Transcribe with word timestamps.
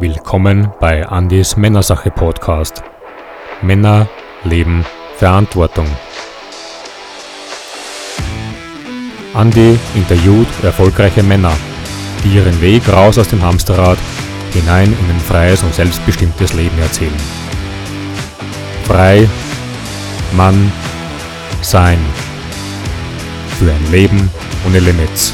Willkommen 0.00 0.72
bei 0.80 1.06
Andys 1.06 1.56
Männersache 1.56 2.10
Podcast. 2.10 2.82
Männer 3.62 4.08
leben 4.42 4.84
Verantwortung. 5.16 5.86
Andy 9.36 9.78
interviewt 9.94 10.48
erfolgreiche 10.64 11.22
Männer, 11.22 11.52
die 12.24 12.34
ihren 12.34 12.60
Weg 12.60 12.88
raus 12.88 13.18
aus 13.18 13.28
dem 13.28 13.40
Hamsterrad 13.40 13.98
hinein 14.52 14.92
in 14.92 15.10
ein 15.14 15.20
freies 15.20 15.62
und 15.62 15.72
selbstbestimmtes 15.72 16.54
Leben 16.54 16.78
erzählen. 16.80 17.14
Frei, 18.86 19.28
Mann, 20.32 20.72
sein. 21.62 21.98
Für 23.60 23.70
ein 23.70 23.92
Leben 23.92 24.28
ohne 24.66 24.80
Limits. 24.80 25.32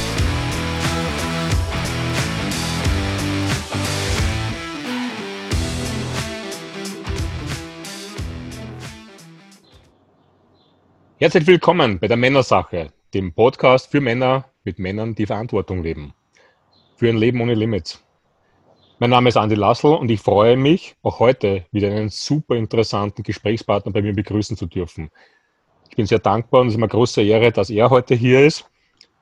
Herzlich 11.23 11.47
willkommen 11.47 11.99
bei 11.99 12.09
der 12.09 12.17
Männersache, 12.17 12.95
dem 13.13 13.35
Podcast 13.35 13.91
für 13.91 14.01
Männer 14.01 14.47
mit 14.65 14.79
Männern, 14.79 15.15
die 15.15 15.27
Verantwortung 15.27 15.83
leben. 15.83 16.15
Für 16.97 17.11
ein 17.11 17.19
Leben 17.19 17.43
ohne 17.43 17.53
Limits. 17.53 18.03
Mein 18.99 19.11
Name 19.11 19.29
ist 19.29 19.37
Andi 19.37 19.55
Lassel 19.55 19.97
und 19.97 20.11
ich 20.11 20.23
freue 20.23 20.57
mich, 20.57 20.97
auch 21.03 21.19
heute 21.19 21.67
wieder 21.73 21.89
einen 21.89 22.09
super 22.09 22.57
interessanten 22.57 23.23
Gesprächspartner 23.23 23.93
bei 23.93 24.01
mir 24.01 24.15
begrüßen 24.15 24.57
zu 24.57 24.65
dürfen. 24.65 25.11
Ich 25.91 25.97
bin 25.97 26.07
sehr 26.07 26.21
dankbar 26.21 26.63
und 26.63 26.69
es 26.69 26.73
ist 26.73 26.79
mir 26.79 26.85
eine 26.85 26.93
große 26.93 27.23
Ehre, 27.23 27.53
dass 27.53 27.69
er 27.69 27.91
heute 27.91 28.15
hier 28.15 28.47
ist. 28.47 28.65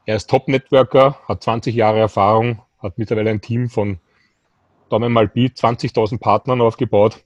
Er 0.07 0.15
ist 0.15 0.31
Top-Networker, 0.31 1.19
hat 1.27 1.43
20 1.43 1.75
Jahre 1.75 1.99
Erfahrung, 1.99 2.63
hat 2.79 2.97
mittlerweile 2.97 3.31
ein 3.31 3.41
Team 3.41 3.69
von 3.69 3.99
Daumen 4.89 5.13
mal 5.13 5.27
Pi 5.27 5.47
20.000 5.47 6.21
Partnern 6.21 6.61
aufgebaut 6.61 7.25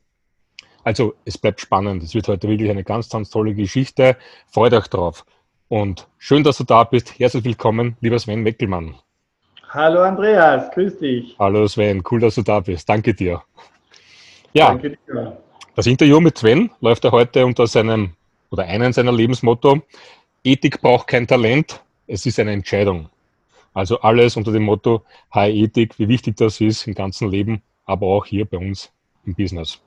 also 0.85 1.15
es 1.25 1.39
bleibt 1.39 1.61
spannend. 1.61 2.03
Es 2.03 2.15
wird 2.15 2.29
heute 2.29 2.49
wirklich 2.49 2.71
eine 2.71 2.85
ganz, 2.85 3.09
ganz 3.09 3.31
tolle 3.31 3.55
Geschichte. 3.55 4.17
Freut 4.49 4.73
euch 4.73 4.89
drauf. 4.89 5.25
Und 5.69 6.09
schön, 6.19 6.45
dass 6.45 6.59
du 6.59 6.65
da 6.65 6.85
bist. 6.85 7.19
Herzlich 7.19 7.45
willkommen, 7.45 7.97
lieber 8.01 8.19
Sven 8.19 8.45
Weckelmann. 8.45 8.95
Hallo 9.71 10.03
Andreas, 10.03 10.71
grüß 10.73 10.99
dich. 10.99 11.35
Hallo 11.39 11.67
Sven, 11.67 12.03
cool, 12.11 12.21
dass 12.21 12.35
du 12.35 12.43
da 12.43 12.61
bist. 12.61 12.87
Danke 12.89 13.15
dir. 13.15 13.43
Ja, 14.53 14.69
Danke 14.69 14.99
dir. 15.07 15.39
das 15.75 15.87
Interview 15.87 16.21
mit 16.21 16.37
Sven 16.37 16.71
läuft 16.81 17.05
ja 17.05 17.11
heute 17.11 17.47
unter 17.47 17.67
seinem 17.67 18.13
oder 18.51 18.65
einem 18.65 18.93
seiner 18.93 19.13
Lebensmotto. 19.13 19.81
Ethik 20.45 20.83
braucht 20.83 21.07
kein 21.07 21.27
Talent, 21.27 21.83
es 22.07 22.27
ist 22.27 22.39
eine 22.39 22.53
Entscheidung. 22.53 23.09
Also 23.73 23.99
alles 24.01 24.37
unter 24.37 24.53
dem 24.53 24.65
Motto 24.65 25.03
High 25.35 25.55
Ethik, 25.55 25.99
wie 25.99 26.09
wichtig 26.09 26.37
das 26.37 26.61
ist 26.61 26.87
im 26.87 26.95
ganzen 26.95 27.31
Leben, 27.31 27.63
aber 27.87 28.09
auch 28.09 28.27
hier 28.27 28.45
bei 28.45 28.59
uns 28.59 28.93
im 29.25 29.35
Business. 29.35 29.81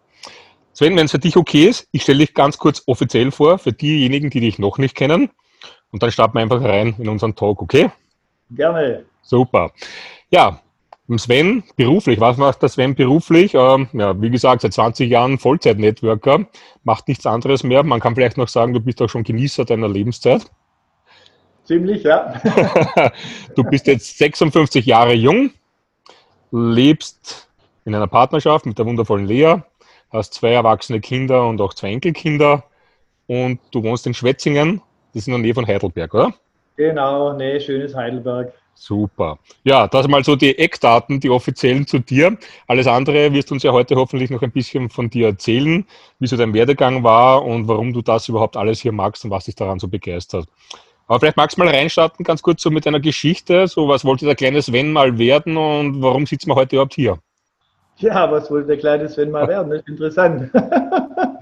Sven, 0.76 0.98
wenn 0.98 1.06
es 1.06 1.12
für 1.12 1.20
dich 1.20 1.38
okay 1.38 1.70
ist, 1.70 1.88
ich 1.94 2.02
stelle 2.04 2.20
dich 2.20 2.34
ganz 2.34 2.58
kurz 2.58 2.84
offiziell 2.86 3.32
vor, 3.32 3.58
für 3.60 3.72
diejenigen, 3.72 4.30
die 4.30 4.42
dich 4.42 4.60
noch 4.60 4.78
nicht 4.78 4.94
kennen. 4.94 5.30
Und 5.90 6.04
dann 6.04 6.12
starten 6.12 6.34
wir 6.34 6.42
einfach 6.42 6.62
rein 6.62 6.96
in 7.00 7.08
unseren 7.08 7.34
Talk, 7.34 7.62
okay? 7.62 7.90
Gerne. 8.52 9.06
Super. 9.22 9.72
Ja, 10.30 10.60
Sven 11.16 11.64
beruflich, 11.78 12.20
was 12.20 12.36
macht 12.36 12.62
der 12.62 12.68
Sven 12.68 12.94
beruflich? 12.94 13.54
Ähm, 13.54 13.88
ja, 13.94 14.22
wie 14.22 14.30
gesagt, 14.30 14.64
seit 14.64 14.74
20 14.74 15.10
Jahren 15.10 15.40
Vollzeit-Networker, 15.40 16.46
macht 16.84 17.08
nichts 17.08 17.26
anderes 17.26 17.64
mehr. 17.64 17.82
Man 17.84 18.02
kann 18.02 18.14
vielleicht 18.14 18.38
noch 18.38 18.50
sagen, 18.50 18.74
du 18.74 18.82
bist 18.82 19.02
auch 19.02 19.08
schon 19.08 19.24
Genießer 19.24 19.64
deiner 19.64 19.88
Lebenszeit. 19.88 20.46
Ziemlich, 21.64 22.04
ja. 22.04 22.34
du 23.56 23.64
bist 23.64 23.88
jetzt 23.88 24.18
56 24.18 24.86
Jahre 24.86 25.14
jung, 25.14 25.52
lebst 26.52 27.48
in 27.86 27.96
einer 27.96 28.08
Partnerschaft 28.08 28.66
mit 28.66 28.78
der 28.78 28.86
wundervollen 28.86 29.26
Lea, 29.26 29.62
hast 30.12 30.34
zwei 30.34 30.54
erwachsene 30.54 31.00
Kinder 31.00 31.48
und 31.48 31.62
auch 31.62 31.74
zwei 31.74 31.92
Enkelkinder 31.92 32.64
und 33.28 33.60
du 33.72 33.84
wohnst 33.84 34.08
in 34.08 34.14
Schwetzingen, 34.14 34.82
das 35.14 35.24
ist 35.24 35.28
in 35.28 35.34
der 35.34 35.42
Nähe 35.42 35.54
von 35.54 35.66
Heidelberg, 35.66 36.14
oder? 36.14 36.34
Genau, 36.78 37.34
nee, 37.34 37.60
schönes 37.60 37.96
Heidelberg. 37.96 38.54
Super. 38.78 39.40
Ja, 39.64 39.88
das 39.88 40.08
mal 40.10 40.24
so 40.24 40.36
die 40.36 40.58
Eckdaten, 40.60 41.22
die 41.22 41.30
offiziellen 41.30 41.88
zu 41.88 42.00
dir. 42.00 42.38
Alles 42.68 42.88
andere 42.88 43.32
wirst 43.32 43.50
du 43.50 43.54
uns 43.54 43.64
ja 43.64 43.72
heute 43.72 43.96
hoffentlich 43.96 44.30
noch 44.30 44.42
ein 44.42 44.52
bisschen 44.52 44.90
von 44.90 45.10
dir 45.10 45.28
erzählen, 45.28 45.86
wie 46.20 46.28
so 46.28 46.36
dein 46.36 46.54
Werdegang 46.54 47.02
war 47.02 47.46
und 47.46 47.70
warum 47.70 47.94
du 47.94 48.02
das 48.02 48.28
überhaupt 48.28 48.58
alles 48.58 48.82
hier 48.82 48.92
magst 48.92 49.24
und 49.24 49.32
was 49.32 49.46
dich 49.46 49.56
daran 49.56 49.80
so 49.80 49.88
begeistert. 49.88 50.48
Aber 51.08 51.20
vielleicht 51.20 51.38
magst 51.38 51.58
du 51.58 51.64
mal 51.64 51.74
reinstarten, 51.74 52.26
ganz 52.26 52.42
kurz 52.42 52.62
so 52.62 52.70
mit 52.70 52.86
deiner 52.86 53.00
Geschichte. 53.00 53.68
So, 53.68 53.88
was 53.88 54.04
wollte 54.04 54.26
der 54.26 54.36
kleine 54.36 54.62
Sven 54.62 54.92
mal 54.92 55.18
werden 55.18 55.56
und 55.56 56.02
warum 56.02 56.26
sitzen 56.26 56.50
wir 56.50 56.56
heute 56.56 56.76
überhaupt 56.76 56.96
hier? 56.96 57.20
Ja, 57.98 58.30
was 58.32 58.52
wollte 58.52 58.68
der 58.68 58.78
kleine 58.78 59.08
Sven 59.08 59.32
mal 59.32 59.48
werden? 59.48 59.70
Das 59.70 59.80
ist 59.80 59.88
interessant. 59.88 60.52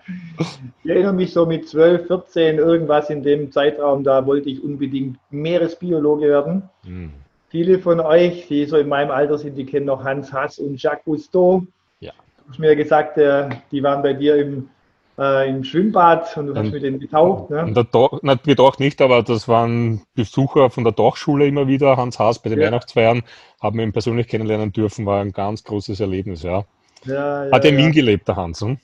ich 0.83 0.89
erinnere 0.89 1.13
mich 1.13 1.33
so 1.33 1.45
mit 1.45 1.67
12, 1.67 2.07
14, 2.07 2.57
irgendwas 2.57 3.09
in 3.09 3.23
dem 3.23 3.51
Zeitraum, 3.51 4.03
da 4.03 4.25
wollte 4.25 4.49
ich 4.49 4.63
unbedingt 4.63 5.17
Meeresbiologe 5.31 6.27
werden. 6.27 6.69
Mhm. 6.83 7.11
Viele 7.49 7.79
von 7.79 7.99
euch, 7.99 8.47
die 8.47 8.65
so 8.65 8.77
in 8.77 8.87
meinem 8.87 9.11
Alter 9.11 9.37
sind, 9.37 9.55
die 9.55 9.65
kennen 9.65 9.85
noch 9.85 10.03
Hans 10.03 10.33
Hass 10.33 10.59
und 10.59 10.81
Jacques 10.81 11.05
Cousteau. 11.05 11.63
Ja. 11.99 12.11
Du 12.37 12.49
hast 12.49 12.59
mir 12.59 12.75
gesagt, 12.75 13.17
äh, 13.17 13.49
die 13.71 13.83
waren 13.83 14.01
bei 14.01 14.13
dir 14.13 14.35
im 14.35 14.69
äh, 15.17 15.49
im 15.49 15.63
Schwimmbad 15.63 16.35
und 16.37 16.47
du 16.47 16.55
hast 16.55 16.71
mit 16.71 16.83
denen 16.83 16.99
getaucht. 16.99 17.49
Ne? 17.49 17.71
Der 17.73 17.83
Doch, 17.83 18.21
nicht 18.23 18.43
getaucht 18.43 18.79
nicht, 18.79 19.01
aber 19.01 19.23
das 19.23 19.47
waren 19.47 20.01
Besucher 20.15 20.69
von 20.69 20.83
der 20.83 20.95
Tauchschule 20.95 21.47
immer 21.47 21.67
wieder. 21.67 21.97
Hans 21.97 22.19
Haas 22.19 22.39
bei 22.39 22.49
den 22.49 22.59
ja. 22.59 22.67
Weihnachtsfeiern 22.67 23.23
haben 23.61 23.77
wir 23.77 23.85
ihn 23.85 23.93
persönlich 23.93 24.27
kennenlernen 24.27 24.71
dürfen, 24.71 25.05
war 25.05 25.21
ein 25.21 25.31
ganz 25.31 25.63
großes 25.63 25.99
Erlebnis. 25.99 26.43
Ja. 26.43 26.63
Ja, 27.05 27.45
ja, 27.45 27.51
Hat 27.51 27.65
in 27.65 27.77
Wien 27.77 27.91
gelebt, 27.91 28.27
der 28.27 28.37
Hans. 28.37 28.61
Hm? 28.61 28.77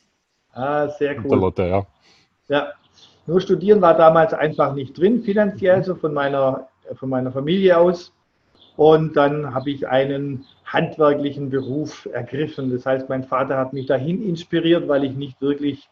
Ah, 0.54 0.88
sehr 0.90 1.18
cool. 1.20 1.30
Der 1.30 1.38
Lotte, 1.38 1.64
ja. 1.64 1.86
Ja, 2.50 2.74
nur 3.28 3.40
studieren 3.42 3.82
war 3.82 3.96
damals 3.96 4.34
einfach 4.34 4.74
nicht 4.74 4.98
drin, 4.98 5.22
finanziell, 5.24 5.84
so 5.84 5.96
von 5.96 6.14
meiner, 6.14 6.68
von 6.96 7.10
meiner 7.10 7.32
Familie 7.32 7.78
aus. 7.78 8.12
Und 8.76 9.16
dann 9.16 9.54
habe 9.54 9.70
ich 9.72 9.88
einen 9.88 10.46
handwerklichen 10.66 11.50
Beruf 11.50 12.08
ergriffen. 12.12 12.72
Das 12.72 12.86
heißt, 12.86 13.10
mein 13.10 13.24
Vater 13.24 13.58
hat 13.58 13.74
mich 13.74 13.88
dahin 13.88 14.28
inspiriert, 14.28 14.88
weil 14.88 15.04
ich 15.04 15.16
nicht 15.16 15.42
wirklich 15.42 15.90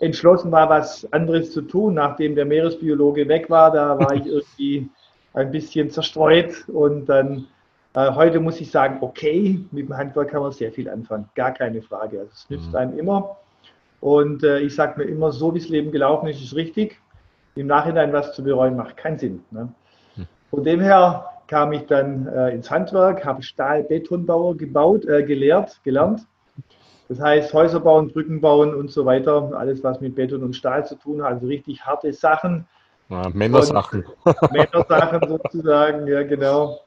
entschlossen 0.00 0.50
war, 0.50 0.68
was 0.68 1.10
anderes 1.12 1.52
zu 1.52 1.62
tun. 1.62 1.94
Nachdem 1.94 2.34
der 2.34 2.46
Meeresbiologe 2.46 3.28
weg 3.28 3.48
war, 3.48 3.70
da 3.70 3.98
war 3.98 4.14
ich 4.14 4.26
irgendwie 4.26 4.88
ein 5.34 5.50
bisschen 5.50 5.90
zerstreut 5.90 6.68
und 6.68 7.06
dann 7.06 7.46
äh, 7.94 8.10
heute 8.12 8.40
muss 8.40 8.60
ich 8.60 8.70
sagen, 8.70 8.98
okay, 9.00 9.60
mit 9.70 9.88
dem 9.88 9.96
Handwerk 9.96 10.30
kann 10.30 10.42
man 10.42 10.52
sehr 10.52 10.72
viel 10.72 10.88
anfangen, 10.88 11.28
gar 11.34 11.52
keine 11.52 11.82
Frage. 11.82 12.20
Also 12.20 12.32
es 12.32 12.50
nützt 12.50 12.70
mhm. 12.70 12.76
einem 12.76 12.98
immer. 12.98 13.36
Und 14.00 14.42
äh, 14.42 14.60
ich 14.60 14.74
sage 14.74 15.00
mir 15.00 15.08
immer, 15.08 15.30
so 15.30 15.54
wie 15.54 15.58
das 15.58 15.68
Leben 15.68 15.92
gelaufen 15.92 16.26
ist, 16.28 16.42
ist 16.42 16.56
richtig. 16.56 16.98
Im 17.54 17.66
Nachhinein 17.66 18.12
was 18.12 18.34
zu 18.34 18.42
bereuen, 18.42 18.76
macht 18.76 18.96
keinen 18.96 19.18
Sinn. 19.18 19.44
Ne? 19.50 19.68
Mhm. 20.16 20.26
Von 20.50 20.64
dem 20.64 20.80
her 20.80 21.26
kam 21.46 21.72
ich 21.72 21.82
dann 21.86 22.26
äh, 22.28 22.54
ins 22.54 22.70
Handwerk, 22.70 23.24
habe 23.24 23.42
Stahl-Betonbauer 23.42 24.56
gebaut, 24.56 25.04
äh, 25.04 25.22
gelehrt, 25.22 25.80
gelernt 25.84 26.26
das 27.10 27.18
heißt, 27.18 27.52
Häuser 27.54 27.80
bauen, 27.80 28.12
Brücken 28.12 28.40
bauen 28.40 28.72
und 28.72 28.92
so 28.92 29.04
weiter, 29.04 29.50
alles 29.56 29.82
was 29.82 30.00
mit 30.00 30.14
Beton 30.14 30.44
und 30.44 30.54
Stahl 30.54 30.86
zu 30.86 30.94
tun 30.94 31.20
hat, 31.20 31.32
also 31.32 31.48
richtig 31.48 31.84
harte 31.84 32.12
Sachen. 32.12 32.68
Ja, 33.08 33.28
Männersachen. 33.30 34.04
Männersachen 34.52 35.28
sozusagen, 35.28 36.06
ja 36.06 36.22
genau. 36.22 36.78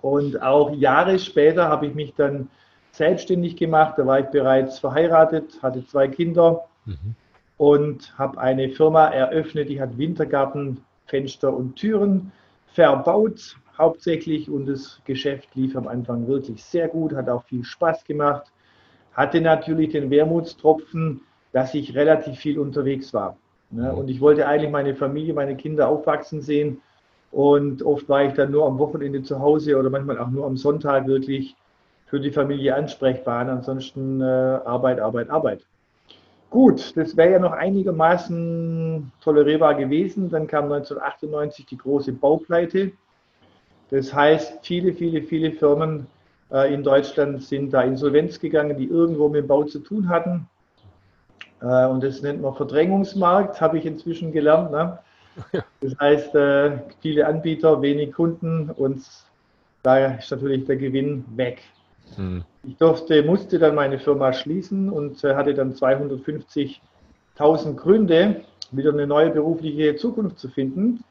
Und 0.00 0.42
auch 0.42 0.74
Jahre 0.74 1.20
später 1.20 1.68
habe 1.68 1.86
ich 1.86 1.94
mich 1.94 2.12
dann 2.16 2.50
selbstständig 2.90 3.54
gemacht. 3.54 3.94
Da 3.96 4.04
war 4.04 4.18
ich 4.18 4.26
bereits 4.26 4.80
verheiratet, 4.80 5.56
hatte 5.62 5.86
zwei 5.86 6.08
Kinder 6.08 6.64
mhm. 6.84 7.14
und 7.58 8.18
habe 8.18 8.38
eine 8.38 8.70
Firma 8.70 9.06
eröffnet, 9.06 9.68
die 9.68 9.80
hat 9.80 9.96
Wintergarten, 9.98 10.82
Fenster 11.06 11.54
und 11.56 11.76
Türen 11.76 12.32
verbaut, 12.72 13.56
hauptsächlich. 13.78 14.50
Und 14.50 14.66
das 14.66 15.00
Geschäft 15.04 15.54
lief 15.54 15.76
am 15.76 15.86
Anfang 15.86 16.26
wirklich 16.26 16.64
sehr 16.64 16.88
gut, 16.88 17.14
hat 17.14 17.28
auch 17.28 17.44
viel 17.44 17.62
Spaß 17.62 18.02
gemacht 18.02 18.51
hatte 19.14 19.40
natürlich 19.40 19.90
den 19.90 20.10
Wermutstropfen, 20.10 21.20
dass 21.52 21.74
ich 21.74 21.94
relativ 21.94 22.38
viel 22.38 22.58
unterwegs 22.58 23.12
war. 23.12 23.36
Ne? 23.70 23.92
Und 23.92 24.08
ich 24.08 24.20
wollte 24.20 24.46
eigentlich 24.46 24.70
meine 24.70 24.94
Familie, 24.94 25.34
meine 25.34 25.56
Kinder 25.56 25.88
aufwachsen 25.88 26.40
sehen. 26.40 26.80
Und 27.30 27.82
oft 27.82 28.08
war 28.08 28.24
ich 28.24 28.34
dann 28.34 28.50
nur 28.50 28.66
am 28.66 28.78
Wochenende 28.78 29.22
zu 29.22 29.40
Hause 29.40 29.78
oder 29.78 29.90
manchmal 29.90 30.18
auch 30.18 30.28
nur 30.28 30.46
am 30.46 30.56
Sonntag 30.56 31.06
wirklich 31.06 31.56
für 32.06 32.20
die 32.20 32.30
Familie 32.30 32.74
ansprechbar. 32.74 33.48
Ansonsten 33.48 34.20
äh, 34.20 34.24
Arbeit, 34.24 35.00
Arbeit, 35.00 35.30
Arbeit. 35.30 35.64
Gut, 36.50 36.94
das 36.98 37.16
wäre 37.16 37.32
ja 37.32 37.38
noch 37.38 37.52
einigermaßen 37.52 39.10
tolerierbar 39.22 39.74
gewesen. 39.74 40.28
Dann 40.28 40.46
kam 40.46 40.64
1998 40.64 41.64
die 41.64 41.78
große 41.78 42.12
Baupleite. 42.12 42.92
Das 43.88 44.12
heißt, 44.12 44.58
viele, 44.62 44.92
viele, 44.92 45.22
viele 45.22 45.52
Firmen 45.52 46.06
in 46.52 46.82
Deutschland 46.82 47.42
sind 47.42 47.72
da 47.72 47.82
Insolvenz 47.82 48.38
gegangen, 48.38 48.76
die 48.76 48.86
irgendwo 48.86 49.28
mit 49.28 49.44
dem 49.44 49.48
Bau 49.48 49.64
zu 49.64 49.78
tun 49.78 50.08
hatten. 50.08 50.48
Äh, 51.62 51.86
und 51.86 52.02
das 52.02 52.22
nennt 52.22 52.42
man 52.42 52.54
Verdrängungsmarkt, 52.54 53.60
habe 53.60 53.78
ich 53.78 53.86
inzwischen 53.86 54.32
gelernt. 54.32 54.72
Ne? 54.72 54.98
Das 55.80 55.98
heißt, 55.98 56.34
äh, 56.34 56.78
viele 57.00 57.26
Anbieter, 57.26 57.80
wenig 57.80 58.12
Kunden 58.12 58.70
und 58.70 59.02
da 59.82 60.16
ist 60.16 60.30
natürlich 60.30 60.66
der 60.66 60.76
Gewinn 60.76 61.24
weg. 61.36 61.62
Mhm. 62.16 62.44
Ich 62.64 62.76
durfte, 62.76 63.22
musste 63.22 63.58
dann 63.58 63.74
meine 63.74 63.98
Firma 63.98 64.32
schließen 64.32 64.90
und 64.90 65.24
äh, 65.24 65.34
hatte 65.34 65.54
dann 65.54 65.72
250.000 65.72 67.74
Gründe, 67.74 68.42
wieder 68.70 68.92
eine 68.92 69.06
neue 69.06 69.30
berufliche 69.30 69.96
Zukunft 69.96 70.38
zu 70.38 70.48
finden. 70.48 71.02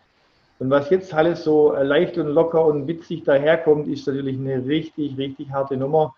Und 0.62 0.70
was 0.70 0.92
jetzt 0.92 1.12
alles 1.12 1.44
so 1.44 1.74
äh, 1.74 1.82
leicht 1.82 2.20
und 2.20 2.28
locker 2.28 2.64
und 2.64 2.88
witzig 2.88 3.24
daherkommt, 3.24 3.88
ist 3.88 4.06
natürlich 4.06 4.38
eine 4.38 4.64
richtig, 4.64 5.18
richtig 5.18 5.50
harte 5.50 5.76
Nummer. 5.76 6.14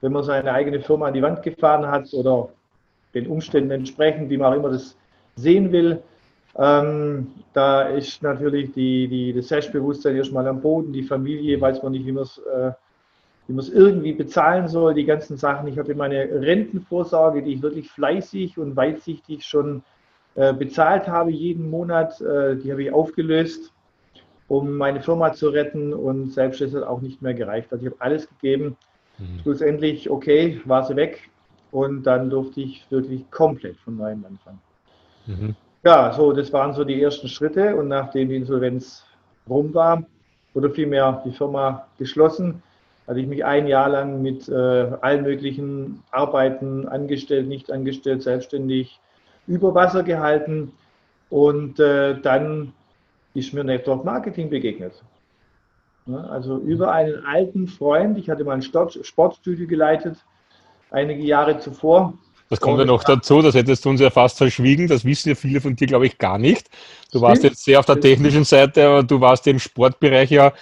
Wenn 0.00 0.12
man 0.12 0.22
seine 0.22 0.54
eigene 0.54 0.80
Firma 0.80 1.08
an 1.08 1.12
die 1.12 1.20
Wand 1.20 1.42
gefahren 1.42 1.86
hat 1.86 2.14
oder 2.14 2.48
den 3.12 3.26
Umständen 3.26 3.70
entsprechend, 3.70 4.30
wie 4.30 4.38
man 4.38 4.54
auch 4.54 4.56
immer 4.56 4.70
das 4.70 4.96
sehen 5.36 5.70
will, 5.70 6.02
ähm, 6.56 7.26
da 7.52 7.82
ist 7.82 8.22
natürlich 8.22 8.72
die, 8.72 9.06
die, 9.06 9.34
das 9.34 9.48
Selbstbewusstsein 9.48 10.16
erstmal 10.16 10.48
am 10.48 10.62
Boden, 10.62 10.90
die 10.94 11.02
Familie, 11.02 11.60
weiß 11.60 11.82
man 11.82 11.92
nicht, 11.92 12.06
wie 12.06 12.12
man 12.12 12.22
es 12.22 12.38
äh, 12.38 12.70
wie 13.48 13.52
man 13.52 13.64
es 13.64 13.70
irgendwie 13.70 14.12
bezahlen 14.12 14.68
soll, 14.68 14.94
die 14.94 15.04
ganzen 15.04 15.36
Sachen. 15.36 15.68
Ich 15.68 15.78
hatte 15.78 15.94
meine 15.94 16.16
Rentenvorsorge, 16.40 17.42
die 17.42 17.54
ich 17.54 17.62
wirklich 17.62 17.90
fleißig 17.90 18.56
und 18.56 18.76
weitsichtig 18.76 19.44
schon 19.44 19.82
bezahlt 20.58 21.08
habe, 21.08 21.30
jeden 21.30 21.68
Monat. 21.68 22.20
Äh, 22.20 22.56
die 22.56 22.70
habe 22.70 22.84
ich 22.84 22.92
aufgelöst, 22.92 23.72
um 24.46 24.76
meine 24.76 25.00
Firma 25.00 25.32
zu 25.32 25.48
retten 25.48 25.92
und 25.92 26.32
selbst 26.32 26.60
ist 26.60 26.74
es 26.74 26.82
auch 26.82 27.00
nicht 27.00 27.22
mehr 27.22 27.34
gereicht. 27.34 27.72
Also 27.72 27.86
ich 27.86 27.92
habe 27.92 28.00
alles 28.00 28.28
gegeben. 28.28 28.76
Mhm. 29.18 29.40
Schlussendlich, 29.42 30.08
okay, 30.10 30.60
war 30.64 30.84
sie 30.84 30.96
weg 30.96 31.30
und 31.72 32.04
dann 32.04 32.30
durfte 32.30 32.60
ich 32.60 32.86
wirklich 32.90 33.30
komplett 33.30 33.76
von 33.78 33.96
neuem 33.96 34.24
anfangen. 34.24 34.60
Mhm. 35.26 35.56
Ja, 35.84 36.12
so, 36.12 36.32
das 36.32 36.52
waren 36.52 36.72
so 36.72 36.84
die 36.84 37.02
ersten 37.02 37.28
Schritte 37.28 37.76
und 37.76 37.88
nachdem 37.88 38.28
die 38.28 38.36
Insolvenz 38.36 39.04
rum 39.48 39.74
war, 39.74 40.04
oder 40.54 40.70
vielmehr 40.70 41.22
die 41.24 41.32
Firma 41.32 41.86
geschlossen, 41.98 42.62
hatte 43.06 43.20
ich 43.20 43.26
mich 43.26 43.44
ein 43.44 43.66
Jahr 43.66 43.88
lang 43.88 44.22
mit 44.22 44.48
äh, 44.48 44.52
allen 44.52 45.22
möglichen 45.22 46.02
Arbeiten 46.10 46.86
angestellt, 46.88 47.48
nicht 47.48 47.70
angestellt, 47.70 48.22
selbstständig 48.22 49.00
über 49.48 49.74
Wasser 49.74 50.04
gehalten. 50.04 50.72
Und 51.30 51.80
äh, 51.80 52.20
dann 52.20 52.72
ist 53.34 53.52
mir 53.52 53.64
Network 53.64 54.04
Marketing 54.04 54.48
begegnet. 54.48 54.92
Ja, 56.06 56.20
also 56.24 56.58
über 56.58 56.92
einen 56.92 57.24
alten 57.26 57.66
Freund, 57.66 58.16
ich 58.16 58.30
hatte 58.30 58.44
mal 58.44 58.54
ein 58.54 58.62
Sportstudio 58.62 59.66
geleitet, 59.66 60.16
einige 60.90 61.22
Jahre 61.22 61.58
zuvor. 61.58 62.14
Das 62.48 62.60
kommt 62.60 62.78
ja 62.78 62.86
noch 62.86 63.04
dazu, 63.04 63.42
das 63.42 63.54
hättest 63.54 63.84
du 63.84 63.90
uns 63.90 64.00
ja 64.00 64.08
fast 64.08 64.38
verschwiegen, 64.38 64.88
das 64.88 65.04
wissen 65.04 65.28
ja 65.28 65.34
viele 65.34 65.60
von 65.60 65.76
dir, 65.76 65.86
glaube 65.86 66.06
ich, 66.06 66.16
gar 66.16 66.38
nicht. 66.38 66.66
Du 67.12 67.20
warst 67.20 67.44
jetzt 67.44 67.62
sehr 67.62 67.78
auf 67.78 67.84
der 67.84 68.00
technischen 68.00 68.44
Seite, 68.44 68.86
aber 68.86 69.02
du 69.02 69.20
warst 69.20 69.46
im 69.48 69.58
Sportbereich 69.58 70.30
ja 70.30 70.54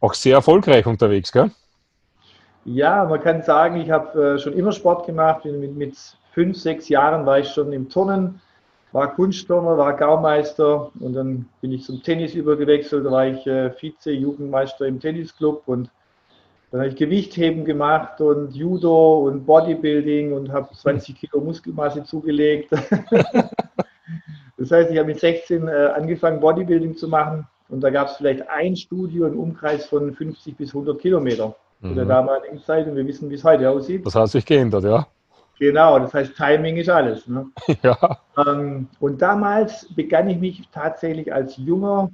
auch 0.00 0.14
sehr 0.14 0.34
erfolgreich 0.34 0.86
unterwegs, 0.86 1.30
gell? 1.30 1.52
Ja, 2.64 3.04
man 3.04 3.20
kann 3.20 3.42
sagen, 3.42 3.80
ich 3.80 3.90
habe 3.90 4.34
äh, 4.34 4.38
schon 4.38 4.54
immer 4.54 4.72
Sport 4.72 5.06
gemacht. 5.06 5.44
Mit, 5.44 5.76
mit 5.76 5.96
fünf, 6.34 6.58
sechs 6.58 6.88
Jahren 6.88 7.24
war 7.24 7.38
ich 7.38 7.48
schon 7.48 7.72
im 7.72 7.88
Turnen, 7.88 8.40
war 8.92 9.14
Kunstturner, 9.14 9.78
war 9.78 9.96
Gaumeister 9.96 10.90
und 11.00 11.14
dann 11.14 11.46
bin 11.60 11.72
ich 11.72 11.84
zum 11.84 12.02
Tennis 12.02 12.34
übergewechselt. 12.34 13.06
Da 13.06 13.10
war 13.10 13.26
ich 13.26 13.46
äh, 13.46 13.70
Vize-Jugendmeister 13.70 14.86
im 14.86 15.00
Tennisclub 15.00 15.62
und 15.66 15.90
dann 16.70 16.80
habe 16.80 16.90
ich 16.90 16.96
Gewichtheben 16.96 17.64
gemacht 17.64 18.20
und 18.20 18.54
Judo 18.54 19.20
und 19.28 19.46
Bodybuilding 19.46 20.32
und 20.32 20.52
habe 20.52 20.68
20 20.74 21.16
Kilo 21.16 21.40
Muskelmasse 21.40 22.02
zugelegt. 22.04 22.70
das 24.56 24.70
heißt, 24.70 24.90
ich 24.90 24.98
habe 24.98 25.06
mit 25.06 25.20
16 25.20 25.68
äh, 25.68 25.70
angefangen, 25.94 26.40
Bodybuilding 26.40 26.96
zu 26.96 27.08
machen 27.08 27.46
und 27.68 27.80
da 27.80 27.90
gab 27.90 28.08
es 28.08 28.16
vielleicht 28.16 28.48
ein 28.48 28.76
Studio 28.76 29.26
im 29.26 29.38
Umkreis 29.38 29.86
von 29.86 30.12
50 30.12 30.56
bis 30.56 30.70
100 30.70 31.00
Kilometer 31.00 31.54
mhm. 31.80 31.88
zu 31.88 31.94
der 31.94 32.04
damaligen 32.06 32.60
Zeit 32.60 32.88
und 32.88 32.96
wir 32.96 33.06
wissen, 33.06 33.30
wie 33.30 33.34
es 33.34 33.44
heute 33.44 33.70
aussieht. 33.70 34.04
Das 34.04 34.14
hat 34.14 34.30
sich 34.30 34.44
geändert, 34.44 34.84
ja. 34.84 35.06
Genau, 35.58 35.98
das 35.98 36.12
heißt, 36.12 36.36
Timing 36.36 36.76
ist 36.76 36.88
alles. 36.88 37.26
Ne? 37.28 37.46
ja. 37.82 38.18
Ähm, 38.46 38.88
und 39.00 39.22
damals 39.22 39.86
begann 39.94 40.28
ich 40.28 40.38
mich 40.38 40.68
tatsächlich 40.72 41.32
als 41.32 41.56
junger 41.56 42.10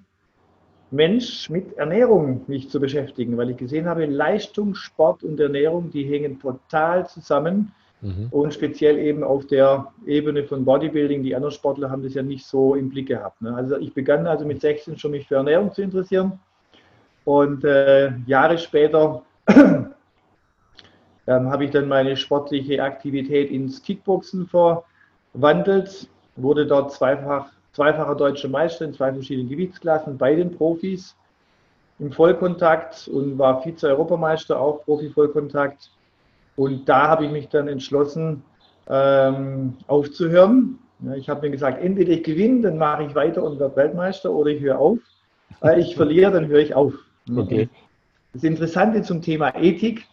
Mensch 0.91 1.49
mit 1.49 1.77
Ernährung 1.79 2.43
mich 2.49 2.69
zu 2.69 2.81
beschäftigen, 2.81 3.37
weil 3.37 3.51
ich 3.51 3.57
gesehen 3.57 3.87
habe, 3.87 4.07
Leistung, 4.07 4.75
Sport 4.75 5.23
und 5.23 5.39
Ernährung, 5.39 5.91
die 5.91 6.05
hängen 6.05 6.41
total 6.41 7.09
zusammen. 7.09 7.73
Mhm. 8.03 8.29
Und 8.31 8.55
speziell 8.55 8.99
eben 8.99 9.23
auf 9.23 9.47
der 9.47 9.93
Ebene 10.07 10.45
von 10.45 10.65
Bodybuilding, 10.65 11.23
die 11.23 11.35
anderen 11.35 11.53
Sportler 11.53 11.91
haben 11.91 12.03
das 12.03 12.15
ja 12.15 12.23
nicht 12.23 12.47
so 12.47 12.75
im 12.75 12.89
Blick 12.89 13.09
gehabt. 13.09 13.41
Ne? 13.43 13.55
Also 13.55 13.77
ich 13.79 13.93
begann 13.95 14.27
also 14.27 14.47
mit 14.47 14.61
16 14.61 14.99
schon 14.99 15.13
mich 15.13 15.29
für 15.29 15.37
Ernährung 15.37 15.73
zu 15.73 15.83
interessieren. 15.83 16.41
Und 17.25 17.65
äh, 17.65 18.13
Jahre 18.27 18.59
später 18.59 19.23
ähm, 21.31 21.49
habe 21.49 21.65
ich 21.65 21.71
dann 21.71 21.87
meine 21.87 22.17
sportliche 22.17 22.83
Aktivität 22.83 23.53
ins 23.53 23.83
Kickboxen 23.83 24.49
verwandelt, 24.49 26.09
wurde 26.35 26.67
dort 26.67 26.93
zweifach, 26.93 27.53
zweifacher 27.73 28.17
deutscher 28.17 28.49
Meister 28.49 28.85
in 28.85 28.93
zwei 28.93 29.13
verschiedenen 29.13 29.49
Gewichtsklassen 29.49 30.19
bei 30.19 30.35
den 30.35 30.51
Profis 30.51 31.15
im 32.01 32.11
Vollkontakt 32.11 33.07
und 33.07 33.39
war 33.39 33.63
Vize-Europameister, 33.63 34.61
auch 34.61 34.85
Profi-Vollkontakt. 34.85 35.91
Und 36.57 36.89
da 36.89 37.07
habe 37.07 37.27
ich 37.27 37.31
mich 37.31 37.49
dann 37.49 37.69
entschlossen, 37.69 38.43
ähm, 38.89 39.77
aufzuhören. 39.87 40.81
Ja, 41.01 41.15
ich 41.15 41.29
habe 41.29 41.43
mir 41.43 41.51
gesagt, 41.53 41.81
entweder 41.81 42.11
ich 42.11 42.25
gewinne, 42.25 42.63
dann 42.63 42.77
mache 42.77 43.05
ich 43.05 43.15
weiter 43.15 43.45
und 43.45 43.61
werde 43.61 43.77
Weltmeister, 43.77 44.33
oder 44.33 44.51
ich 44.51 44.61
höre 44.61 44.81
auf. 44.81 44.99
Äh, 45.63 45.79
ich 45.79 45.95
verliere, 45.95 46.33
dann 46.33 46.49
höre 46.49 46.61
ich 46.61 46.75
auf. 46.75 46.95
Okay. 47.37 47.69
Das 48.33 48.43
Interessante 48.43 49.03
zum 49.03 49.23
Thema 49.23 49.55
Ethik, 49.55 50.07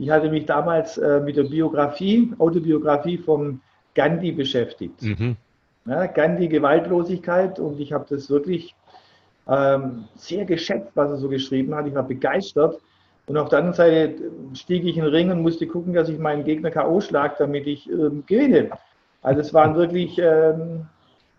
ich 0.00 0.08
hatte 0.08 0.30
mich 0.30 0.46
damals 0.46 0.96
äh, 0.96 1.20
mit 1.20 1.36
der 1.36 1.42
Biografie, 1.42 2.32
Autobiografie 2.38 3.18
von 3.18 3.60
Gandhi 3.94 4.32
beschäftigt. 4.32 5.02
Mhm. 5.02 5.36
Ja, 5.84 6.06
Gandhi 6.06 6.48
Gewaltlosigkeit 6.48 7.58
und 7.58 7.78
ich 7.78 7.92
habe 7.92 8.06
das 8.08 8.30
wirklich 8.30 8.74
ähm, 9.46 10.04
sehr 10.14 10.46
geschätzt, 10.46 10.92
was 10.94 11.10
er 11.10 11.16
so 11.18 11.28
geschrieben 11.28 11.74
hat. 11.74 11.86
Ich 11.86 11.94
war 11.94 12.02
begeistert. 12.02 12.80
Und 13.26 13.36
auf 13.36 13.50
der 13.50 13.58
anderen 13.58 13.76
Seite 13.76 14.14
stieg 14.54 14.84
ich 14.84 14.96
in 14.96 15.04
den 15.04 15.12
Ring 15.12 15.30
und 15.30 15.42
musste 15.42 15.66
gucken, 15.66 15.92
dass 15.92 16.08
ich 16.08 16.18
meinen 16.18 16.44
Gegner 16.44 16.70
K.O. 16.70 17.02
schlag, 17.02 17.36
damit 17.36 17.66
ich 17.66 17.88
ähm, 17.90 18.24
gewinne. 18.26 18.70
Also 19.20 19.42
es 19.42 19.52
waren 19.52 19.74
wirklich, 19.74 20.18
ähm, 20.18 20.86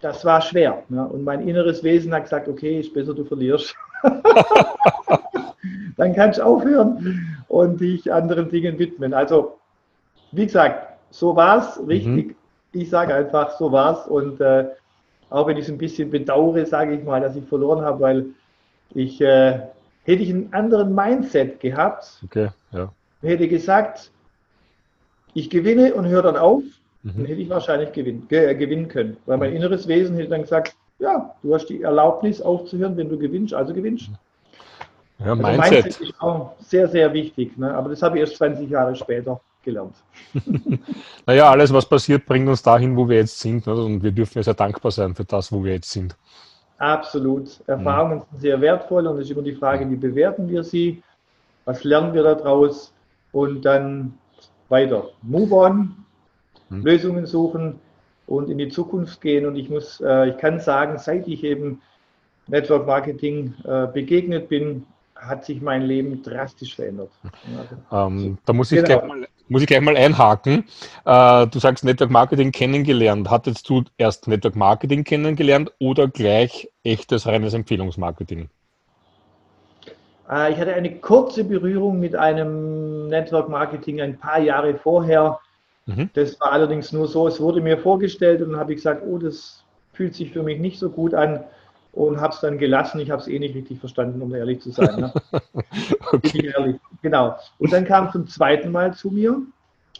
das 0.02 0.24
war 0.24 0.40
schwer. 0.40 0.84
Ne? 0.90 1.04
Und 1.08 1.24
mein 1.24 1.48
inneres 1.48 1.84
Wesen 1.84 2.14
hat 2.14 2.26
gesagt, 2.26 2.48
okay, 2.48 2.80
ist 2.80 2.94
besser, 2.94 3.16
du 3.16 3.26
verlierst. 3.26 3.76
dann 5.98 6.14
kannst 6.14 6.40
du 6.40 6.44
aufhören 6.44 7.38
und 7.48 7.82
dich 7.82 8.12
anderen 8.12 8.50
Dingen 8.50 8.80
widmen. 8.80 9.14
Also, 9.14 9.58
wie 10.32 10.46
gesagt, 10.46 10.88
so 11.12 11.36
war 11.36 11.60
es, 11.60 11.88
richtig. 11.88 12.28
Mhm. 12.28 12.36
Ich 12.74 12.90
sage 12.90 13.14
einfach, 13.14 13.52
so 13.58 13.72
war 13.72 14.00
es. 14.00 14.08
Und 14.08 14.40
äh, 14.40 14.66
auch 15.30 15.48
wenn 15.48 15.58
ich 15.58 15.66
es 15.66 15.72
ein 15.72 15.78
bisschen 15.78 16.10
bedauere, 16.10 16.66
sage 16.66 16.96
ich 16.96 17.04
mal, 17.04 17.22
dass 17.22 17.36
ich 17.36 17.46
verloren 17.46 17.84
habe, 17.84 18.00
weil 18.00 18.26
ich 18.94 19.22
äh, 19.22 19.60
hätte 20.04 20.24
ich 20.24 20.30
einen 20.30 20.54
anderen 20.54 20.94
Mindset 20.96 21.60
gehabt, 21.60 22.22
okay, 22.24 22.50
ja. 22.72 22.92
hätte 23.22 23.48
gesagt, 23.48 24.12
ich 25.34 25.50
gewinne 25.50 25.94
und 25.94 26.08
höre 26.08 26.24
dann 26.24 26.38
auf, 26.38 26.64
mhm. 27.04 27.14
dann 27.16 27.26
hätte 27.26 27.42
ich 27.42 27.50
wahrscheinlich 27.50 27.92
gewinn, 27.94 28.28
ge 28.28 28.54
gewinnen 28.56 28.88
können. 28.88 29.18
Weil 29.26 29.38
mein 29.38 29.52
mhm. 29.52 29.58
inneres 29.58 29.88
Wesen 29.88 30.16
hätte 30.16 30.30
dann 30.30 30.42
gesagt, 30.42 30.76
ja, 31.00 31.34
du 31.42 31.54
hast 31.54 31.68
die 31.68 31.82
Erlaubnis 31.82 32.42
aufzuhören, 32.42 32.96
wenn 32.98 33.10
du 33.10 33.18
gewinnst, 33.18 33.54
also 33.54 33.74
gewinnst. 33.74 34.10
Mhm. 34.10 34.16
Ja, 35.24 35.32
also 35.32 35.44
Mindset. 35.44 35.72
Mindset 35.72 36.02
ist 36.02 36.22
auch 36.22 36.54
sehr, 36.60 36.88
sehr 36.88 37.14
wichtig. 37.14 37.58
Ne? 37.58 37.74
Aber 37.74 37.90
das 37.90 38.02
habe 38.02 38.18
ich 38.18 38.22
erst 38.22 38.38
20 38.38 38.70
Jahre 38.70 38.96
später 38.96 39.40
gelernt. 39.64 39.96
naja, 41.26 41.50
alles, 41.50 41.72
was 41.74 41.88
passiert, 41.88 42.26
bringt 42.26 42.48
uns 42.48 42.64
dahin, 42.64 42.96
wo 42.98 43.08
wir 43.08 43.18
jetzt 43.18 43.40
sind. 43.40 43.66
Ne? 43.68 43.74
Und 43.76 44.04
wir 44.04 44.12
dürfen 44.12 44.40
ja 44.40 44.44
sehr 44.44 44.54
dankbar 44.54 44.92
sein 44.92 45.16
für 45.16 45.26
das, 45.26 45.52
wo 45.52 45.64
wir 45.64 45.74
jetzt 45.74 45.92
sind. 45.92 46.16
Absolut. 46.78 47.60
Erfahrungen 47.68 48.18
mhm. 48.18 48.24
sind 48.32 48.42
sehr 48.42 48.60
wertvoll 48.60 49.06
und 49.06 49.18
es 49.18 49.26
ist 49.26 49.32
immer 49.32 49.44
die 49.44 49.54
Frage, 49.54 49.90
wie 49.90 49.96
bewerten 49.96 50.50
wir 50.50 50.64
sie? 50.64 51.04
Was 51.66 51.84
lernen 51.84 52.14
wir 52.14 52.24
daraus? 52.24 52.92
Und 53.32 53.64
dann 53.64 54.18
weiter. 54.68 55.10
Move 55.22 55.54
on, 55.54 55.96
mhm. 56.70 56.84
Lösungen 56.84 57.26
suchen 57.28 57.80
und 58.26 58.50
in 58.50 58.58
die 58.58 58.70
Zukunft 58.70 59.22
gehen. 59.22 59.46
Und 59.46 59.58
ich 59.58 59.70
muss, 59.70 60.02
äh, 60.02 60.30
ich 60.30 60.38
kann 60.38 60.60
sagen, 60.60 60.98
seit 60.98 61.28
ich 61.28 61.44
eben 61.44 61.82
Network 62.48 62.88
Marketing 62.88 63.54
äh, 63.64 63.88
begegnet 63.88 64.50
bin, 64.50 64.86
hat 65.22 65.46
sich 65.46 65.62
mein 65.62 65.84
Leben 65.84 66.22
drastisch 66.24 66.76
verändert. 66.76 67.12
Ähm, 67.92 68.38
da 68.46 68.54
muss 68.54 68.72
ich, 68.72 68.84
genau. 68.84 69.00
gleich 69.00 69.08
mal, 69.08 69.28
muss 69.50 69.62
ich 69.62 69.68
gleich 69.68 69.82
mal 69.82 69.98
einhaken. 69.98 70.64
Äh, 71.06 71.48
du 71.48 71.60
sagst 71.60 71.84
Network 71.84 72.10
Marketing 72.10 72.52
kennengelernt. 72.52 73.30
Hattest 73.30 73.68
du 73.70 73.84
erst 73.98 74.28
Network 74.28 74.56
Marketing 74.56 75.04
kennengelernt 75.04 75.72
oder 75.80 76.08
gleich 76.08 76.70
echtes 76.84 77.28
reines 77.28 77.54
Empfehlungsmarketing? 77.54 78.50
Äh, 80.30 80.54
ich 80.54 80.58
hatte 80.58 80.74
eine 80.74 80.96
kurze 80.96 81.44
Berührung 81.44 82.00
mit 82.00 82.16
einem 82.16 83.10
Network 83.10 83.50
Marketing 83.50 84.02
ein 84.02 84.18
paar 84.18 84.40
Jahre 84.40 84.76
vorher. 84.76 85.40
Mhm. 85.86 86.10
Das 86.14 86.40
war 86.40 86.54
allerdings 86.54 86.94
nur 86.94 87.08
so, 87.08 87.28
es 87.28 87.40
wurde 87.42 87.60
mir 87.60 87.78
vorgestellt 87.78 88.42
und 88.42 88.52
dann 88.52 88.60
habe 88.60 88.72
ich 88.72 88.78
gesagt, 88.78 89.04
oh, 89.06 89.18
das 89.18 89.64
fühlt 89.94 90.16
sich 90.16 90.32
für 90.32 90.44
mich 90.44 90.60
nicht 90.60 90.80
so 90.80 90.90
gut 90.90 91.14
an. 91.14 91.44
Und 91.94 92.22
habe 92.22 92.34
es 92.34 92.40
dann 92.40 92.58
gelassen. 92.58 93.00
Ich 93.00 93.12
habe 93.12 93.22
es 93.22 93.28
eh 93.28 93.40
nicht 93.40 93.56
richtig 93.56 93.80
verstanden, 93.80 94.22
um 94.22 94.34
ehrlich 94.34 94.62
zu 94.62 94.72
sein. 94.72 95.00
Ne? 95.00 95.14
okay. 96.12 96.52
ehrlich. 96.56 96.78
Genau. 97.02 97.38
Und 97.60 97.74
dann 97.74 97.86
kam 97.86 98.12
zum 98.12 98.28
zweiten 98.28 98.72
Mal 98.72 98.94
zu 98.94 99.10
mir 99.10 99.42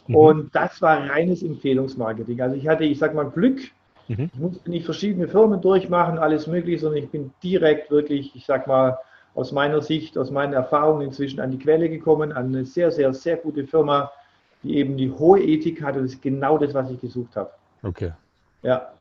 mhm. 0.06 0.14
und 0.14 0.54
das 0.54 0.80
war 0.80 1.08
reines 1.08 1.42
Empfehlungsmarketing. 1.42 2.40
Also 2.40 2.56
ich 2.56 2.66
hatte, 2.68 2.84
ich 2.84 2.98
sag 2.98 3.14
mal, 3.14 3.30
Glück. 3.30 3.60
Mhm. 4.08 4.30
Ich 4.32 4.40
musste 4.40 4.70
nicht 4.70 4.84
verschiedene 4.84 5.28
Firmen 5.28 5.60
durchmachen, 5.60 6.18
alles 6.18 6.46
mögliche, 6.46 6.80
sondern 6.80 7.04
ich 7.04 7.10
bin 7.10 7.32
direkt 7.42 7.90
wirklich, 7.90 8.34
ich 8.34 8.46
sag 8.46 8.66
mal, 8.66 8.98
aus 9.34 9.52
meiner 9.52 9.80
Sicht, 9.80 10.18
aus 10.18 10.30
meinen 10.30 10.52
Erfahrungen 10.52 11.02
inzwischen 11.02 11.40
an 11.40 11.50
die 11.50 11.58
Quelle 11.58 11.88
gekommen, 11.88 12.32
an 12.32 12.46
eine 12.46 12.64
sehr, 12.64 12.90
sehr, 12.90 13.14
sehr 13.14 13.36
gute 13.36 13.66
Firma, 13.66 14.10
die 14.62 14.76
eben 14.76 14.96
die 14.96 15.10
hohe 15.10 15.40
Ethik 15.40 15.82
hat 15.82 15.96
und 15.96 16.04
das 16.04 16.12
ist 16.12 16.22
genau 16.22 16.58
das, 16.58 16.74
was 16.74 16.90
ich 16.90 17.00
gesucht 17.00 17.34
habe. 17.36 17.50
Okay. 17.82 18.12
Ja. 18.62 18.92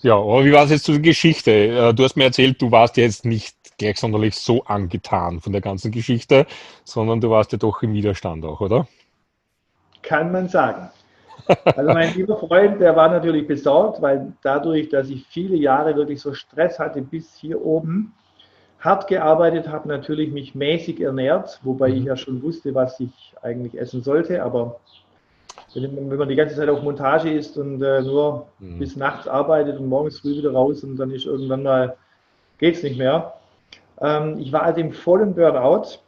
Ja, 0.00 0.16
aber 0.16 0.44
wie 0.44 0.52
war 0.52 0.64
es 0.64 0.70
jetzt 0.70 0.84
zur 0.84 0.98
Geschichte? 0.98 1.50
Äh, 1.50 1.94
du 1.94 2.04
hast 2.04 2.16
mir 2.16 2.24
erzählt, 2.24 2.60
du 2.60 2.70
warst 2.70 2.96
jetzt 2.96 3.24
nicht 3.24 3.56
gleich 3.78 3.98
sonderlich 3.98 4.34
so 4.34 4.64
angetan 4.64 5.40
von 5.40 5.52
der 5.52 5.60
ganzen 5.60 5.90
Geschichte, 5.90 6.46
sondern 6.84 7.20
du 7.20 7.30
warst 7.30 7.52
ja 7.52 7.58
doch 7.58 7.82
im 7.82 7.92
Widerstand 7.92 8.44
auch, 8.44 8.60
oder? 8.60 8.86
Kann 10.02 10.32
man 10.32 10.48
sagen. 10.48 10.90
Also 11.64 11.92
mein 11.92 12.14
lieber 12.14 12.36
Freund, 12.38 12.80
der 12.80 12.96
war 12.96 13.08
natürlich 13.08 13.46
besorgt, 13.46 14.02
weil 14.02 14.32
dadurch, 14.42 14.88
dass 14.88 15.08
ich 15.10 15.26
viele 15.28 15.56
Jahre 15.56 15.94
wirklich 15.94 16.20
so 16.20 16.34
Stress 16.34 16.78
hatte 16.78 17.02
bis 17.02 17.36
hier 17.36 17.64
oben, 17.64 18.14
hart 18.80 19.08
gearbeitet 19.08 19.68
habe, 19.68 19.88
natürlich 19.88 20.32
mich 20.32 20.54
mäßig 20.54 21.00
ernährt, 21.00 21.60
wobei 21.62 21.88
ich 21.88 22.00
mhm. 22.00 22.06
ja 22.06 22.16
schon 22.16 22.42
wusste, 22.42 22.74
was 22.74 22.98
ich 23.00 23.34
eigentlich 23.42 23.78
essen 23.78 24.02
sollte, 24.02 24.42
aber 24.42 24.80
wenn, 25.82 26.10
wenn 26.10 26.18
man 26.18 26.28
die 26.28 26.34
ganze 26.34 26.56
Zeit 26.56 26.68
auf 26.68 26.82
Montage 26.82 27.30
ist 27.30 27.56
und 27.56 27.82
äh, 27.82 28.02
nur 28.02 28.46
mhm. 28.58 28.78
bis 28.78 28.96
nachts 28.96 29.28
arbeitet 29.28 29.78
und 29.78 29.88
morgens 29.88 30.20
früh 30.20 30.36
wieder 30.36 30.52
raus 30.52 30.82
und 30.84 30.96
dann 30.96 31.10
ist 31.10 31.26
irgendwann 31.26 31.62
mal, 31.62 31.96
geht 32.58 32.76
es 32.76 32.82
nicht 32.82 32.98
mehr. 32.98 33.34
Ähm, 34.00 34.38
ich 34.38 34.52
war 34.52 34.62
also 34.62 34.80
im 34.80 34.92
vollen 34.92 35.34
Burnout. 35.34 35.98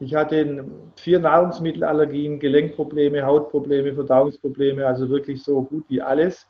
Ich 0.00 0.14
hatte 0.14 0.64
vier 0.96 1.20
Nahrungsmittelallergien, 1.20 2.38
Gelenkprobleme, 2.38 3.24
Hautprobleme, 3.24 3.94
Verdauungsprobleme, 3.94 4.86
also 4.86 5.08
wirklich 5.08 5.42
so 5.42 5.62
gut 5.62 5.84
wie 5.88 6.02
alles. 6.02 6.46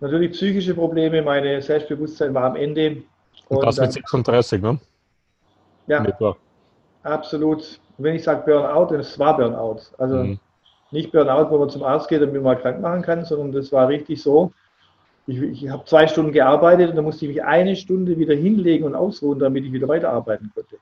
Natürlich 0.00 0.32
psychische 0.32 0.74
Probleme, 0.74 1.22
meine 1.22 1.60
Selbstbewusstsein 1.60 2.32
war 2.34 2.44
am 2.44 2.56
Ende. 2.56 3.02
Und, 3.48 3.58
und 3.58 3.66
das 3.66 3.78
mit 3.78 3.92
36, 3.92 4.62
ne? 4.62 4.78
Ja, 5.86 6.04
absolut. 7.02 7.80
Und 7.98 8.04
wenn 8.04 8.14
ich 8.14 8.22
sage 8.22 8.42
Burnout, 8.44 8.92
dann 8.92 9.00
es 9.00 9.18
war 9.18 9.36
Burnout. 9.36 9.80
Also 9.98 10.16
mhm 10.16 10.40
nicht 10.90 11.12
Burnout, 11.12 11.50
wo 11.50 11.58
man 11.58 11.70
zum 11.70 11.82
Arzt 11.82 12.08
geht 12.08 12.22
und 12.22 12.32
mich 12.32 12.42
mal 12.42 12.56
krank 12.56 12.80
machen 12.80 13.02
kann, 13.02 13.24
sondern 13.24 13.52
das 13.52 13.72
war 13.72 13.88
richtig 13.88 14.22
so. 14.22 14.52
Ich, 15.26 15.40
ich 15.40 15.68
habe 15.68 15.84
zwei 15.84 16.06
Stunden 16.06 16.32
gearbeitet 16.32 16.90
und 16.90 16.96
dann 16.96 17.04
musste 17.04 17.26
ich 17.26 17.34
mich 17.34 17.44
eine 17.44 17.76
Stunde 17.76 18.18
wieder 18.18 18.34
hinlegen 18.34 18.84
und 18.84 18.94
ausruhen, 18.94 19.38
damit 19.38 19.64
ich 19.64 19.72
wieder 19.72 19.88
weiterarbeiten 19.88 20.50
konnte. 20.54 20.76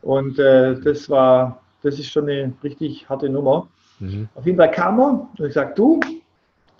Und 0.00 0.38
äh, 0.38 0.80
das 0.80 1.10
war, 1.10 1.60
das 1.82 1.98
ist 1.98 2.10
schon 2.10 2.28
eine 2.28 2.52
richtig 2.62 3.08
harte 3.08 3.28
Nummer. 3.28 3.68
Mhm. 4.00 4.28
Auf 4.34 4.46
jeden 4.46 4.58
Fall 4.58 4.70
kam 4.70 5.00
er 5.00 5.28
und 5.38 5.46
ich 5.46 5.54
sagte, 5.54 5.74
du, 5.74 6.00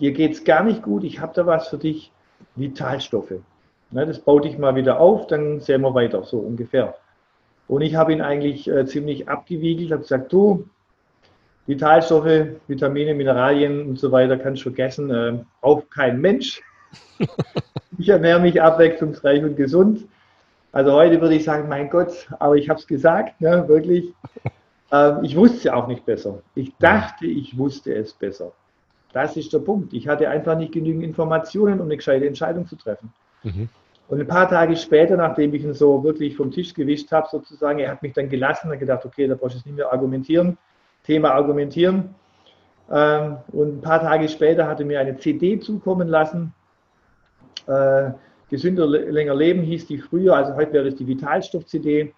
dir 0.01 0.13
geht 0.13 0.33
es 0.33 0.45
gar 0.45 0.65
nicht 0.65 0.83
gut, 0.83 1.05
ich 1.05 1.21
habe 1.21 1.33
da 1.35 1.47
was 1.47 1.69
für 1.69 1.79
dich, 1.79 2.11
Vitalstoffe. 2.57 3.35
Ne, 3.91 4.07
das 4.07 4.19
baut 4.19 4.45
dich 4.45 4.59
mal 4.59 4.75
wieder 4.75 4.99
auf, 4.99 5.27
dann 5.27 5.61
sehen 5.61 5.83
wir 5.83 5.95
weiter, 5.95 6.25
so 6.25 6.39
ungefähr. 6.39 6.95
Und 7.69 7.83
ich 7.83 7.95
habe 7.95 8.13
ihn 8.13 8.23
eigentlich 8.23 8.69
äh, 8.69 8.87
ziemlich 8.87 9.29
abgewiegelt, 9.29 9.93
habe 9.93 10.03
gesagt, 10.03 10.33
du, 10.33 10.69
Vitalstoffe, 11.67 12.47
Vitamine, 12.67 13.15
Mineralien 13.15 13.89
und 13.89 13.99
so 13.99 14.11
weiter 14.11 14.37
kannst 14.37 14.61
du 14.61 14.71
vergessen. 14.71 15.11
Äh, 15.11 15.39
auch 15.61 15.83
kein 15.91 16.21
Mensch. 16.21 16.61
ich 17.99 18.09
ernähre 18.09 18.41
mich 18.41 18.61
abwechslungsreich 18.61 19.43
und 19.43 19.57
gesund. 19.57 20.07
Also 20.73 20.93
heute 20.93 21.21
würde 21.21 21.35
ich 21.35 21.45
sagen, 21.45 21.69
mein 21.69 21.91
Gott, 21.91 22.29
aber 22.39 22.57
ich 22.57 22.69
habe 22.69 22.81
es 22.81 22.87
gesagt, 22.87 23.41
ne, 23.41 23.67
wirklich. 23.69 24.13
Ähm, 24.93 25.25
ich 25.25 25.35
wusste 25.35 25.57
es 25.57 25.65
ja 25.65 25.75
auch 25.75 25.89
nicht 25.89 26.05
besser. 26.05 26.43
Ich 26.55 26.71
dachte, 26.79 27.25
ich 27.27 27.57
wusste 27.57 27.95
es 27.95 28.13
besser. 28.13 28.53
Das 29.13 29.37
ist 29.37 29.53
der 29.53 29.61
Punkt. 29.61 29.93
Ich 29.95 30.07
hatte 30.07 30.29
einfach 30.29 30.57
nicht 30.57 30.73
genügend 30.73 31.03
Informationen, 31.03 31.81
um 31.81 31.87
eine 31.87 31.97
gescheite 31.97 32.27
Entscheidung 32.27 32.67
zu 32.67 32.77
treffen. 32.77 33.13
Mhm. 33.43 33.69
Und 34.09 34.21
ein 34.21 34.27
paar 34.27 34.49
Tage 34.49 34.77
später, 34.77 35.17
nachdem 35.17 35.55
ich 35.55 35.65
ihn 35.65 35.73
so 35.73 36.05
wirklich 36.05 36.37
vom 36.37 36.51
Tisch 36.51 36.75
gewischt 36.75 37.11
habe, 37.11 37.27
sozusagen, 37.31 37.79
er 37.79 37.93
hat 37.93 38.03
mich 38.03 38.13
dann 38.13 38.29
gelassen 38.29 38.71
und 38.71 38.79
gedacht, 38.79 39.07
okay, 39.07 39.27
da 39.27 39.35
brauchst 39.35 39.55
du 39.55 39.69
nicht 39.69 39.77
mehr 39.77 39.91
argumentieren. 39.91 40.59
Thema 41.05 41.33
Argumentieren. 41.33 42.15
Ähm, 42.91 43.39
und 43.53 43.79
ein 43.79 43.81
paar 43.81 44.01
Tage 44.01 44.29
später 44.29 44.67
hatte 44.67 44.85
mir 44.85 45.01
eine 45.01 45.17
CD 45.17 45.59
zukommen 45.59 46.09
lassen. 46.09 46.53
Äh, 47.67 48.11
Gesünder, 48.51 48.87
länger 48.87 49.35
leben 49.35 49.63
hieß 49.63 49.87
die 49.87 49.97
früher, 49.99 50.37
also 50.37 50.55
heute 50.55 50.75
wäre 50.75 50.89
es 50.89 50.97
die 50.97 51.07
Vitalstoff-CD 51.07 52.13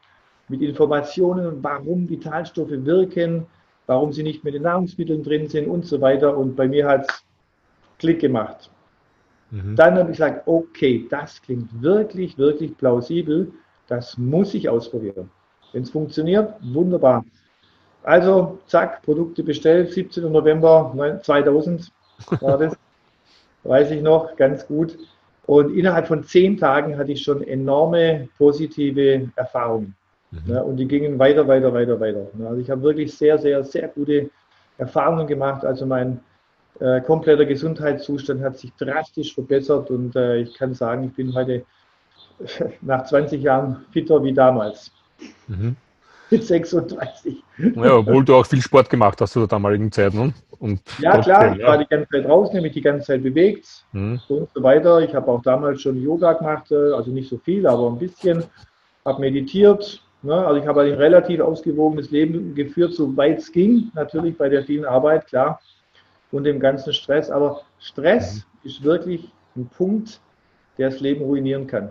mit 0.49 0.63
Informationen, 0.63 1.63
warum 1.63 2.09
Vitalstoffe 2.09 2.71
wirken, 2.71 3.47
warum 3.87 4.13
sie 4.13 4.25
nicht 4.25 4.43
mit 4.43 4.55
den 4.55 4.63
Nahrungsmitteln 4.63 5.23
drin 5.23 5.49
sind 5.49 5.69
und 5.69 5.87
so 5.87 6.01
weiter. 6.01 6.37
Und 6.37 6.57
bei 6.57 6.67
mir 6.67 6.89
hat 6.89 7.09
es 7.09 7.25
Klick 7.99 8.21
gemacht. 8.21 8.71
Mhm. 9.51 9.77
Dann 9.77 9.95
habe 9.95 10.11
ich 10.11 10.17
gesagt, 10.17 10.47
okay, 10.47 11.07
das 11.09 11.41
klingt 11.41 11.81
wirklich, 11.81 12.37
wirklich 12.37 12.77
plausibel. 12.77 13.53
Das 13.87 14.19
muss 14.19 14.55
ich 14.55 14.69
ausprobieren. 14.69 15.31
Wenn 15.73 15.83
es 15.83 15.91
funktioniert, 15.91 16.55
wunderbar. 16.63 17.25
Also, 18.05 18.59
zack, 18.67 19.03
Produkte 19.03 19.43
bestellt, 19.43 19.93
17. 19.93 20.31
November 20.31 21.21
2000 21.23 21.91
war 22.41 22.59
das, 22.59 22.77
weiß 23.65 23.91
ich 23.93 24.03
noch, 24.03 24.37
ganz 24.37 24.67
gut. 24.67 24.97
Und 25.47 25.77
innerhalb 25.77 26.07
von 26.07 26.23
zehn 26.23 26.57
Tagen 26.57 26.97
hatte 26.97 27.13
ich 27.13 27.23
schon 27.23 27.43
enorme 27.43 28.29
positive 28.39 29.31
Erfahrungen. 29.37 29.95
Mhm. 30.31 30.57
Und 30.59 30.77
die 30.77 30.87
gingen 30.87 31.19
weiter, 31.19 31.47
weiter, 31.49 31.73
weiter, 31.73 31.99
weiter. 31.99 32.27
Also 32.47 32.61
ich 32.61 32.71
habe 32.71 32.83
wirklich 32.83 33.15
sehr, 33.15 33.39
sehr, 33.39 33.65
sehr 33.65 33.89
gute 33.89 34.31
Erfahrungen 34.79 35.27
gemacht. 35.27 35.65
Also 35.65 35.87
mein 35.87 36.21
äh, 36.81 37.01
kompletter 37.01 37.45
Gesundheitszustand 37.45 38.43
hat 38.43 38.59
sich 38.59 38.73
drastisch 38.75 39.35
verbessert 39.35 39.91
und 39.91 40.17
äh, 40.17 40.39
ich 40.39 40.55
kann 40.55 40.75
sagen, 40.75 41.05
ich 41.05 41.15
bin 41.15 41.35
heute 41.35 41.65
nach 42.81 43.05
20 43.05 43.43
Jahren 43.43 43.85
fitter 43.93 44.23
wie 44.23 44.33
damals. 44.33 44.93
Mhm. 45.47 45.77
36. 46.43 47.43
Ja, 47.77 47.97
obwohl 47.97 48.25
du 48.25 48.35
auch 48.35 48.47
viel 48.47 48.61
Sport 48.61 48.91
gemacht 48.91 49.21
hast 49.21 49.33
zu 49.33 49.41
der 49.41 49.49
damaligen 49.49 49.93
Zeit. 49.93 50.15
Ne? 50.15 50.33
Und 50.59 50.81
ja, 50.99 51.21
klar, 51.21 51.57
ich 51.57 51.63
war 51.63 51.79
die 51.79 51.87
ganze 51.87 52.09
Zeit 52.09 52.25
draußen, 52.25 52.63
mich 52.63 52.73
die 52.73 52.81
ganze 52.81 53.07
Zeit 53.07 53.23
bewegt 53.23 53.85
mhm. 53.93 54.21
und 54.29 54.49
so 54.55 54.63
weiter. 54.63 55.01
Ich 55.01 55.15
habe 55.15 55.31
auch 55.31 55.43
damals 55.43 55.83
schon 55.83 56.03
Yoga 56.03 56.33
gemacht, 56.33 56.71
äh, 56.73 56.93
also 56.93 57.11
nicht 57.11 57.29
so 57.29 57.39
viel, 57.39 57.67
aber 57.67 57.89
ein 57.91 57.99
bisschen. 57.99 58.45
Habe 59.05 59.21
meditiert. 59.21 60.03
Ne? 60.23 60.35
Also 60.35 60.61
ich 60.61 60.67
habe 60.67 60.83
ein 60.83 60.95
relativ 60.95 61.41
ausgewogenes 61.41 62.11
Leben 62.11 62.55
geführt, 62.55 62.95
soweit 62.95 63.39
es 63.39 63.53
ging. 63.53 63.91
Natürlich 63.95 64.39
bei 64.39 64.49
der 64.49 64.65
vielen 64.65 64.87
Arbeit, 64.87 65.27
klar. 65.27 65.61
Und 66.33 66.45
dem 66.45 66.59
ganzen 66.59 66.93
Stress. 66.93 67.31
Aber 67.31 67.61
Stress 67.79 68.37
mhm. 68.37 68.69
ist 68.69 68.83
wirklich 68.83 69.31
ein 69.57 69.69
Punkt, 69.69 70.21
der 70.79 70.91
das 70.91 71.01
Leben 71.01 71.23
ruinieren 71.23 71.67
kann. 71.67 71.91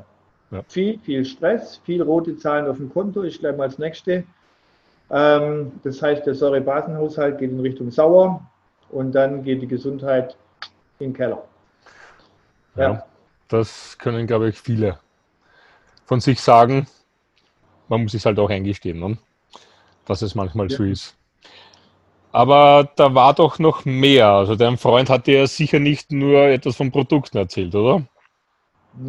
Ja. 0.54 0.64
Viel, 0.68 1.00
viel 1.00 1.26
Stress, 1.26 1.82
viel 1.84 2.04
rote 2.04 2.38
Zahlen 2.38 2.68
auf 2.68 2.78
dem 2.78 2.94
Konto 2.94 3.24
ist 3.24 3.40
gleich 3.40 3.58
mal 3.58 3.68
das 3.68 3.80
nächste. 3.80 4.24
Ähm, 5.10 5.72
das 5.84 6.00
heißt, 6.00 6.28
der 6.28 6.36
Säurebasenhaushalt 6.36 7.40
geht 7.40 7.50
in 7.50 7.60
Richtung 7.60 7.90
sauer 7.90 8.40
und 8.90 9.14
dann 9.14 9.44
geht 9.44 9.64
die 9.64 9.68
Gesundheit 9.68 10.38
in 11.00 11.08
den 11.08 11.14
Keller. 11.16 11.44
Ja, 12.76 12.84
ja 12.84 13.06
das 13.48 13.98
können, 13.98 14.28
glaube 14.28 14.50
ich, 14.50 14.60
viele 14.60 15.00
von 16.06 16.20
sich 16.20 16.40
sagen. 16.40 16.86
Man 17.88 18.04
muss 18.04 18.14
es 18.14 18.26
halt 18.26 18.38
auch 18.38 18.50
eingestehen, 18.52 19.00
ne? 19.00 19.18
dass 20.06 20.22
es 20.22 20.36
manchmal 20.36 20.70
ja. 20.70 20.78
so 20.78 20.84
ist. 20.84 21.18
Aber 22.32 22.92
da 22.96 23.14
war 23.16 23.34
doch 23.34 23.58
noch 23.58 23.86
mehr. 23.86 24.28
Also 24.28 24.56
dein 24.56 24.78
Freund 24.78 25.10
hat 25.10 25.26
dir 25.26 25.48
sicher 25.48 25.80
nicht 25.80 26.12
nur 26.12 26.44
etwas 26.44 26.76
von 26.76 26.92
Produkten 26.92 27.38
erzählt, 27.38 27.74
oder? 27.74 28.04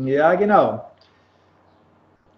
Ja, 0.05 0.35
genau 0.35 0.85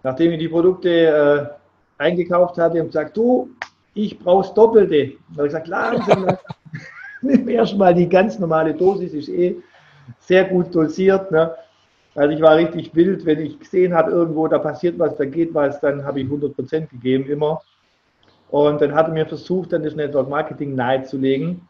nachdem 0.07 0.31
ich 0.31 0.39
die 0.39 0.47
Produkte 0.47 0.89
äh, 0.89 2.01
eingekauft 2.01 2.57
hatte 2.57 2.79
und 2.79 2.87
gesagt, 2.87 3.17
du, 3.17 3.49
ich 3.93 4.17
brauche 4.17 4.53
Doppelte. 4.53 5.17
Da 5.31 5.39
habe 5.39 5.47
ich 5.47 5.53
gesagt, 5.53 5.67
langsam, 5.67 6.37
nimm 7.21 7.49
erstmal 7.49 7.93
die 7.93 8.07
ganz 8.07 8.39
normale 8.39 8.73
Dosis, 8.73 9.13
ist 9.13 9.27
eh 9.27 9.57
sehr 10.21 10.45
gut 10.45 10.73
dosiert. 10.73 11.29
Ne? 11.29 11.53
Also 12.15 12.33
ich 12.33 12.41
war 12.41 12.55
richtig 12.55 12.95
wild, 12.95 13.25
wenn 13.25 13.41
ich 13.41 13.59
gesehen 13.59 13.93
habe, 13.93 14.11
irgendwo 14.11 14.47
da 14.47 14.59
passiert 14.59 14.97
was, 14.97 15.17
da 15.17 15.25
geht 15.25 15.53
was, 15.53 15.81
dann 15.81 16.05
habe 16.05 16.21
ich 16.21 16.27
100% 16.27 16.87
gegeben 16.87 17.29
immer. 17.29 17.61
Und 18.49 18.79
dann 18.79 18.95
hat 18.95 19.07
er 19.07 19.13
mir 19.13 19.25
versucht, 19.25 19.73
dann 19.73 19.83
das 19.83 19.95
Network 19.95 20.29
Marketing 20.29 20.73
nahezulegen 20.73 21.67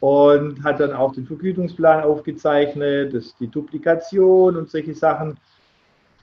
und 0.00 0.62
hat 0.64 0.80
dann 0.80 0.92
auch 0.92 1.14
den 1.14 1.26
Vergütungsplan 1.26 2.04
aufgezeichnet, 2.04 3.14
das, 3.14 3.34
die 3.40 3.48
Duplikation 3.48 4.56
und 4.56 4.68
solche 4.68 4.92
Sachen. 4.92 5.38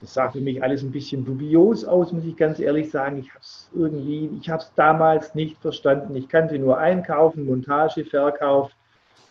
Das 0.00 0.14
sah 0.14 0.30
für 0.30 0.40
mich 0.40 0.62
alles 0.62 0.82
ein 0.82 0.92
bisschen 0.92 1.24
dubios 1.24 1.84
aus, 1.84 2.12
muss 2.12 2.24
ich 2.24 2.36
ganz 2.36 2.60
ehrlich 2.60 2.90
sagen. 2.90 3.18
Ich 3.18 3.30
habe 3.30 3.40
es 3.40 3.68
irgendwie, 3.74 4.30
ich 4.40 4.48
habe 4.48 4.62
es 4.62 4.72
damals 4.76 5.34
nicht 5.34 5.60
verstanden. 5.60 6.14
Ich 6.14 6.28
kannte 6.28 6.58
nur 6.58 6.78
Einkaufen, 6.78 7.44
Montage, 7.44 8.04
Verkauf. 8.04 8.70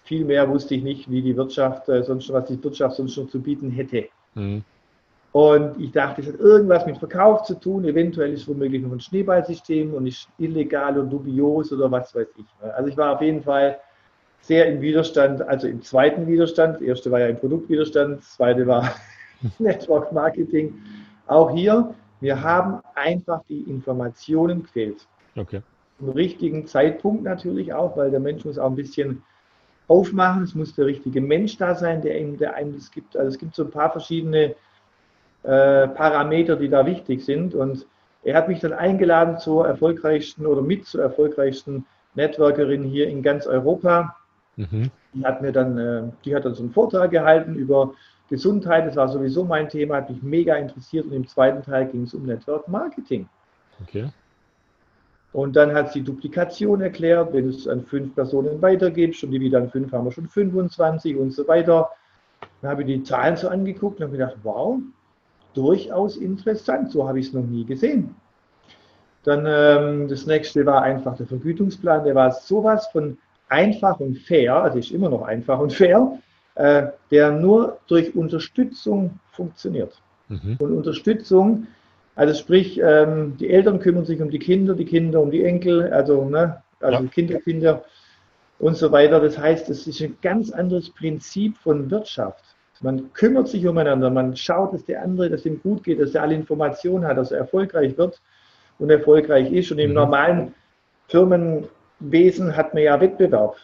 Viel 0.03 0.25
mehr 0.25 0.49
wusste 0.49 0.75
ich 0.75 0.83
nicht, 0.83 1.09
wie 1.09 1.21
die 1.21 1.35
Wirtschaft, 1.35 1.87
äh, 1.89 2.03
sonst 2.03 2.31
was 2.31 2.45
die 2.45 2.61
Wirtschaft 2.61 2.97
sonst 2.97 3.17
noch 3.17 3.29
zu 3.29 3.41
bieten 3.41 3.71
hätte. 3.71 4.09
Mhm. 4.35 4.63
Und 5.31 5.79
ich 5.79 5.91
dachte, 5.91 6.21
es 6.21 6.27
hat 6.27 6.39
irgendwas 6.39 6.85
mit 6.85 6.97
Verkauf 6.97 7.43
zu 7.43 7.55
tun. 7.55 7.85
Eventuell 7.85 8.33
ist 8.33 8.41
es 8.41 8.47
womöglich 8.47 8.81
noch 8.81 8.91
ein 8.91 8.99
Schneeballsystem 8.99 9.93
und 9.93 10.07
ist 10.07 10.27
illegal 10.37 10.97
oder 10.97 11.07
dubios 11.07 11.71
oder 11.71 11.91
was 11.91 12.15
weiß 12.15 12.27
ich. 12.37 12.45
Also 12.73 12.89
ich 12.89 12.97
war 12.97 13.15
auf 13.15 13.21
jeden 13.21 13.43
Fall 13.43 13.77
sehr 14.41 14.65
im 14.67 14.81
Widerstand, 14.81 15.41
also 15.41 15.67
im 15.67 15.81
zweiten 15.81 16.25
Widerstand. 16.27 16.75
Das 16.75 16.81
erste 16.81 17.11
war 17.11 17.19
ja 17.19 17.27
im 17.27 17.37
Produktwiderstand, 17.37 18.19
das 18.19 18.35
zweite 18.35 18.65
war 18.65 18.95
Network 19.59 20.11
Marketing. 20.11 20.73
Auch 21.27 21.51
hier, 21.51 21.93
wir 22.19 22.41
haben 22.41 22.81
einfach 22.95 23.43
die 23.49 23.61
Informationen 23.61 24.63
gefehlt. 24.63 25.07
Okay. 25.35 25.61
Im 25.99 26.09
richtigen 26.09 26.67
Zeitpunkt 26.67 27.23
natürlich 27.23 27.73
auch, 27.73 27.97
weil 27.97 28.11
der 28.11 28.19
Mensch 28.19 28.45
muss 28.45 28.57
auch 28.57 28.69
ein 28.69 28.75
bisschen 28.75 29.23
aufmachen. 29.87 30.43
Es 30.43 30.55
muss 30.55 30.75
der 30.75 30.85
richtige 30.85 31.21
Mensch 31.21 31.57
da 31.57 31.75
sein, 31.75 32.01
der 32.01 32.19
ihm, 32.19 32.37
der 32.37 32.55
einem 32.55 32.73
das 32.75 32.91
gibt. 32.91 33.15
Also 33.17 33.29
es 33.29 33.37
gibt 33.37 33.55
so 33.55 33.63
ein 33.63 33.71
paar 33.71 33.91
verschiedene 33.91 34.55
äh, 35.43 35.87
Parameter, 35.87 36.55
die 36.55 36.69
da 36.69 36.85
wichtig 36.85 37.23
sind. 37.23 37.55
Und 37.55 37.85
er 38.23 38.35
hat 38.35 38.47
mich 38.47 38.59
dann 38.59 38.73
eingeladen 38.73 39.37
zur 39.39 39.67
erfolgreichsten 39.67 40.45
oder 40.45 40.61
mit 40.61 40.85
zur 40.85 41.01
erfolgreichsten 41.01 41.85
Networkerin 42.15 42.83
hier 42.83 43.07
in 43.07 43.23
ganz 43.23 43.47
Europa. 43.47 44.15
Mhm. 44.55 44.91
Die 45.13 45.25
hat 45.25 45.41
mir 45.41 45.51
dann, 45.51 45.77
äh, 45.77 46.03
die 46.25 46.35
hat 46.35 46.45
dann 46.45 46.55
so 46.55 46.63
einen 46.63 46.73
Vortrag 46.73 47.11
gehalten 47.11 47.55
über 47.55 47.93
Gesundheit. 48.29 48.87
Das 48.87 48.95
war 48.95 49.07
sowieso 49.07 49.43
mein 49.43 49.69
Thema, 49.69 49.97
hat 49.97 50.09
mich 50.09 50.21
mega 50.21 50.55
interessiert. 50.55 51.05
Und 51.05 51.13
im 51.13 51.27
zweiten 51.27 51.63
Teil 51.63 51.87
ging 51.87 52.03
es 52.03 52.13
um 52.13 52.25
Network 52.25 52.67
Marketing. 52.67 53.27
Okay. 53.81 54.09
Und 55.33 55.55
dann 55.55 55.73
hat 55.73 55.91
sie 55.91 56.01
Duplikation 56.01 56.81
erklärt, 56.81 57.33
wenn 57.33 57.43
du 57.43 57.49
es 57.49 57.67
an 57.67 57.83
fünf 57.83 58.15
Personen 58.15 58.61
weitergibst 58.61 59.23
und 59.23 59.31
die 59.31 59.39
wieder 59.39 59.59
an 59.59 59.69
fünf 59.69 59.91
haben 59.91 60.05
wir 60.05 60.11
schon 60.11 60.27
25 60.27 61.15
und 61.17 61.31
so 61.31 61.47
weiter. 61.47 61.91
Dann 62.61 62.71
habe 62.71 62.81
ich 62.81 62.87
die 62.87 63.03
Zahlen 63.03 63.35
so 63.35 63.49
angeguckt 63.49 63.99
und 63.99 64.05
habe 64.05 64.17
gedacht, 64.17 64.37
wow, 64.43 64.79
durchaus 65.53 66.17
interessant, 66.17 66.91
so 66.91 67.07
habe 67.07 67.19
ich 67.19 67.27
es 67.27 67.33
noch 67.33 67.43
nie 67.43 67.65
gesehen. 67.65 68.15
Dann 69.23 69.45
ähm, 69.45 70.07
das 70.07 70.25
nächste 70.25 70.65
war 70.65 70.83
einfach 70.83 71.17
der 71.17 71.27
Vergütungsplan, 71.27 72.05
der 72.05 72.15
war 72.15 72.31
sowas 72.31 72.87
von 72.87 73.17
einfach 73.49 73.99
und 73.99 74.17
fair, 74.19 74.55
also 74.55 74.77
ist 74.77 74.91
immer 74.91 75.09
noch 75.09 75.23
einfach 75.23 75.59
und 75.59 75.73
fair, 75.73 76.17
äh, 76.57 76.87
der 77.11 77.31
nur 77.31 77.77
durch 77.87 78.15
Unterstützung 78.15 79.19
funktioniert. 79.31 80.01
Mhm. 80.27 80.57
Und 80.57 80.73
Unterstützung, 80.73 81.67
also 82.15 82.33
sprich, 82.33 82.81
ähm, 82.83 83.37
die 83.39 83.49
Eltern 83.49 83.79
kümmern 83.79 84.05
sich 84.05 84.19
um 84.21 84.31
die 84.31 84.39
Kinder, 84.39 84.73
die 84.73 84.85
Kinder 84.85 85.21
um 85.21 85.29
die 85.29 85.43
Enkel, 85.43 85.93
also, 85.93 86.25
ne, 86.25 86.63
also 86.79 87.03
ja. 87.03 87.09
Kinder, 87.09 87.39
Kinder 87.39 87.85
und 88.57 88.75
so 88.75 88.91
weiter. 88.91 89.19
Das 89.19 89.37
heißt, 89.37 89.69
es 89.69 89.85
ist 89.85 90.01
ein 90.01 90.17
ganz 90.23 90.51
anderes 90.51 90.89
Prinzip 90.89 91.55
von 91.57 91.91
Wirtschaft. 91.91 92.43
Man 92.81 93.13
kümmert 93.13 93.47
sich 93.47 93.65
umeinander, 93.67 94.09
man 94.09 94.35
schaut, 94.35 94.73
dass 94.73 94.85
der 94.85 95.03
andere, 95.03 95.29
dass 95.29 95.45
ihm 95.45 95.61
gut 95.61 95.83
geht, 95.83 95.99
dass 95.99 96.15
er 96.15 96.23
alle 96.23 96.35
Informationen 96.35 97.05
hat, 97.05 97.17
dass 97.17 97.31
er 97.31 97.39
erfolgreich 97.39 97.97
wird 97.97 98.19
und 98.79 98.89
erfolgreich 98.89 99.51
ist. 99.51 99.71
Und 99.71 99.79
im 99.79 99.89
mhm. 99.89 99.95
normalen 99.95 100.55
Firmenwesen 101.07 102.55
hat 102.55 102.73
man 102.73 102.83
ja 102.83 102.99
Wettbewerb. 102.99 103.57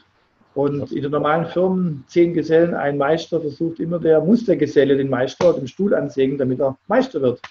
Und 0.56 0.92
in 0.92 1.02
den 1.02 1.12
normalen 1.12 1.48
Firmen, 1.48 2.04
zehn 2.08 2.34
Gesellen, 2.34 2.76
ein 2.76 2.98
Meister, 2.98 3.42
versucht 3.42 3.80
immer 3.80 4.00
der 4.00 4.22
Mustergeselle 4.22 4.96
den 4.96 5.10
Meister 5.10 5.54
dem 5.54 5.68
Stuhl 5.68 5.96
ansägen, 5.96 6.38
damit 6.38 6.60
er 6.60 6.78
Meister 6.88 7.22
wird. 7.22 7.42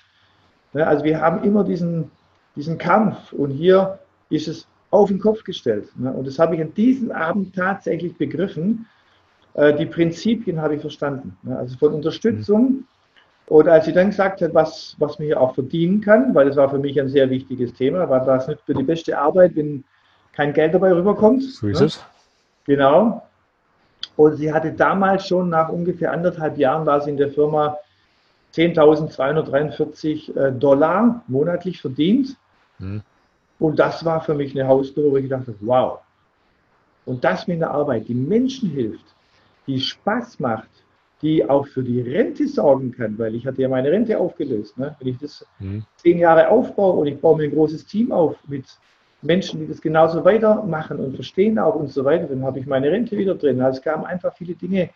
Also 0.72 1.04
wir 1.04 1.20
haben 1.20 1.42
immer 1.44 1.64
diesen, 1.64 2.10
diesen 2.54 2.78
Kampf 2.78 3.32
und 3.32 3.50
hier 3.50 3.98
ist 4.30 4.48
es 4.48 4.66
auf 4.90 5.08
den 5.08 5.18
Kopf 5.18 5.42
gestellt. 5.42 5.88
Und 5.96 6.26
das 6.26 6.38
habe 6.38 6.54
ich 6.54 6.60
an 6.60 6.72
diesem 6.74 7.10
Abend 7.10 7.54
tatsächlich 7.56 8.16
begriffen. 8.16 8.86
Äh, 9.54 9.74
die 9.74 9.86
Prinzipien 9.86 10.60
habe 10.60 10.76
ich 10.76 10.80
verstanden. 10.80 11.36
Also 11.46 11.76
von 11.78 11.94
Unterstützung. 11.94 12.84
Und 13.46 13.68
als 13.68 13.86
sie 13.86 13.92
dann 13.92 14.10
gesagt 14.10 14.40
hat, 14.40 14.54
was, 14.54 14.94
was 14.98 15.18
man 15.18 15.26
hier 15.26 15.40
auch 15.40 15.54
verdienen 15.54 16.00
kann, 16.00 16.34
weil 16.34 16.46
das 16.46 16.56
war 16.56 16.70
für 16.70 16.78
mich 16.78 17.00
ein 17.00 17.08
sehr 17.08 17.28
wichtiges 17.28 17.74
Thema, 17.74 18.08
weil 18.08 18.24
das 18.24 18.48
nicht 18.48 18.60
für 18.64 18.74
die 18.74 18.82
beste 18.82 19.18
Arbeit, 19.18 19.56
wenn 19.56 19.84
kein 20.32 20.52
Geld 20.52 20.74
dabei 20.74 20.92
rüberkommt. 20.92 21.42
So 21.42 21.68
ist 21.68 21.80
ne? 21.80 21.86
es. 21.86 22.04
Genau. 22.66 23.22
Und 24.16 24.36
sie 24.36 24.52
hatte 24.52 24.72
damals 24.72 25.26
schon 25.26 25.48
nach 25.48 25.68
ungefähr 25.68 26.12
anderthalb 26.12 26.58
Jahren 26.58 26.86
war 26.86 27.00
sie 27.00 27.10
in 27.10 27.16
der 27.16 27.30
Firma 27.30 27.78
10.243 28.54 30.36
äh, 30.36 30.52
Dollar 30.52 31.22
monatlich 31.26 31.80
verdient. 31.80 32.36
Mhm. 32.78 33.02
Und 33.58 33.78
das 33.78 34.04
war 34.04 34.20
für 34.20 34.34
mich 34.34 34.58
eine 34.58 34.68
Hausnummer, 34.68 35.12
wo 35.12 35.16
ich 35.16 35.28
dachte, 35.28 35.54
wow. 35.60 36.00
Und 37.04 37.24
das 37.24 37.46
mit 37.46 37.62
einer 37.62 37.70
Arbeit, 37.70 38.08
die 38.08 38.14
Menschen 38.14 38.70
hilft, 38.70 39.04
die 39.66 39.80
Spaß 39.80 40.40
macht, 40.40 40.68
die 41.22 41.48
auch 41.48 41.66
für 41.68 41.82
die 41.82 42.00
Rente 42.00 42.48
sorgen 42.48 42.92
kann, 42.92 43.16
weil 43.18 43.34
ich 43.34 43.46
hatte 43.46 43.62
ja 43.62 43.68
meine 43.68 43.90
Rente 43.90 44.18
aufgelöst. 44.18 44.76
Ne? 44.76 44.96
Wenn 44.98 45.08
ich 45.08 45.18
das 45.18 45.46
mhm. 45.60 45.84
zehn 45.96 46.18
Jahre 46.18 46.48
aufbaue 46.48 46.98
und 46.98 47.06
ich 47.06 47.20
baue 47.20 47.36
mir 47.36 47.44
ein 47.44 47.52
großes 47.52 47.86
Team 47.86 48.10
auf 48.10 48.36
mit 48.48 48.66
Menschen, 49.22 49.60
die 49.60 49.68
das 49.68 49.80
genauso 49.80 50.24
weitermachen 50.24 50.98
und 50.98 51.14
verstehen 51.14 51.58
auch 51.58 51.74
und 51.74 51.88
so 51.88 52.04
weiter, 52.04 52.26
dann 52.26 52.44
habe 52.44 52.58
ich 52.58 52.66
meine 52.66 52.90
Rente 52.90 53.16
wieder 53.16 53.34
drin. 53.34 53.60
Also 53.60 53.78
es 53.78 53.84
kamen 53.84 54.04
einfach 54.04 54.34
viele 54.36 54.54
Dinge 54.54 54.90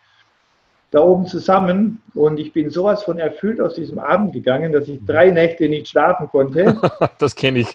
da 0.91 1.01
oben 1.01 1.25
zusammen 1.25 2.01
und 2.13 2.39
ich 2.39 2.53
bin 2.53 2.69
sowas 2.69 3.03
von 3.03 3.19
erfüllt 3.19 3.59
aus 3.59 3.75
diesem 3.75 3.99
Abend 3.99 4.31
gegangen, 4.31 4.71
dass 4.71 4.87
ich 4.87 4.99
drei 5.05 5.31
Nächte 5.31 5.67
nicht 5.67 5.87
schlafen 5.87 6.29
konnte. 6.29 6.79
Das 7.19 7.35
kenne 7.35 7.59
ich. 7.59 7.73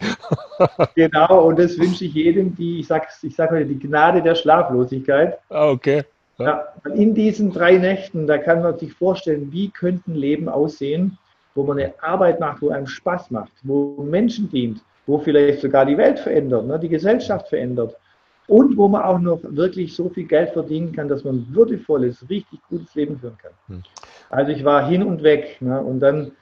genau, 0.95 1.47
und 1.47 1.59
das 1.59 1.79
wünsche 1.79 2.05
ich 2.05 2.15
jedem, 2.15 2.55
die, 2.55 2.81
ich 2.81 2.87
sage 2.87 3.07
ich 3.23 3.35
sag 3.35 3.51
heute, 3.51 3.67
die 3.67 3.79
Gnade 3.79 4.23
der 4.23 4.35
Schlaflosigkeit. 4.35 5.39
Ah, 5.51 5.69
okay. 5.69 6.05
Ja, 6.39 6.69
in 6.95 7.15
diesen 7.15 7.53
drei 7.53 7.77
Nächten, 7.77 8.27
da 8.27 8.39
kann 8.39 8.63
man 8.63 8.79
sich 8.79 8.93
vorstellen, 8.95 9.53
wie 9.53 9.69
könnten 9.69 10.15
Leben 10.15 10.49
aussehen, 10.49 11.19
wo 11.55 11.65
man 11.65 11.79
eine 11.79 11.93
Arbeit 12.03 12.41
macht, 12.41 12.63
wo 12.63 12.71
einem 12.71 12.87
Spaß 12.87 13.31
macht, 13.31 13.53
wo 13.63 14.03
Menschen 14.03 14.49
dient, 14.49 14.81
wo 15.07 15.19
vielleicht 15.19 15.61
sogar 15.61 15.87
die 15.87 15.99
Welt 15.99 16.19
verändert, 16.19 16.67
ne, 16.67 16.79
die 16.79 16.89
Gesellschaft 16.89 17.49
verändert 17.49 17.97
und 18.47 18.77
wo 18.77 18.89
man 18.89 19.03
auch 19.03 19.19
noch 19.19 19.41
wirklich 19.43 19.95
so 19.95 20.09
viel 20.09 20.27
Geld 20.27 20.51
verdienen 20.51 20.93
kann, 20.93 21.09
dass 21.09 21.25
man 21.25 21.37
ein 21.37 21.47
würdevolles, 21.51 22.29
richtig 22.29 22.61
gutes 22.69 22.95
Leben 22.95 23.19
führen 23.19 23.39
kann. 23.39 23.53
Hm. 23.69 23.83
Also 24.31 24.53
ich 24.53 24.65
war 24.65 24.87
hin 24.87 25.03
und 25.03 25.23
weg 25.23 25.57
ne, 25.61 25.81
und 25.81 26.01
dann, 26.01 26.33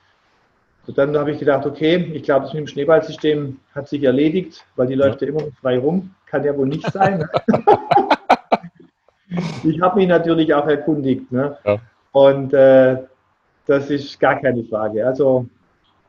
dann 0.86 1.16
habe 1.16 1.32
ich 1.32 1.38
gedacht, 1.38 1.66
okay, 1.66 2.10
ich 2.14 2.22
glaube, 2.22 2.44
das 2.44 2.54
mit 2.54 2.60
dem 2.60 2.66
Schneeballsystem 2.66 3.58
hat 3.74 3.88
sich 3.88 4.02
erledigt, 4.02 4.64
weil 4.76 4.86
die 4.86 4.94
läuft 4.94 5.20
ja, 5.20 5.28
ja 5.28 5.34
immer 5.34 5.46
noch 5.46 5.54
frei 5.60 5.78
rum, 5.78 6.14
kann 6.26 6.44
ja 6.44 6.56
wohl 6.56 6.68
nicht 6.68 6.90
sein. 6.90 7.28
ich 9.64 9.80
habe 9.80 9.98
mich 9.98 10.08
natürlich 10.08 10.52
auch 10.54 10.66
erkundigt. 10.66 11.30
Ne? 11.32 11.56
Ja. 11.64 11.78
Und 12.12 12.52
äh, 12.52 12.98
das 13.66 13.90
ist 13.90 14.18
gar 14.18 14.40
keine 14.40 14.64
Frage. 14.64 15.06
Also 15.06 15.46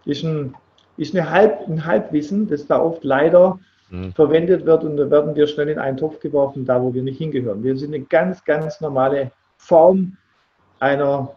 ist 0.05 0.23
ein, 0.23 0.55
ist 0.97 1.15
eine 1.15 1.29
Halb, 1.29 1.67
ein 1.67 1.85
Halbwissen, 1.85 2.47
das 2.47 2.67
da 2.67 2.79
oft 2.79 3.03
leider 3.03 3.59
mhm. 3.89 4.13
verwendet 4.13 4.65
wird 4.65 4.83
und 4.83 4.97
da 4.97 5.09
werden 5.09 5.35
wir 5.35 5.47
schnell 5.47 5.69
in 5.69 5.79
einen 5.79 5.97
Topf 5.97 6.19
geworfen, 6.19 6.65
da 6.65 6.81
wo 6.81 6.93
wir 6.93 7.03
nicht 7.03 7.17
hingehören. 7.17 7.63
Wir 7.63 7.77
sind 7.77 7.93
eine 7.93 8.03
ganz, 8.03 8.43
ganz 8.43 8.81
normale 8.81 9.31
Form 9.57 10.17
einer 10.79 11.33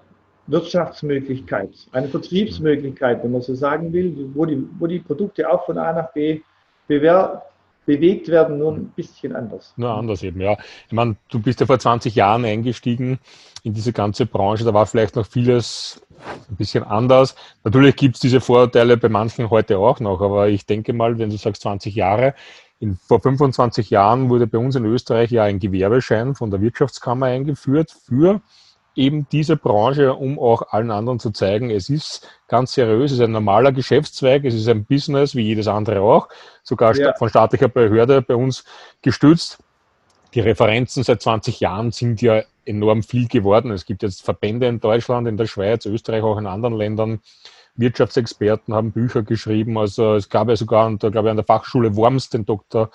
Wirtschaftsmöglichkeit, 0.46 1.70
eine 1.92 2.08
Vertriebsmöglichkeit, 2.08 3.22
wenn 3.22 3.32
man 3.32 3.42
so 3.42 3.54
sagen 3.54 3.92
will, 3.92 4.30
wo 4.34 4.44
die, 4.44 4.66
wo 4.78 4.86
die 4.86 4.98
Produkte 4.98 5.50
auch 5.50 5.64
von 5.64 5.78
A 5.78 5.92
nach 5.92 6.12
B 6.12 6.40
bewer 6.86 7.42
bewegt 7.86 8.28
werden, 8.28 8.58
nur 8.58 8.72
ein 8.72 8.86
bisschen 8.96 9.34
anders. 9.34 9.72
Nur 9.76 9.90
anders 9.90 10.22
eben, 10.22 10.40
ja. 10.40 10.56
Ich 10.86 10.92
meine, 10.92 11.16
du 11.28 11.40
bist 11.40 11.60
ja 11.60 11.66
vor 11.66 11.78
20 11.78 12.14
Jahren 12.14 12.44
eingestiegen 12.44 13.18
in 13.62 13.74
diese 13.74 13.92
ganze 13.92 14.26
Branche, 14.26 14.64
da 14.64 14.74
war 14.74 14.86
vielleicht 14.86 15.16
noch 15.16 15.26
vieles 15.26 16.02
ein 16.50 16.56
bisschen 16.56 16.84
anders. 16.84 17.34
Natürlich 17.64 17.96
gibt 17.96 18.16
es 18.16 18.20
diese 18.20 18.40
Vorurteile 18.40 18.96
bei 18.96 19.08
manchen 19.08 19.50
heute 19.50 19.78
auch 19.78 20.00
noch, 20.00 20.20
aber 20.20 20.48
ich 20.48 20.66
denke 20.66 20.92
mal, 20.92 21.18
wenn 21.18 21.30
du 21.30 21.36
sagst 21.36 21.62
20 21.62 21.94
Jahre, 21.94 22.34
in, 22.80 22.96
vor 22.96 23.20
25 23.20 23.90
Jahren 23.90 24.28
wurde 24.28 24.46
bei 24.46 24.58
uns 24.58 24.74
in 24.74 24.84
Österreich 24.84 25.30
ja 25.30 25.44
ein 25.44 25.58
Gewerbeschein 25.58 26.34
von 26.34 26.50
der 26.50 26.60
Wirtschaftskammer 26.60 27.26
eingeführt 27.26 27.90
für 27.90 28.40
eben 28.96 29.26
diese 29.30 29.56
Branche, 29.56 30.14
um 30.14 30.38
auch 30.38 30.62
allen 30.70 30.90
anderen 30.90 31.18
zu 31.18 31.30
zeigen, 31.30 31.70
es 31.70 31.88
ist 31.88 32.28
ganz 32.48 32.72
seriös, 32.72 33.12
es 33.12 33.18
ist 33.18 33.24
ein 33.24 33.32
normaler 33.32 33.72
Geschäftszweig, 33.72 34.44
es 34.44 34.54
ist 34.54 34.68
ein 34.68 34.84
Business 34.84 35.34
wie 35.34 35.42
jedes 35.42 35.66
andere 35.66 36.00
auch, 36.00 36.28
sogar 36.62 36.94
ja. 36.96 37.14
von 37.14 37.28
staatlicher 37.28 37.68
Behörde 37.68 38.22
bei 38.22 38.36
uns 38.36 38.64
gestützt. 39.02 39.58
Die 40.34 40.40
Referenzen 40.40 41.04
seit 41.04 41.22
20 41.22 41.60
Jahren 41.60 41.92
sind 41.92 42.20
ja 42.20 42.42
enorm 42.64 43.02
viel 43.02 43.28
geworden. 43.28 43.70
Es 43.70 43.86
gibt 43.86 44.02
jetzt 44.02 44.22
Verbände 44.22 44.66
in 44.66 44.80
Deutschland, 44.80 45.28
in 45.28 45.36
der 45.36 45.46
Schweiz, 45.46 45.86
Österreich, 45.86 46.22
auch 46.22 46.38
in 46.38 46.46
anderen 46.46 46.76
Ländern. 46.76 47.20
Wirtschaftsexperten 47.76 48.74
haben 48.74 48.92
Bücher 48.92 49.22
geschrieben. 49.22 49.78
Also 49.78 50.14
es 50.14 50.28
gab 50.28 50.48
ja 50.48 50.56
sogar, 50.56 50.86
und 50.86 51.02
da 51.02 51.10
glaube 51.10 51.28
ich 51.28 51.30
an 51.30 51.36
der 51.36 51.44
Fachschule 51.44 51.96
Worms 51.96 52.30
den 52.30 52.46
Dr. 52.46 52.90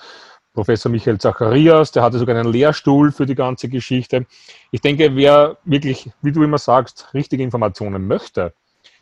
Professor 0.53 0.91
Michael 0.91 1.19
Zacharias, 1.19 1.91
der 1.91 2.03
hatte 2.03 2.17
sogar 2.17 2.35
einen 2.35 2.51
Lehrstuhl 2.51 3.11
für 3.11 3.25
die 3.25 3.35
ganze 3.35 3.69
Geschichte. 3.69 4.25
Ich 4.71 4.81
denke, 4.81 5.15
wer 5.15 5.57
wirklich, 5.63 6.09
wie 6.21 6.31
du 6.31 6.43
immer 6.43 6.57
sagst, 6.57 7.07
richtige 7.13 7.43
Informationen 7.43 8.07
möchte, 8.07 8.53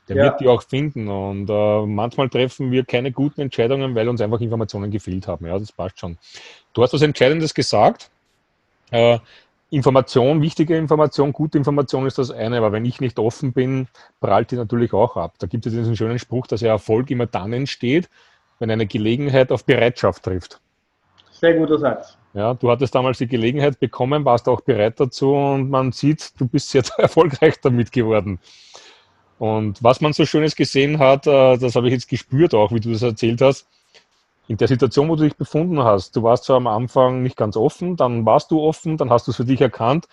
der 0.07 0.15
ja. 0.17 0.23
wird 0.23 0.41
die 0.41 0.47
auch 0.47 0.61
finden. 0.61 1.07
Und 1.07 1.49
äh, 1.49 1.85
manchmal 1.85 2.29
treffen 2.29 2.71
wir 2.71 2.85
keine 2.85 3.11
guten 3.11 3.41
Entscheidungen, 3.41 3.95
weil 3.95 4.07
uns 4.09 4.21
einfach 4.21 4.41
Informationen 4.41 4.91
gefehlt 4.91 5.27
haben. 5.27 5.45
Ja, 5.45 5.57
das 5.57 5.71
passt 5.71 5.99
schon. 5.99 6.17
Du 6.73 6.83
hast 6.83 6.93
was 6.93 7.01
Entscheidendes 7.01 7.53
gesagt. 7.53 8.09
Äh, 8.91 9.19
Information, 9.69 10.41
wichtige 10.41 10.77
Information, 10.77 11.33
gute 11.33 11.57
Information 11.57 12.05
ist 12.05 12.17
das 12.17 12.31
eine, 12.31 12.57
aber 12.57 12.71
wenn 12.71 12.85
ich 12.85 13.01
nicht 13.01 13.19
offen 13.19 13.51
bin, 13.51 13.87
prallt 14.21 14.51
die 14.51 14.55
natürlich 14.55 14.93
auch 14.93 15.17
ab. 15.17 15.33
Da 15.39 15.47
gibt 15.47 15.65
es 15.65 15.73
diesen 15.73 15.97
schönen 15.97 16.19
Spruch, 16.19 16.47
dass 16.47 16.61
ja 16.61 16.69
Erfolg 16.69 17.11
immer 17.11 17.25
dann 17.25 17.51
entsteht, 17.51 18.09
wenn 18.59 18.71
eine 18.71 18.87
Gelegenheit 18.87 19.51
auf 19.51 19.65
Bereitschaft 19.65 20.23
trifft. 20.23 20.61
Sehr 21.39 21.53
guter 21.53 21.77
Satz. 21.77 22.17
Ja, 22.33 22.53
du 22.53 22.69
hattest 22.69 22.93
damals 22.95 23.19
die 23.19 23.27
Gelegenheit 23.27 23.79
bekommen, 23.79 24.25
warst 24.25 24.47
auch 24.47 24.61
bereit 24.61 24.99
dazu 24.99 25.33
und 25.33 25.69
man 25.69 25.91
sieht, 25.91 26.39
du 26.39 26.47
bist 26.47 26.73
jetzt 26.73 26.93
erfolgreich 26.97 27.59
damit 27.61 27.91
geworden. 27.91 28.39
Und 29.39 29.83
was 29.83 30.01
man 30.01 30.13
so 30.13 30.25
Schönes 30.25 30.55
gesehen 30.55 30.97
hat, 30.99 31.27
äh, 31.27 31.57
das 31.57 31.75
habe 31.75 31.87
ich 31.87 31.93
jetzt 31.93 32.09
gespürt 32.09 32.55
auch, 32.55 32.71
wie 32.71 32.79
du 32.79 32.91
das 32.91 33.03
erzählt 33.03 33.41
hast. 33.41 33.67
In 34.47 34.57
der 34.57 34.67
Situation, 34.67 35.09
wo 35.09 35.15
du 35.15 35.23
dich 35.23 35.35
befunden 35.35 35.83
hast, 35.83 36.15
du 36.15 36.23
warst 36.23 36.45
zwar 36.45 36.57
am 36.57 36.67
Anfang 36.67 37.21
nicht 37.21 37.37
ganz 37.37 37.57
offen, 37.57 37.97
dann 37.97 38.25
warst 38.25 38.49
du 38.49 38.61
offen, 38.61 38.97
dann 38.97 39.09
hast 39.09 39.27
du 39.27 39.31
es 39.31 39.37
für 39.37 39.45
dich 39.45 39.61
erkannt 39.61 40.07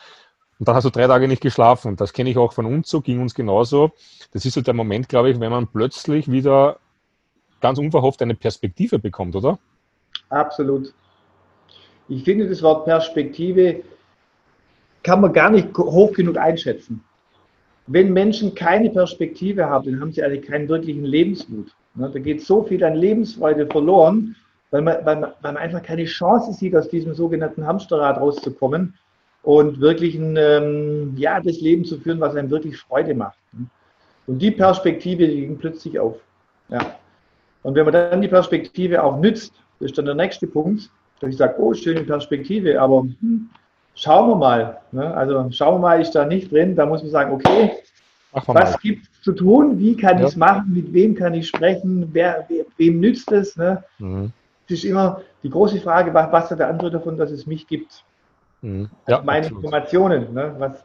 und 0.59 0.69
dann 0.69 0.75
hast 0.75 0.85
du 0.85 0.91
drei 0.91 1.07
Tage 1.07 1.29
nicht 1.29 1.41
geschlafen. 1.41 1.97
Das 1.97 2.13
kenne 2.13 2.31
ich 2.31 2.37
auch 2.37 2.53
von 2.53 2.67
uns 2.67 2.91
so, 2.91 3.01
ging 3.01 3.21
uns 3.21 3.35
genauso. 3.35 3.93
Das 4.33 4.45
ist 4.45 4.55
so 4.55 4.61
der 4.61 4.75
Moment, 4.75 5.09
glaube 5.09 5.31
ich, 5.31 5.41
wenn 5.41 5.53
man 5.53 5.69
plötzlich 5.69 6.31
wieder 6.31 6.79
ganz 7.61 7.79
unverhofft 7.79 8.21
eine 8.21 8.35
Perspektive 8.35 8.99
bekommt, 8.99 9.37
oder? 9.37 9.59
Absolut. 10.29 10.93
Ich 12.09 12.25
finde, 12.25 12.49
das 12.49 12.63
Wort 12.63 12.85
Perspektive 12.85 13.83
kann 15.03 15.21
man 15.21 15.33
gar 15.33 15.51
nicht 15.51 15.77
hoch 15.77 16.13
genug 16.13 16.37
einschätzen. 16.37 17.05
Wenn 17.87 18.13
Menschen 18.13 18.55
keine 18.55 18.91
Perspektive 18.91 19.67
haben, 19.67 19.91
dann 19.91 20.01
haben 20.01 20.13
sie 20.13 20.23
eigentlich 20.23 20.47
keinen 20.47 20.69
wirklichen 20.69 21.05
Lebensmut. 21.05 21.75
Da 21.95 22.09
geht 22.09 22.43
so 22.43 22.63
viel 22.65 22.83
an 22.83 22.95
Lebensfreude 22.95 23.67
verloren, 23.67 24.35
weil 24.71 24.83
man, 24.83 25.05
weil, 25.05 25.21
man, 25.21 25.33
weil 25.43 25.53
man 25.53 25.57
einfach 25.59 25.83
keine 25.83 26.07
Chance 26.07 26.53
sieht, 26.55 26.75
aus 26.75 26.89
diesem 26.89 27.15
sogenannten 27.15 27.67
Hamsterrad 27.67 28.19
rauszukommen 28.19 28.95
und 29.43 29.81
wirklich 29.81 30.17
ein, 30.17 30.37
ähm, 30.37 31.15
ja, 31.17 31.41
das 31.41 31.61
Leben 31.61 31.85
zu 31.85 32.01
führen, 32.01 32.19
was 32.19 32.35
einem 32.35 32.51
wirklich 32.51 32.79
Freude 32.79 33.15
macht. 33.15 33.39
Und 34.27 34.39
die 34.39 34.51
Perspektive, 34.51 35.29
die 35.29 35.43
ging 35.43 35.59
plötzlich 35.59 35.99
auf. 35.99 36.17
Ja. 36.71 36.97
Und 37.63 37.75
wenn 37.75 37.85
man 37.85 37.93
dann 37.93 38.23
die 38.23 38.29
Perspektive 38.29 39.03
auch 39.03 39.19
nützt, 39.19 39.53
das 39.79 39.91
ist 39.91 39.99
dann 39.99 40.07
der 40.07 40.15
nächste 40.15 40.47
Punkt, 40.47 40.91
dass 41.21 41.31
ich 41.31 41.37
sage, 41.37 41.55
oh, 41.59 41.73
schöne 41.75 42.03
Perspektive, 42.03 42.81
aber 42.81 43.03
hm, 43.03 43.51
schauen 43.95 44.31
wir 44.31 44.37
mal. 44.37 44.79
Ne? 44.93 45.15
Also 45.15 45.51
schauen 45.51 45.77
wir 45.77 45.79
mal, 45.81 46.01
ist 46.01 46.13
da 46.13 46.25
nicht 46.25 46.51
drin. 46.51 46.77
Da 46.77 46.87
muss 46.87 47.03
man 47.03 47.11
sagen, 47.11 47.33
okay, 47.33 47.73
was 48.33 48.79
gibt 48.81 49.07
es 49.07 49.23
zu 49.23 49.33
tun? 49.33 49.79
Wie 49.79 49.97
kann 49.97 50.19
ja. 50.19 50.25
ich 50.25 50.31
es 50.31 50.37
machen? 50.37 50.73
Mit 50.73 50.93
wem 50.93 51.15
kann 51.15 51.35
ich 51.35 51.49
sprechen? 51.49 52.09
Wer, 52.13 52.45
we, 52.49 52.67
wem 52.77 53.01
nützt 53.01 53.31
es? 53.33 53.57
Ne? 53.57 53.83
Mhm. 53.99 54.33
Das 54.69 54.79
ist 54.79 54.85
immer 54.85 55.21
die 55.43 55.51
große 55.51 55.81
Frage, 55.81 56.13
was, 56.13 56.51
hat 56.51 56.59
der 56.59 56.69
andere 56.69 56.91
davon, 56.91 57.17
dass 57.17 57.31
es 57.31 57.47
mich 57.47 57.67
gibt? 57.67 58.05
Mhm. 58.63 58.89
Ja, 59.07 59.23
meine 59.23 59.47
absolut. 59.47 59.65
Informationen. 59.65 60.35
Ne? 60.35 60.55
Was, 60.59 60.85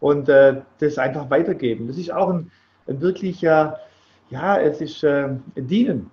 und 0.00 0.28
äh, 0.28 0.60
das 0.78 0.98
einfach 0.98 1.28
weitergeben. 1.30 1.88
Das 1.88 1.96
ist 1.96 2.12
auch 2.12 2.28
ein, 2.28 2.50
ein 2.86 3.00
wirklicher, 3.00 3.80
ja, 4.30 4.58
es 4.58 4.80
ist 4.80 5.02
äh, 5.02 5.28
Dienen. 5.56 6.10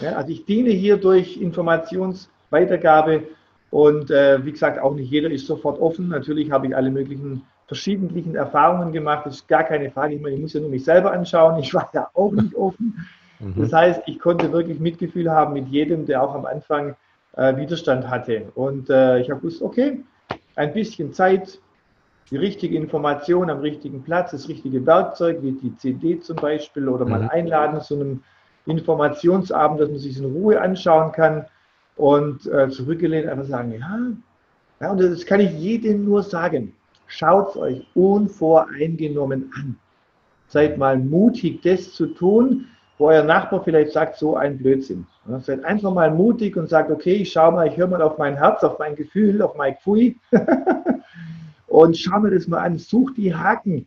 Ja. 0.00 0.12
Also 0.12 0.30
ich 0.30 0.44
diene 0.44 0.70
hier 0.70 0.96
durch 0.96 1.36
Informationsweitergabe 1.36 3.24
und 3.70 4.10
äh, 4.10 4.44
wie 4.44 4.52
gesagt, 4.52 4.78
auch 4.78 4.94
nicht 4.94 5.10
jeder 5.10 5.30
ist 5.30 5.46
sofort 5.46 5.80
offen. 5.80 6.08
Natürlich 6.08 6.50
habe 6.50 6.68
ich 6.68 6.76
alle 6.76 6.90
möglichen 6.90 7.42
verschiedentlichen 7.66 8.34
Erfahrungen 8.34 8.92
gemacht. 8.92 9.26
Das 9.26 9.36
ist 9.36 9.48
gar 9.48 9.64
keine 9.64 9.90
Frage. 9.90 10.14
Ich, 10.14 10.22
meine, 10.22 10.36
ich 10.36 10.40
muss 10.40 10.54
ja 10.54 10.60
nur 10.60 10.70
mich 10.70 10.84
selber 10.84 11.12
anschauen. 11.12 11.58
Ich 11.58 11.74
war 11.74 11.90
ja 11.92 12.08
auch 12.14 12.32
nicht 12.32 12.54
offen. 12.54 13.06
Mhm. 13.40 13.54
Das 13.56 13.72
heißt, 13.72 14.02
ich 14.06 14.18
konnte 14.18 14.52
wirklich 14.52 14.80
Mitgefühl 14.80 15.30
haben 15.30 15.52
mit 15.52 15.68
jedem, 15.68 16.06
der 16.06 16.22
auch 16.22 16.34
am 16.34 16.46
Anfang 16.46 16.96
äh, 17.36 17.56
Widerstand 17.56 18.08
hatte. 18.08 18.50
Und 18.54 18.88
äh, 18.88 19.20
ich 19.20 19.30
habe 19.30 19.40
gewusst, 19.40 19.60
okay, 19.60 20.02
ein 20.56 20.72
bisschen 20.72 21.12
Zeit, 21.12 21.60
die 22.30 22.36
richtige 22.36 22.76
Information 22.76 23.50
am 23.50 23.60
richtigen 23.60 24.02
Platz, 24.02 24.32
das 24.32 24.48
richtige 24.48 24.84
Werkzeug, 24.84 25.38
wie 25.42 25.52
die 25.52 25.76
CD 25.76 26.20
zum 26.20 26.36
Beispiel, 26.36 26.88
oder 26.88 27.04
mal 27.04 27.22
mhm. 27.22 27.28
einladen 27.28 27.80
zu 27.80 27.94
einem 27.94 28.22
Informationsabend, 28.68 29.80
dass 29.80 29.88
man 29.88 29.98
sich 29.98 30.18
in 30.18 30.26
Ruhe 30.26 30.60
anschauen 30.60 31.12
kann 31.12 31.46
und 31.96 32.46
äh, 32.46 32.68
zurückgelehnt 32.68 33.28
einfach 33.28 33.46
sagen, 33.46 33.72
ja, 33.72 33.98
ja, 34.80 34.92
und 34.92 35.00
das 35.00 35.26
kann 35.26 35.40
ich 35.40 35.52
jedem 35.52 36.04
nur 36.04 36.22
sagen. 36.22 36.72
Schaut 37.06 37.50
es 37.50 37.56
euch 37.56 37.86
unvoreingenommen 37.94 39.50
an. 39.56 39.76
Seid 40.48 40.78
mal 40.78 40.96
mutig, 40.98 41.62
das 41.62 41.92
zu 41.92 42.06
tun, 42.06 42.66
wo 42.98 43.08
euer 43.08 43.24
Nachbar 43.24 43.62
vielleicht 43.64 43.92
sagt, 43.92 44.16
so 44.16 44.36
ein 44.36 44.58
Blödsinn. 44.58 45.06
Ja, 45.28 45.40
seid 45.40 45.64
einfach 45.64 45.92
mal 45.92 46.10
mutig 46.10 46.56
und 46.56 46.68
sagt, 46.68 46.90
okay, 46.90 47.14
ich 47.14 47.32
schaue 47.32 47.52
mal, 47.52 47.66
ich 47.66 47.76
höre 47.76 47.86
mal 47.86 48.02
auf 48.02 48.18
mein 48.18 48.36
Herz, 48.36 48.62
auf 48.62 48.78
mein 48.78 48.94
Gefühl, 48.94 49.42
auf 49.42 49.56
mein 49.56 49.76
Pfui 49.76 50.16
und 51.66 51.96
schau 51.96 52.20
mir 52.20 52.30
das 52.30 52.46
mal 52.46 52.60
an. 52.60 52.78
Sucht 52.78 53.16
die 53.16 53.34
Haken. 53.34 53.86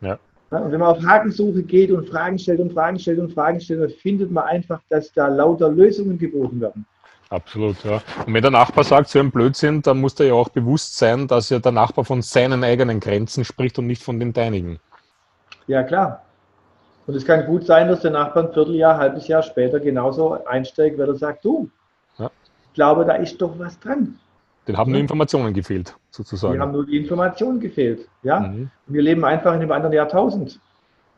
Ja. 0.00 0.18
Und 0.60 0.70
wenn 0.70 0.80
man 0.80 0.90
auf 0.90 1.02
Hakensuche 1.02 1.62
geht 1.62 1.90
und 1.90 2.08
Fragen 2.08 2.38
stellt 2.38 2.60
und 2.60 2.72
Fragen 2.72 2.98
stellt 2.98 3.18
und 3.18 3.32
Fragen 3.32 3.60
stellt, 3.60 3.80
dann 3.80 3.90
findet 3.90 4.30
man 4.30 4.44
einfach, 4.44 4.80
dass 4.90 5.12
da 5.12 5.28
lauter 5.28 5.70
Lösungen 5.70 6.18
geboten 6.18 6.60
werden. 6.60 6.84
Absolut, 7.30 7.82
ja. 7.84 8.02
Und 8.26 8.34
wenn 8.34 8.42
der 8.42 8.50
Nachbar 8.50 8.84
sagt, 8.84 9.08
so 9.08 9.18
ein 9.18 9.30
Blödsinn, 9.30 9.80
dann 9.80 9.98
muss 9.98 10.20
er 10.20 10.26
ja 10.26 10.34
auch 10.34 10.50
bewusst 10.50 10.98
sein, 10.98 11.26
dass 11.26 11.48
ja 11.48 11.58
der 11.58 11.72
Nachbar 11.72 12.04
von 12.04 12.20
seinen 12.20 12.62
eigenen 12.62 13.00
Grenzen 13.00 13.46
spricht 13.46 13.78
und 13.78 13.86
nicht 13.86 14.02
von 14.02 14.20
den 14.20 14.34
deinigen. 14.34 14.78
Ja, 15.66 15.82
klar. 15.82 16.22
Und 17.06 17.14
es 17.14 17.24
kann 17.24 17.46
gut 17.46 17.64
sein, 17.64 17.88
dass 17.88 18.00
der 18.00 18.10
Nachbar 18.10 18.44
ein 18.44 18.52
Vierteljahr, 18.52 18.94
ein 18.94 19.00
halbes 19.00 19.28
Jahr 19.28 19.42
später 19.42 19.80
genauso 19.80 20.44
einsteigt, 20.44 20.98
weil 20.98 21.08
er 21.08 21.14
sagt, 21.14 21.46
du, 21.46 21.70
ja. 22.18 22.30
ich 22.66 22.74
glaube, 22.74 23.06
da 23.06 23.14
ist 23.14 23.40
doch 23.40 23.58
was 23.58 23.80
dran. 23.80 24.18
Den 24.68 24.76
haben 24.76 24.90
ja. 24.90 24.92
nur 24.92 25.00
Informationen 25.00 25.52
gefehlt, 25.52 25.96
sozusagen. 26.10 26.54
Die 26.54 26.60
haben 26.60 26.72
nur 26.72 26.86
die 26.86 26.96
Informationen 26.96 27.58
gefehlt, 27.58 28.08
ja. 28.22 28.40
Mhm. 28.40 28.70
Wir 28.86 29.02
leben 29.02 29.24
einfach 29.24 29.54
in 29.54 29.60
einem 29.60 29.72
anderen 29.72 29.94
Jahrtausend. 29.94 30.60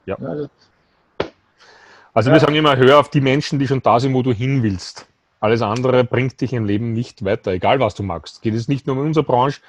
Ja. 0.06 0.16
Also, 0.16 0.48
also 2.14 2.30
wir 2.30 2.40
sagen 2.40 2.54
immer, 2.54 2.76
hör 2.76 3.00
auf 3.00 3.10
die 3.10 3.20
Menschen, 3.20 3.58
die 3.58 3.66
schon 3.66 3.82
da 3.82 4.00
sind, 4.00 4.14
wo 4.14 4.22
du 4.22 4.32
hin 4.32 4.62
willst. 4.62 5.06
Alles 5.40 5.60
andere 5.60 6.04
bringt 6.04 6.40
dich 6.40 6.54
im 6.54 6.64
Leben 6.64 6.94
nicht 6.94 7.24
weiter, 7.24 7.52
egal 7.52 7.80
was 7.80 7.94
du 7.94 8.02
magst. 8.02 8.40
Geht 8.40 8.54
es 8.54 8.68
nicht 8.68 8.86
nur 8.86 8.96
in 8.96 9.02
unserer 9.02 9.24
Branche. 9.24 9.60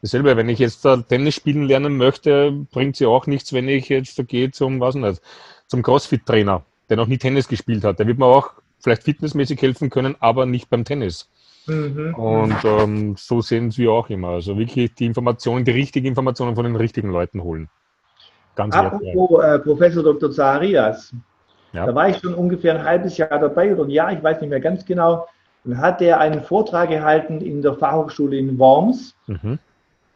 Dasselbe, 0.00 0.36
wenn 0.36 0.48
ich 0.48 0.58
jetzt 0.58 0.84
Tennis 1.08 1.36
spielen 1.36 1.62
lernen 1.62 1.96
möchte, 1.96 2.50
bringt 2.72 2.96
sie 2.96 3.06
auch 3.06 3.28
nichts, 3.28 3.52
wenn 3.52 3.68
ich 3.68 3.88
jetzt 3.88 4.18
da 4.18 4.24
gehe 4.24 4.50
zum, 4.50 4.80
was 4.80 4.96
nicht, 4.96 5.22
zum 5.68 5.82
Crossfit-Trainer, 5.84 6.64
der 6.88 6.96
noch 6.96 7.06
nie 7.06 7.18
Tennis 7.18 7.46
gespielt 7.46 7.84
hat. 7.84 8.00
Der 8.00 8.08
wird 8.08 8.18
mir 8.18 8.26
auch 8.26 8.50
vielleicht 8.80 9.04
fitnessmäßig 9.04 9.62
helfen 9.62 9.90
können, 9.90 10.16
aber 10.18 10.44
nicht 10.44 10.68
beim 10.70 10.84
Tennis. 10.84 11.28
Mhm. 11.66 12.14
Und 12.14 12.64
ähm, 12.64 13.14
so 13.16 13.40
sehen 13.40 13.70
sie 13.70 13.88
auch 13.88 14.10
immer. 14.10 14.28
Also 14.28 14.58
wirklich 14.58 14.94
die 14.94 15.06
Informationen, 15.06 15.64
die 15.64 15.70
richtigen 15.70 16.06
Informationen 16.06 16.54
von 16.54 16.64
den 16.64 16.76
richtigen 16.76 17.10
Leuten 17.10 17.42
holen. 17.42 17.68
Ganz 18.54 18.74
Apropos 18.74 19.42
äh, 19.42 19.58
Professor 19.60 20.02
Dr. 20.02 20.30
Zaharias, 20.30 21.14
ja. 21.72 21.86
Da 21.86 21.94
war 21.94 22.08
ich 22.08 22.18
schon 22.18 22.34
ungefähr 22.34 22.74
ein 22.74 22.84
halbes 22.84 23.16
Jahr 23.16 23.38
dabei 23.38 23.72
oder 23.72 23.84
ein 23.84 23.90
Jahr, 23.90 24.12
ich 24.12 24.22
weiß 24.22 24.40
nicht 24.40 24.50
mehr 24.50 24.60
ganz 24.60 24.84
genau. 24.84 25.26
Und 25.64 25.78
hat 25.78 26.02
er 26.02 26.20
einen 26.20 26.42
Vortrag 26.42 26.90
gehalten 26.90 27.40
in 27.40 27.62
der 27.62 27.74
Fachhochschule 27.74 28.36
in 28.36 28.58
Worms 28.58 29.14
mhm. 29.26 29.58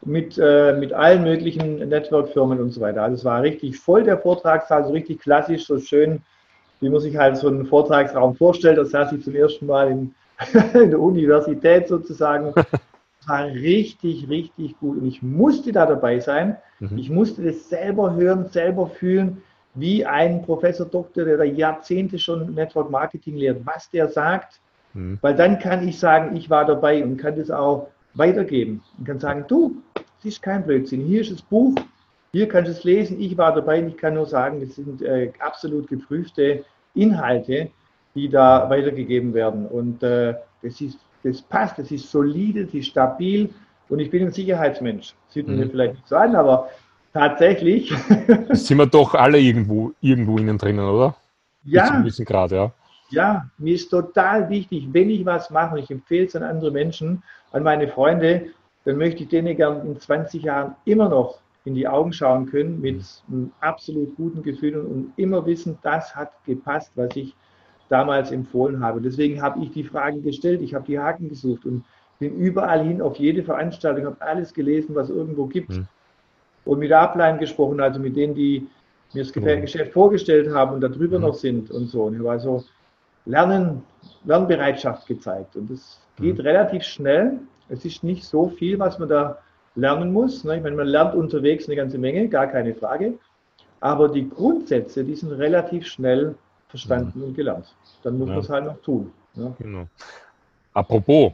mit, 0.04 0.38
äh, 0.38 0.76
mit 0.78 0.92
allen 0.92 1.22
möglichen 1.22 1.88
Network-Firmen 1.88 2.60
und 2.60 2.70
so 2.70 2.80
weiter. 2.80 3.02
Also 3.02 3.14
es 3.14 3.24
war 3.24 3.42
richtig 3.42 3.78
voll 3.78 4.02
der 4.02 4.18
Vortragssaal, 4.18 4.84
so 4.84 4.92
richtig 4.92 5.20
klassisch, 5.20 5.66
so 5.66 5.78
schön, 5.78 6.20
wie 6.80 6.90
man 6.90 7.00
sich 7.00 7.16
halt 7.16 7.36
so 7.36 7.48
einen 7.48 7.64
Vortragsraum 7.64 8.34
vorstellt. 8.34 8.76
Das 8.76 8.90
saß 8.90 9.12
ich 9.12 9.24
zum 9.24 9.34
ersten 9.34 9.66
Mal 9.66 9.90
in, 9.90 10.14
in 10.74 10.90
der 10.90 11.00
Universität 11.00 11.88
sozusagen. 11.88 12.52
War 13.26 13.46
richtig, 13.46 14.28
richtig 14.28 14.78
gut. 14.78 14.98
Und 14.98 15.06
ich 15.06 15.20
musste 15.22 15.72
da 15.72 15.84
dabei 15.84 16.20
sein. 16.20 16.56
Mhm. 16.78 16.98
Ich 16.98 17.10
musste 17.10 17.42
das 17.42 17.68
selber 17.68 18.14
hören, 18.14 18.48
selber 18.48 18.86
fühlen 18.86 19.42
wie 19.76 20.04
ein 20.04 20.42
Professor 20.42 20.86
Doktor, 20.86 21.24
der 21.24 21.36
da 21.36 21.44
Jahrzehnte 21.44 22.18
schon 22.18 22.54
Network 22.54 22.90
Marketing 22.90 23.36
lehrt, 23.36 23.60
was 23.64 23.90
der 23.90 24.08
sagt, 24.08 24.60
mhm. 24.94 25.18
weil 25.20 25.34
dann 25.34 25.58
kann 25.58 25.86
ich 25.86 25.98
sagen, 25.98 26.34
ich 26.34 26.50
war 26.50 26.64
dabei 26.64 27.04
und 27.04 27.18
kann 27.18 27.36
das 27.36 27.50
auch 27.50 27.88
weitergeben 28.14 28.82
und 28.98 29.06
kann 29.06 29.18
sagen, 29.18 29.44
du, 29.46 29.82
das 29.94 30.04
ist 30.24 30.42
kein 30.42 30.64
Blödsinn, 30.64 31.02
hier 31.02 31.20
ist 31.20 31.30
das 31.30 31.42
Buch, 31.42 31.74
hier 32.32 32.48
kannst 32.48 32.68
du 32.68 32.72
es 32.72 32.84
lesen, 32.84 33.20
ich 33.20 33.36
war 33.36 33.54
dabei 33.54 33.82
und 33.82 33.88
ich 33.88 33.96
kann 33.98 34.14
nur 34.14 34.26
sagen, 34.26 34.60
das 34.60 34.76
sind 34.76 35.02
äh, 35.02 35.30
absolut 35.38 35.88
geprüfte 35.88 36.64
Inhalte, 36.94 37.70
die 38.16 38.28
da 38.28 38.68
weitergegeben 38.68 39.32
werden 39.34 39.66
und 39.66 40.02
äh, 40.02 40.34
das, 40.62 40.80
ist, 40.80 40.98
das 41.22 41.40
passt, 41.42 41.78
das 41.78 41.92
ist 41.92 42.10
solide, 42.10 42.64
das 42.64 42.74
ist 42.74 42.88
stabil 42.88 43.50
und 43.88 44.00
ich 44.00 44.10
bin 44.10 44.24
ein 44.24 44.32
Sicherheitsmensch. 44.32 45.14
Sieht 45.28 45.46
man 45.46 45.56
mhm. 45.56 45.62
mir 45.62 45.70
vielleicht 45.70 45.94
nicht 45.94 46.08
so 46.08 46.16
an, 46.16 46.34
aber 46.34 46.68
Tatsächlich. 47.16 47.90
sind 48.50 48.76
wir 48.76 48.86
doch 48.86 49.14
alle 49.14 49.38
irgendwo, 49.38 49.92
irgendwo 50.02 50.36
innen 50.36 50.58
drinnen, 50.58 50.84
oder? 50.84 51.16
Ja. 51.64 52.04
Grad, 52.26 52.50
ja. 52.50 52.72
Ja, 53.08 53.48
mir 53.56 53.74
ist 53.74 53.88
total 53.88 54.50
wichtig, 54.50 54.88
wenn 54.92 55.08
ich 55.08 55.24
was 55.24 55.48
mache, 55.48 55.76
und 55.76 55.82
ich 55.82 55.90
empfehle 55.90 56.26
es 56.26 56.36
an 56.36 56.42
andere 56.42 56.70
Menschen, 56.70 57.22
an 57.52 57.62
meine 57.62 57.88
Freunde, 57.88 58.48
dann 58.84 58.98
möchte 58.98 59.22
ich 59.22 59.30
denen 59.30 59.56
gern 59.56 59.86
in 59.86 59.98
20 59.98 60.42
Jahren 60.42 60.74
immer 60.84 61.08
noch 61.08 61.38
in 61.64 61.74
die 61.74 61.88
Augen 61.88 62.12
schauen 62.12 62.46
können 62.46 62.82
mit 62.82 63.02
einem 63.28 63.50
absolut 63.60 64.14
guten 64.16 64.42
Gefühl 64.42 64.76
und 64.76 65.12
immer 65.16 65.46
wissen, 65.46 65.78
das 65.82 66.14
hat 66.14 66.32
gepasst, 66.44 66.92
was 66.96 67.16
ich 67.16 67.34
damals 67.88 68.32
empfohlen 68.32 68.82
habe. 68.82 69.00
Deswegen 69.00 69.42
habe 69.42 69.62
ich 69.62 69.70
die 69.70 69.84
Fragen 69.84 70.22
gestellt, 70.22 70.60
ich 70.62 70.74
habe 70.74 70.86
die 70.86 70.98
Haken 70.98 71.28
gesucht 71.28 71.64
und 71.64 71.84
bin 72.18 72.34
überall 72.36 72.82
hin, 72.82 73.02
auf 73.02 73.16
jede 73.16 73.42
Veranstaltung, 73.42 74.06
habe 74.06 74.20
alles 74.20 74.54
gelesen, 74.54 74.94
was 74.94 75.10
irgendwo 75.10 75.46
gibt. 75.46 75.70
Mhm. 75.70 75.86
Und 76.64 76.78
mit 76.80 76.92
Ablein 76.92 77.38
gesprochen, 77.38 77.80
also 77.80 78.00
mit 78.00 78.16
denen, 78.16 78.34
die 78.34 78.66
mir 79.12 79.22
das 79.22 79.34
mhm. 79.34 79.60
Geschäft 79.60 79.92
vorgestellt 79.92 80.52
haben 80.52 80.74
und 80.74 80.80
darüber 80.80 81.18
mhm. 81.18 81.24
noch 81.26 81.34
sind 81.34 81.70
und 81.70 81.86
so. 81.86 82.04
Und 82.04 82.16
ich 82.16 82.24
war 82.24 82.38
so 82.38 82.64
Lernen, 83.24 83.82
Lernbereitschaft 84.24 85.06
gezeigt. 85.06 85.56
Und 85.56 85.70
das 85.70 86.00
geht 86.16 86.38
mhm. 86.38 86.42
relativ 86.42 86.82
schnell. 86.82 87.38
Es 87.68 87.84
ist 87.84 88.02
nicht 88.04 88.24
so 88.24 88.48
viel, 88.48 88.78
was 88.78 88.98
man 88.98 89.08
da 89.08 89.38
lernen 89.74 90.12
muss. 90.12 90.44
Ne? 90.44 90.56
Ich 90.56 90.62
meine, 90.62 90.76
man 90.76 90.86
lernt 90.86 91.14
unterwegs 91.14 91.66
eine 91.66 91.76
ganze 91.76 91.98
Menge, 91.98 92.28
gar 92.28 92.46
keine 92.46 92.74
Frage. 92.74 93.14
Aber 93.80 94.08
die 94.08 94.28
Grundsätze, 94.28 95.04
die 95.04 95.14
sind 95.14 95.32
relativ 95.32 95.86
schnell 95.86 96.34
verstanden 96.76 97.18
mhm. 97.20 97.24
und 97.26 97.34
gelernt. 97.34 97.66
Dann 98.02 98.18
muss 98.18 98.28
ja. 98.28 98.34
man 98.34 98.44
es 98.44 98.50
halt 98.50 98.64
noch 98.66 98.80
tun. 98.82 99.12
Ja. 99.34 99.52
Genau. 99.58 99.86
Apropos, 100.72 101.32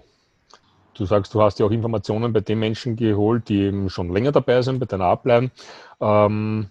du 0.94 1.05
sagst, 1.05 1.35
du 1.35 1.42
hast 1.42 1.59
ja 1.59 1.66
auch 1.66 1.70
Informationen 1.70 2.33
bei 2.33 2.40
den 2.40 2.59
Menschen 2.59 2.96
geholt, 2.96 3.48
die 3.48 3.62
eben 3.62 3.90
schon 3.90 4.12
länger 4.12 4.33
dabei 4.33 4.62
sind, 4.62 4.78
bei 4.78 4.87
deiner 4.87 5.07
Ableihen. 5.07 5.50
Ähm, 6.00 6.68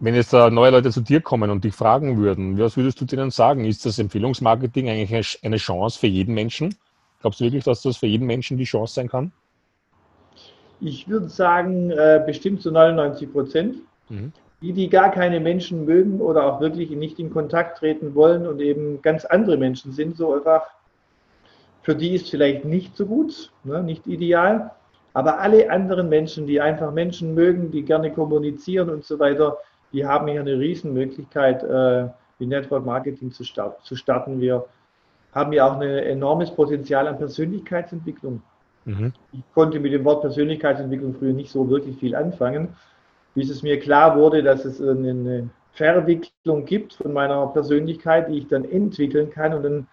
wenn 0.00 0.14
jetzt 0.14 0.32
neue 0.32 0.70
Leute 0.70 0.90
zu 0.90 1.00
dir 1.00 1.20
kommen 1.20 1.50
und 1.50 1.64
dich 1.64 1.74
fragen 1.74 2.18
würden, 2.18 2.58
was 2.58 2.76
würdest 2.76 3.00
du 3.00 3.04
denen 3.04 3.30
sagen? 3.30 3.64
Ist 3.64 3.86
das 3.86 3.98
Empfehlungsmarketing 3.98 4.88
eigentlich 4.88 5.38
eine 5.42 5.56
Chance 5.56 5.98
für 5.98 6.08
jeden 6.08 6.34
Menschen? 6.34 6.74
Glaubst 7.20 7.40
du 7.40 7.44
wirklich, 7.44 7.64
dass 7.64 7.80
das 7.82 7.96
für 7.96 8.06
jeden 8.06 8.26
Menschen 8.26 8.58
die 8.58 8.64
Chance 8.64 8.94
sein 8.94 9.08
kann? 9.08 9.32
Ich 10.80 11.08
würde 11.08 11.28
sagen, 11.28 11.90
äh, 11.90 12.22
bestimmt 12.26 12.60
zu 12.60 12.70
99 12.70 13.32
Prozent. 13.32 13.76
Mhm. 14.10 14.32
Die, 14.64 14.72
die 14.72 14.88
gar 14.88 15.10
keine 15.10 15.40
Menschen 15.40 15.84
mögen 15.84 16.22
oder 16.22 16.46
auch 16.46 16.58
wirklich 16.58 16.88
nicht 16.88 17.18
in 17.18 17.30
Kontakt 17.30 17.76
treten 17.76 18.14
wollen 18.14 18.46
und 18.46 18.62
eben 18.62 19.02
ganz 19.02 19.26
andere 19.26 19.58
Menschen 19.58 19.92
sind, 19.92 20.16
so 20.16 20.32
einfach, 20.32 20.62
für 21.82 21.94
die 21.94 22.14
ist 22.14 22.30
vielleicht 22.30 22.64
nicht 22.64 22.96
so 22.96 23.04
gut, 23.04 23.52
ne, 23.64 23.82
nicht 23.82 24.06
ideal. 24.06 24.70
Aber 25.12 25.38
alle 25.38 25.70
anderen 25.70 26.08
Menschen, 26.08 26.46
die 26.46 26.62
einfach 26.62 26.92
Menschen 26.92 27.34
mögen, 27.34 27.72
die 27.72 27.82
gerne 27.82 28.10
kommunizieren 28.10 28.88
und 28.88 29.04
so 29.04 29.18
weiter, 29.18 29.58
die 29.92 30.06
haben 30.06 30.28
hier 30.28 30.40
eine 30.40 30.58
Riesenmöglichkeit, 30.58 31.62
äh, 31.62 32.08
wie 32.38 32.46
Network 32.46 32.86
Marketing 32.86 33.32
zu, 33.32 33.44
start 33.44 33.84
zu 33.84 33.96
starten. 33.96 34.40
Wir 34.40 34.64
haben 35.34 35.52
ja 35.52 35.68
auch 35.68 35.78
ein 35.78 35.82
enormes 35.82 36.50
Potenzial 36.50 37.06
an 37.06 37.18
Persönlichkeitsentwicklung. 37.18 38.40
Mhm. 38.86 39.12
Ich 39.32 39.42
konnte 39.52 39.78
mit 39.78 39.92
dem 39.92 40.06
Wort 40.06 40.22
Persönlichkeitsentwicklung 40.22 41.14
früher 41.18 41.34
nicht 41.34 41.50
so 41.50 41.68
wirklich 41.68 41.98
viel 41.98 42.16
anfangen 42.16 42.68
bis 43.34 43.50
es 43.50 43.62
mir 43.62 43.78
klar 43.80 44.16
wurde, 44.16 44.42
dass 44.42 44.64
es 44.64 44.80
eine 44.80 45.50
Verwicklung 45.72 46.64
gibt 46.64 46.94
von 46.94 47.12
meiner 47.12 47.46
Persönlichkeit, 47.48 48.28
die 48.28 48.38
ich 48.38 48.48
dann 48.48 48.64
entwickeln 48.64 49.30
kann 49.30 49.54
und 49.54 49.62
dann, 49.64 49.86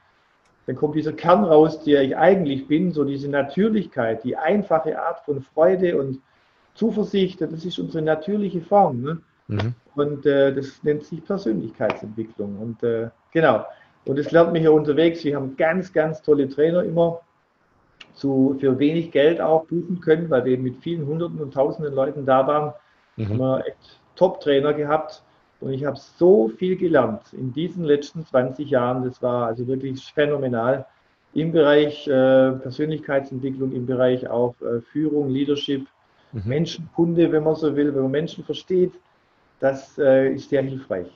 dann 0.67 0.75
kommt 0.75 0.95
dieser 0.95 1.13
Kern 1.13 1.43
raus, 1.43 1.83
der 1.83 2.03
ich 2.03 2.15
eigentlich 2.15 2.67
bin, 2.67 2.91
so 2.91 3.03
diese 3.03 3.29
Natürlichkeit, 3.29 4.23
die 4.23 4.37
einfache 4.37 4.99
Art 5.01 5.21
von 5.25 5.41
Freude 5.41 5.97
und 5.97 6.19
Zuversicht, 6.75 7.41
das 7.41 7.65
ist 7.65 7.79
unsere 7.79 8.03
natürliche 8.03 8.61
Form. 8.61 9.01
Ne? 9.01 9.21
Mhm. 9.47 9.73
Und 9.95 10.25
äh, 10.25 10.53
das 10.53 10.83
nennt 10.83 11.03
sich 11.03 11.23
Persönlichkeitsentwicklung. 11.25 12.57
Und 12.59 12.83
äh, 12.83 13.09
genau. 13.31 13.65
Und 14.05 14.17
das 14.17 14.31
lernt 14.31 14.53
mich 14.53 14.61
hier 14.61 14.73
unterwegs. 14.73 15.23
Wir 15.23 15.35
haben 15.35 15.57
ganz, 15.57 15.91
ganz 15.91 16.21
tolle 16.21 16.47
Trainer 16.47 16.83
immer 16.83 17.19
zu, 18.13 18.57
für 18.59 18.79
wenig 18.79 19.11
Geld 19.11 19.41
auch 19.41 19.65
buchen 19.65 19.99
können, 19.99 20.29
weil 20.29 20.45
wir 20.45 20.57
mit 20.57 20.77
vielen 20.77 21.05
Hunderten 21.05 21.39
und 21.39 21.53
Tausenden 21.53 21.93
Leuten 21.93 22.25
da 22.25 22.47
waren 22.47 22.73
Mhm. 23.17 23.29
Haben 23.29 23.37
wir 23.37 23.67
echt 23.67 23.99
Top-Trainer 24.15 24.73
gehabt 24.73 25.23
und 25.59 25.73
ich 25.73 25.85
habe 25.85 25.97
so 25.97 26.49
viel 26.49 26.75
gelernt 26.75 27.21
in 27.33 27.53
diesen 27.53 27.83
letzten 27.83 28.25
20 28.25 28.69
Jahren. 28.69 29.03
Das 29.03 29.21
war 29.21 29.47
also 29.47 29.67
wirklich 29.67 30.03
phänomenal 30.13 30.85
im 31.33 31.51
Bereich 31.51 32.07
äh, 32.07 32.51
Persönlichkeitsentwicklung, 32.51 33.71
im 33.71 33.85
Bereich 33.85 34.27
auch 34.29 34.55
äh, 34.61 34.81
Führung, 34.81 35.29
Leadership, 35.29 35.87
mhm. 36.33 36.41
Menschenkunde, 36.45 37.31
wenn 37.31 37.43
man 37.43 37.55
so 37.55 37.75
will, 37.75 37.93
wenn 37.93 38.01
man 38.03 38.11
Menschen 38.11 38.43
versteht. 38.43 38.93
Das 39.59 39.97
äh, 39.97 40.33
ist 40.33 40.49
sehr 40.49 40.63
hilfreich. 40.63 41.07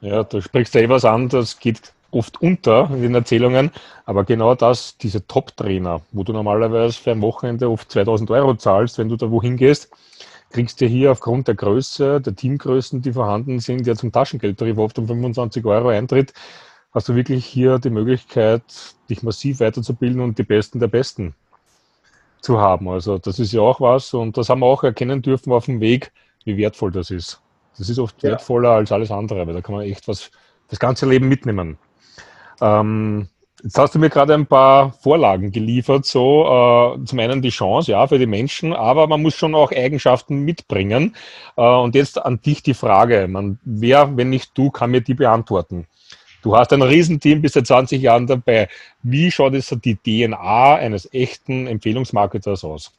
Ja, 0.00 0.24
du 0.24 0.40
sprichst 0.40 0.74
ja 0.74 0.80
eh 0.80 0.88
was 0.88 1.04
an, 1.04 1.28
das 1.28 1.58
geht 1.58 1.92
oft 2.10 2.40
unter 2.40 2.88
in 2.90 3.02
den 3.02 3.14
Erzählungen, 3.14 3.70
aber 4.06 4.24
genau 4.24 4.54
das, 4.54 4.96
diese 4.98 5.26
Top-Trainer, 5.26 6.00
wo 6.12 6.22
du 6.22 6.32
normalerweise 6.32 6.98
für 6.98 7.10
ein 7.10 7.22
Wochenende 7.22 7.68
oft 7.68 7.90
2000 7.90 8.30
Euro 8.30 8.54
zahlst, 8.54 8.98
wenn 8.98 9.08
du 9.08 9.16
da 9.16 9.30
wohin 9.30 9.56
gehst, 9.56 9.90
kriegst 10.54 10.80
du 10.80 10.86
hier 10.86 11.10
aufgrund 11.10 11.48
der 11.48 11.56
Größe, 11.56 12.20
der 12.20 12.36
Teamgrößen, 12.36 13.02
die 13.02 13.12
vorhanden 13.12 13.58
sind, 13.58 13.88
ja 13.88 13.96
zum 13.96 14.12
Taschengeldtarif 14.12 14.78
oft 14.78 14.96
um 15.00 15.08
25 15.08 15.64
Euro 15.64 15.88
Eintritt, 15.88 16.32
hast 16.92 17.08
du 17.08 17.16
wirklich 17.16 17.44
hier 17.44 17.80
die 17.80 17.90
Möglichkeit, 17.90 18.62
dich 19.10 19.24
massiv 19.24 19.58
weiterzubilden 19.58 20.20
und 20.20 20.38
die 20.38 20.44
Besten 20.44 20.78
der 20.78 20.86
Besten 20.86 21.34
zu 22.40 22.60
haben. 22.60 22.88
Also 22.88 23.18
das 23.18 23.40
ist 23.40 23.52
ja 23.52 23.62
auch 23.62 23.80
was 23.80 24.14
und 24.14 24.36
das 24.36 24.48
haben 24.48 24.60
wir 24.60 24.66
auch 24.66 24.84
erkennen 24.84 25.22
dürfen 25.22 25.52
auf 25.52 25.64
dem 25.64 25.80
Weg, 25.80 26.12
wie 26.44 26.56
wertvoll 26.56 26.92
das 26.92 27.10
ist. 27.10 27.42
Das 27.76 27.88
ist 27.88 27.98
oft 27.98 28.22
ja. 28.22 28.30
wertvoller 28.30 28.70
als 28.70 28.92
alles 28.92 29.10
andere, 29.10 29.44
weil 29.48 29.54
da 29.54 29.60
kann 29.60 29.74
man 29.74 29.84
echt 29.84 30.06
was 30.06 30.30
das 30.68 30.78
ganze 30.78 31.06
Leben 31.06 31.28
mitnehmen. 31.28 31.78
Ähm, 32.60 33.26
Jetzt 33.64 33.78
hast 33.78 33.94
du 33.94 33.98
mir 33.98 34.10
gerade 34.10 34.34
ein 34.34 34.44
paar 34.44 34.92
Vorlagen 34.92 35.50
geliefert, 35.50 36.04
so 36.04 36.44
äh, 36.44 37.02
zum 37.06 37.18
einen 37.18 37.40
die 37.40 37.48
Chance, 37.48 37.92
ja, 37.92 38.06
für 38.06 38.18
die 38.18 38.26
Menschen, 38.26 38.74
aber 38.74 39.06
man 39.06 39.22
muss 39.22 39.36
schon 39.36 39.54
auch 39.54 39.72
Eigenschaften 39.72 40.40
mitbringen. 40.40 41.16
Äh, 41.56 41.62
und 41.62 41.94
jetzt 41.94 42.22
an 42.22 42.42
dich 42.42 42.62
die 42.62 42.74
Frage, 42.74 43.26
man, 43.26 43.58
wer, 43.64 44.18
wenn 44.18 44.28
nicht 44.28 44.50
du, 44.52 44.70
kann 44.70 44.90
mir 44.90 45.00
die 45.00 45.14
beantworten? 45.14 45.86
Du 46.42 46.54
hast 46.54 46.74
ein 46.74 46.82
Riesenteam, 46.82 47.40
bist 47.40 47.54
seit 47.54 47.66
20 47.66 48.02
Jahren 48.02 48.26
dabei. 48.26 48.68
Wie 49.02 49.30
schaut 49.30 49.54
es 49.54 49.74
die 49.82 49.96
DNA 49.96 50.74
eines 50.74 51.10
echten 51.14 51.66
Empfehlungsmarketers 51.66 52.64
aus? 52.64 52.92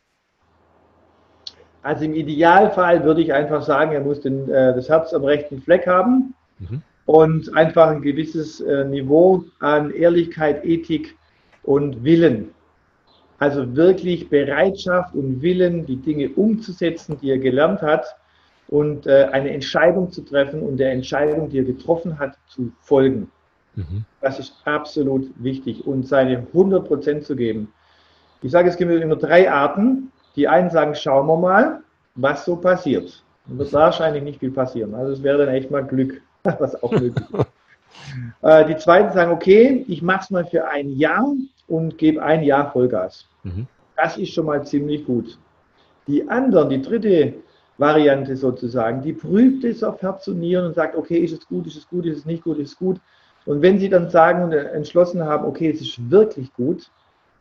Also 1.84 2.06
im 2.06 2.16
Idealfall 2.16 3.04
würde 3.04 3.22
ich 3.22 3.32
einfach 3.32 3.62
sagen, 3.62 3.92
er 3.92 4.02
muss 4.02 4.22
den, 4.22 4.50
äh, 4.50 4.74
das 4.74 4.90
Herz 4.90 5.14
am 5.14 5.26
rechten 5.26 5.62
Fleck 5.62 5.86
haben. 5.86 6.34
Mhm 6.58 6.82
und 7.06 7.56
einfach 7.56 7.88
ein 7.88 8.02
gewisses 8.02 8.62
äh, 8.62 8.86
Niveau 8.86 9.44
an 9.60 9.92
Ehrlichkeit, 9.92 10.66
Ethik 10.66 11.16
und 11.64 12.04
Willen. 12.04 12.50
Also 13.38 13.76
wirklich 13.76 14.30
Bereitschaft 14.30 15.14
und 15.14 15.42
Willen, 15.42 15.86
die 15.86 15.98
Dinge 15.98 16.30
umzusetzen, 16.30 17.18
die 17.22 17.32
er 17.32 17.38
gelernt 17.38 17.82
hat 17.82 18.06
und 18.68 19.06
äh, 19.08 19.30
eine 19.32 19.52
Entscheidung 19.52 20.12
zu 20.12 20.22
treffen 20.22 20.62
und 20.62 20.78
der 20.78 20.92
Entscheidung, 20.92 21.50
die 21.50 21.60
er 21.60 21.66
getroffen 21.66 22.18
hat, 22.18 22.38
zu 22.48 22.72
folgen. 22.82 23.30
Mhm. 23.76 24.06
Das 24.22 24.40
ist 24.40 24.56
absolut 24.66 25.30
wichtig 25.38 25.86
und 25.86 26.08
seine 26.08 26.38
100 26.38 26.88
Prozent 26.88 27.26
zu 27.26 27.36
geben. 27.36 27.72
Ich 28.42 28.52
sage, 28.52 28.70
es 28.70 28.78
gibt 28.78 28.92
immer 28.92 29.16
drei 29.16 29.52
Arten. 29.52 30.12
Die 30.36 30.48
einen 30.48 30.70
sagen, 30.70 30.96
schauen 30.96 31.28
wir 31.28 31.38
mal, 31.38 31.82
was 32.16 32.46
so 32.46 32.56
passiert. 32.56 33.24
Und 33.48 33.58
wird 33.58 33.74
wahrscheinlich 33.74 34.24
nicht 34.24 34.40
viel 34.40 34.52
passieren. 34.52 34.96
Also 34.96 35.14
es 35.14 35.24
wäre 35.24 35.46
dann 35.46 35.54
echt 35.54 35.72
mal 35.72 35.84
Glück. 35.84 36.22
was 36.60 36.82
auch 36.82 36.92
möglich 36.92 37.26
ist. 37.32 37.46
Äh, 38.42 38.66
die 38.66 38.78
zweiten 38.78 39.14
sagen, 39.14 39.32
okay, 39.32 39.86
ich 39.88 40.02
mache 40.02 40.22
es 40.22 40.30
mal 40.30 40.46
für 40.46 40.68
ein 40.68 40.90
Jahr 40.90 41.26
und 41.68 41.98
gebe 41.98 42.22
ein 42.22 42.44
Jahr 42.44 42.72
Vollgas. 42.72 43.28
Mhm. 43.44 43.68
Das 43.98 44.18
ist 44.18 44.34
schon 44.34 44.46
mal 44.46 44.66
ziemlich 44.66 45.06
gut. 45.06 45.38
Die 46.08 46.28
anderen, 46.30 46.70
die 46.70 46.82
dritte 46.82 47.34
Variante 47.78 48.36
sozusagen, 48.36 49.02
die 49.02 49.14
prüft 49.14 49.64
es 49.64 49.84
auf 49.84 50.02
Herz 50.02 50.28
und 50.28 50.40
Nieren 50.40 50.66
und 50.66 50.76
sagt, 50.76 50.96
okay, 50.96 51.18
ist 51.18 51.34
es 51.34 51.48
gut, 51.48 51.68
ist 51.68 51.78
es 51.78 51.88
gut, 51.88 52.06
ist 52.06 52.20
es 52.20 52.26
nicht 52.26 52.44
gut, 52.44 52.60
ist 52.60 52.74
es 52.74 52.78
gut. 52.78 53.00
Und 53.46 53.62
wenn 53.62 53.80
sie 53.80 53.90
dann 53.90 54.10
sagen 54.10 54.44
und 54.44 54.54
entschlossen 54.54 55.24
haben, 55.24 55.46
okay, 55.46 55.70
es 55.70 55.82
ist 55.82 56.10
wirklich 56.10 56.52
gut, 56.54 56.90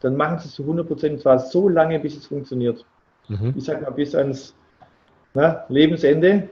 dann 0.01 0.17
machen 0.17 0.39
sie 0.39 0.49
es 0.49 0.55
zu 0.55 0.63
100 0.63 0.87
Prozent, 0.87 1.21
zwar 1.21 1.39
so 1.39 1.69
lange, 1.69 1.99
bis 1.99 2.17
es 2.17 2.27
funktioniert. 2.27 2.85
Mhm. 3.29 3.55
Ich 3.57 3.65
sage 3.65 3.83
mal, 3.83 3.91
bis 3.91 4.15
ans 4.15 4.55
na, 5.33 5.65
Lebensende 5.69 6.49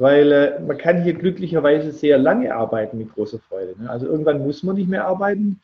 weil 0.00 0.32
äh, 0.32 0.60
man 0.60 0.78
kann 0.78 1.02
hier 1.02 1.12
glücklicherweise 1.12 1.92
sehr 1.92 2.16
lange 2.16 2.54
arbeiten 2.54 2.96
mit 2.96 3.12
großer 3.12 3.38
Freude. 3.38 3.74
Ne? 3.78 3.90
Also 3.90 4.06
irgendwann 4.06 4.42
muss 4.42 4.62
man 4.62 4.76
nicht 4.76 4.88
mehr 4.88 5.06
arbeiten, 5.06 5.60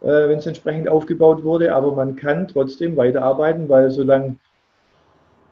äh, 0.00 0.06
wenn 0.06 0.38
es 0.38 0.46
entsprechend 0.46 0.88
aufgebaut 0.88 1.44
wurde, 1.44 1.74
aber 1.74 1.94
man 1.94 2.16
kann 2.16 2.48
trotzdem 2.48 2.96
weiterarbeiten, 2.96 3.68
weil 3.68 3.90
solange, 3.90 4.36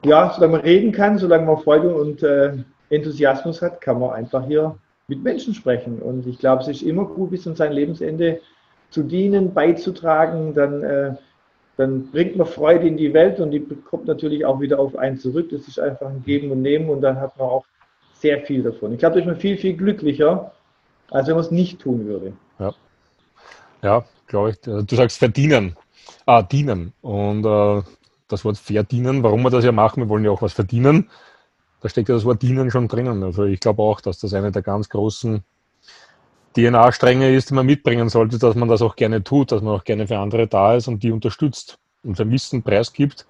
ja, 0.03 0.31
solange 0.33 0.53
man 0.53 0.61
reden 0.61 0.91
kann, 0.91 1.19
solange 1.19 1.45
man 1.45 1.57
Freude 1.59 1.93
und 1.93 2.23
äh, 2.23 2.53
Enthusiasmus 2.89 3.61
hat, 3.61 3.81
kann 3.81 3.99
man 3.99 4.09
einfach 4.09 4.47
hier 4.47 4.77
mit 5.07 5.21
Menschen 5.21 5.53
sprechen. 5.53 6.01
Und 6.01 6.25
ich 6.25 6.39
glaube, 6.39 6.63
es 6.63 6.69
ist 6.69 6.81
immer 6.81 7.05
gut, 7.05 7.29
bis 7.29 7.45
an 7.45 7.55
sein 7.55 7.71
Lebensende 7.71 8.39
zu 8.89 9.03
dienen, 9.03 9.53
beizutragen, 9.53 10.55
dann, 10.55 10.81
äh, 10.81 11.13
dann 11.77 12.07
bringt 12.07 12.35
man 12.35 12.47
Freude 12.47 12.87
in 12.87 12.97
die 12.97 13.13
Welt 13.13 13.39
und 13.39 13.51
die 13.51 13.59
kommt 13.59 14.07
natürlich 14.07 14.43
auch 14.43 14.59
wieder 14.59 14.79
auf 14.79 14.95
einen 14.95 15.19
zurück. 15.19 15.49
Das 15.51 15.67
ist 15.67 15.79
einfach 15.79 16.07
ein 16.09 16.23
Geben 16.25 16.49
und 16.49 16.63
Nehmen 16.63 16.89
und 16.89 17.01
dann 17.01 17.21
hat 17.21 17.37
man 17.37 17.47
auch 17.47 17.65
sehr 18.23 18.41
viel 18.41 18.63
davon. 18.63 18.93
Ich 18.93 18.99
glaube, 18.99 19.19
ist 19.19 19.25
man 19.25 19.35
viel, 19.35 19.57
viel 19.57 19.75
glücklicher, 19.75 20.53
als 21.11 21.27
wenn 21.27 21.35
man 21.35 21.43
es 21.43 21.51
nicht 21.51 21.79
tun 21.79 22.05
würde. 22.05 22.33
Ja, 22.57 22.73
ja 23.81 24.05
glaube 24.27 24.51
ich. 24.51 24.67
Also 24.67 24.81
du 24.81 24.95
sagst 24.95 25.17
verdienen. 25.17 25.75
Ah, 26.25 26.41
dienen. 26.41 26.93
Und 27.01 27.45
äh, 27.45 27.83
das 28.29 28.45
Wort 28.45 28.57
verdienen, 28.57 29.23
warum 29.23 29.43
wir 29.43 29.49
das 29.49 29.65
ja 29.65 29.73
machen, 29.73 30.01
wir 30.01 30.09
wollen 30.09 30.23
ja 30.23 30.31
auch 30.31 30.41
was 30.41 30.53
verdienen. 30.53 31.09
Da 31.81 31.89
steckt 31.89 32.07
ja 32.07 32.15
das 32.15 32.23
Wort 32.23 32.41
dienen 32.41 32.71
schon 32.71 32.87
drinnen. 32.87 33.23
Also 33.23 33.43
ich 33.43 33.59
glaube 33.59 33.83
auch, 33.83 33.99
dass 33.99 34.19
das 34.19 34.33
eine 34.33 34.53
der 34.53 34.61
ganz 34.61 34.87
großen 34.87 35.43
DNA-Stränge 36.55 37.35
ist, 37.35 37.49
die 37.49 37.55
man 37.55 37.65
mitbringen 37.65 38.07
sollte, 38.07 38.39
dass 38.39 38.55
man 38.55 38.69
das 38.69 38.81
auch 38.81 38.95
gerne 38.95 39.21
tut, 39.21 39.51
dass 39.51 39.61
man 39.61 39.75
auch 39.75 39.83
gerne 39.83 40.07
für 40.07 40.17
andere 40.17 40.47
da 40.47 40.75
ist 40.75 40.87
und 40.87 41.03
die 41.03 41.11
unterstützt 41.11 41.77
und 42.03 42.15
sein 42.15 42.31
Wissen 42.31 42.63
preisgibt 42.63 43.27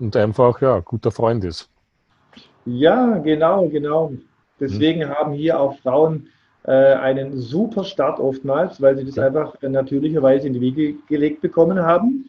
und 0.00 0.16
einfach 0.16 0.60
ja, 0.60 0.80
guter 0.80 1.12
Freund 1.12 1.44
ist. 1.44 1.70
Ja, 2.66 3.18
genau, 3.18 3.68
genau. 3.68 4.12
Deswegen 4.60 5.02
hm. 5.02 5.10
haben 5.10 5.32
hier 5.32 5.58
auch 5.58 5.78
Frauen 5.78 6.28
äh, 6.64 6.94
einen 6.94 7.38
super 7.38 7.84
Start 7.84 8.18
oftmals, 8.18 8.82
weil 8.82 8.96
sie 8.96 9.04
das 9.04 9.16
ja. 9.16 9.26
einfach 9.26 9.54
äh, 9.62 9.68
natürlicherweise 9.68 10.48
in 10.48 10.54
die 10.54 10.60
Wiege 10.60 10.94
gelegt 11.08 11.40
bekommen 11.40 11.78
haben. 11.78 12.28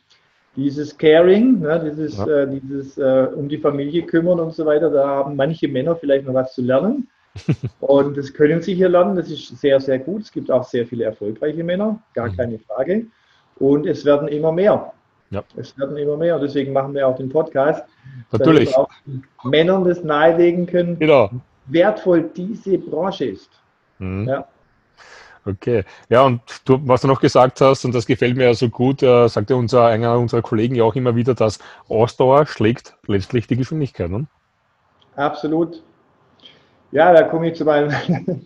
Dieses 0.56 0.98
Caring, 0.98 1.60
ne, 1.60 1.80
dieses, 1.84 2.18
ja. 2.18 2.28
äh, 2.28 2.48
dieses 2.48 2.98
äh, 2.98 3.28
um 3.36 3.50
die 3.50 3.58
Familie 3.58 4.04
kümmern 4.04 4.40
und 4.40 4.54
so 4.54 4.66
weiter, 4.66 4.90
da 4.90 5.08
haben 5.08 5.36
manche 5.36 5.68
Männer 5.68 5.96
vielleicht 5.96 6.26
noch 6.26 6.34
was 6.34 6.54
zu 6.54 6.62
lernen. 6.62 7.08
und 7.80 8.18
das 8.18 8.34
können 8.34 8.62
sie 8.62 8.74
hier 8.74 8.90
lernen, 8.90 9.16
das 9.16 9.30
ist 9.30 9.60
sehr, 9.60 9.80
sehr 9.80 10.00
gut. 10.00 10.24
Es 10.24 10.32
gibt 10.32 10.50
auch 10.50 10.64
sehr 10.64 10.86
viele 10.86 11.04
erfolgreiche 11.04 11.64
Männer, 11.64 12.02
gar 12.14 12.30
mhm. 12.30 12.38
keine 12.38 12.60
Frage. 12.60 13.06
Und 13.58 13.86
es 13.86 14.06
werden 14.06 14.28
immer 14.28 14.52
mehr. 14.52 14.94
Ja. 15.30 15.44
Es 15.56 15.78
werden 15.78 15.98
immer 15.98 16.18
mehr. 16.18 16.40
Deswegen 16.40 16.74
machen 16.74 16.94
wir 16.94 17.08
auch 17.08 17.18
den 17.18 17.30
Podcast. 17.30 17.84
Natürlich. 18.32 18.70
Dass 18.72 18.78
wir 18.78 18.84
auch 18.84 19.44
Männern 19.44 19.84
das 19.84 20.04
nahelegen 20.04 20.66
können, 20.66 20.98
genau. 21.00 21.30
wertvoll 21.68 22.30
diese 22.36 22.78
Branche 22.78 23.26
ist. 23.26 23.50
Mhm. 24.00 24.28
Ja. 24.28 24.48
Okay. 25.46 25.86
Ja, 26.10 26.24
und 26.24 26.42
du, 26.66 26.80
was 26.84 27.02
du 27.02 27.08
noch 27.08 27.22
gesagt 27.22 27.62
hast, 27.62 27.86
und 27.86 27.96
das 27.96 28.06
gefällt 28.06 28.36
mir 28.36 28.46
ja 28.46 28.54
so 28.54 28.70
gut, 28.70 29.02
äh, 29.02 29.28
sagte 29.30 29.56
unser, 29.56 29.86
einer 29.86 30.18
unserer 30.18 30.42
Kollegen 30.42 30.76
ja 30.76 30.84
auch 30.84 30.96
immer 30.96 31.16
wieder, 31.16 31.34
dass 31.36 31.60
Ausdauer 31.88 32.46
schlägt 32.46 32.96
letztlich 33.08 33.48
die 33.48 33.56
Geschwindigkeit. 33.56 34.10
Ne? 34.10 34.28
Absolut. 35.16 35.82
Ja, 36.92 37.14
da 37.14 37.24
komme 37.24 37.50
ich 37.50 37.56
zu 37.56 37.66
meinem. 37.66 37.92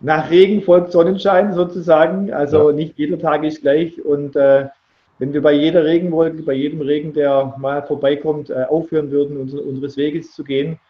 Nach 0.00 0.30
Regen 0.30 0.62
folgt 0.62 0.90
Sonnenschein 0.90 1.52
sozusagen. 1.52 2.32
Also 2.32 2.70
ja. 2.70 2.76
nicht 2.76 2.98
jeder 2.98 3.18
Tag 3.18 3.44
ist 3.44 3.62
gleich. 3.62 4.04
Und 4.04 4.34
äh, 4.34 4.68
wenn 5.22 5.32
wir 5.32 5.40
bei 5.40 5.52
jeder 5.52 5.84
Regenwolke, 5.84 6.42
bei 6.42 6.54
jedem 6.54 6.80
Regen, 6.80 7.12
der 7.12 7.54
mal 7.56 7.80
vorbeikommt, 7.84 8.50
äh, 8.50 8.64
aufhören 8.64 9.12
würden, 9.12 9.36
uns, 9.36 9.54
unseres 9.54 9.96
Weges 9.96 10.32
zu 10.32 10.42
gehen, 10.42 10.80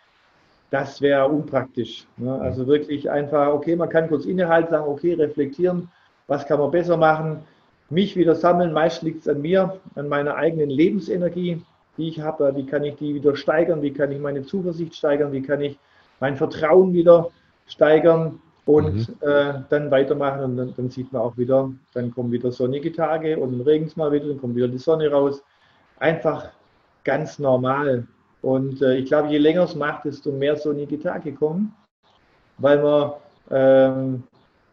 das 0.71 1.03
wäre 1.03 1.29
unpraktisch. 1.29 2.07
Ne? 2.17 2.33
Also 2.41 2.67
wirklich 2.67 3.11
einfach, 3.11 3.49
okay, 3.49 3.77
man 3.77 3.91
kann 3.91 4.09
kurz 4.09 4.25
innehalten, 4.25 4.71
sagen, 4.71 4.89
okay, 4.89 5.13
reflektieren, 5.13 5.91
was 6.29 6.47
kann 6.47 6.59
man 6.59 6.71
besser 6.71 6.97
machen, 6.97 7.41
mich 7.91 8.17
wieder 8.17 8.35
sammeln. 8.35 8.73
Meist 8.73 9.03
liegt 9.03 9.21
es 9.21 9.29
an 9.29 9.43
mir, 9.43 9.79
an 9.97 10.09
meiner 10.09 10.35
eigenen 10.35 10.71
Lebensenergie, 10.71 11.61
die 11.99 12.09
ich 12.09 12.21
habe. 12.21 12.57
Wie 12.57 12.65
kann 12.65 12.85
ich 12.85 12.95
die 12.95 13.15
wieder 13.15 13.37
steigern? 13.37 13.83
Wie 13.83 13.93
kann 13.93 14.13
ich 14.13 14.19
meine 14.19 14.45
Zuversicht 14.45 14.95
steigern? 14.95 15.33
Wie 15.33 15.43
kann 15.43 15.61
ich 15.61 15.79
mein 16.21 16.39
Vertrauen 16.39 16.95
wieder 16.95 17.29
steigern 17.67 18.41
und 18.65 19.09
mhm. 19.09 19.17
äh, 19.21 19.55
dann 19.69 19.91
weitermachen? 19.91 20.43
Und 20.43 20.57
dann, 20.57 20.75
dann, 20.77 20.91
sieht 20.91 21.13
man 21.13 21.23
auch 21.23 21.37
wieder, 21.37 21.71
dann 21.95 22.13
kommen 22.13 22.33
wieder 22.33 22.53
sonnige 22.53 22.93
Tage 22.93 23.39
und 23.39 23.53
dann 23.53 23.61
regnet 23.63 23.91
es 23.91 23.97
mal 23.97 24.13
wieder, 24.13 24.29
dann 24.29 24.41
kommt 24.41 24.57
wieder 24.57 24.69
die 24.69 24.79
Sonne 24.79 25.11
raus. 25.11 25.43
Einfach 25.99 26.51
ganz 27.05 27.39
normal. 27.39 28.07
Und 28.43 28.83
äh, 28.83 28.97
ich 28.97 29.07
glaube, 29.07 29.29
je 29.29 29.39
länger 29.39 29.65
es 29.65 29.75
macht, 29.75 30.05
desto 30.05 30.33
mehr 30.33 30.57
sonnige 30.57 30.99
Tage 30.99 31.33
kommen, 31.33 31.75
weil 32.59 32.83
man 32.83 33.13
ähm, 33.51 34.23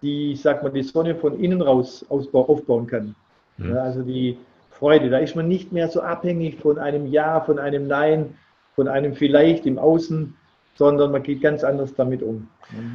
die, 0.01 0.33
ich 0.33 0.41
sag 0.41 0.63
mal, 0.63 0.71
die 0.71 0.83
Sonne 0.83 1.15
von 1.15 1.39
innen 1.39 1.61
raus 1.61 2.05
aufbauen 2.09 2.87
kann. 2.87 3.15
Mhm. 3.57 3.69
Ja, 3.71 3.83
also 3.83 4.01
die 4.01 4.37
Freude, 4.71 5.09
da 5.09 5.17
ist 5.17 5.35
man 5.35 5.47
nicht 5.47 5.71
mehr 5.71 5.89
so 5.89 6.01
abhängig 6.01 6.59
von 6.59 6.79
einem 6.79 7.07
Ja, 7.07 7.41
von 7.41 7.59
einem 7.59 7.87
Nein, 7.87 8.37
von 8.75 8.87
einem 8.87 9.13
Vielleicht 9.13 9.65
im 9.65 9.77
Außen, 9.77 10.35
sondern 10.79 11.11
man 11.11 11.23
geht 11.23 11.41
ganz 11.41 11.65
anders 11.65 11.93
damit 11.93 12.23
um. 12.23 12.47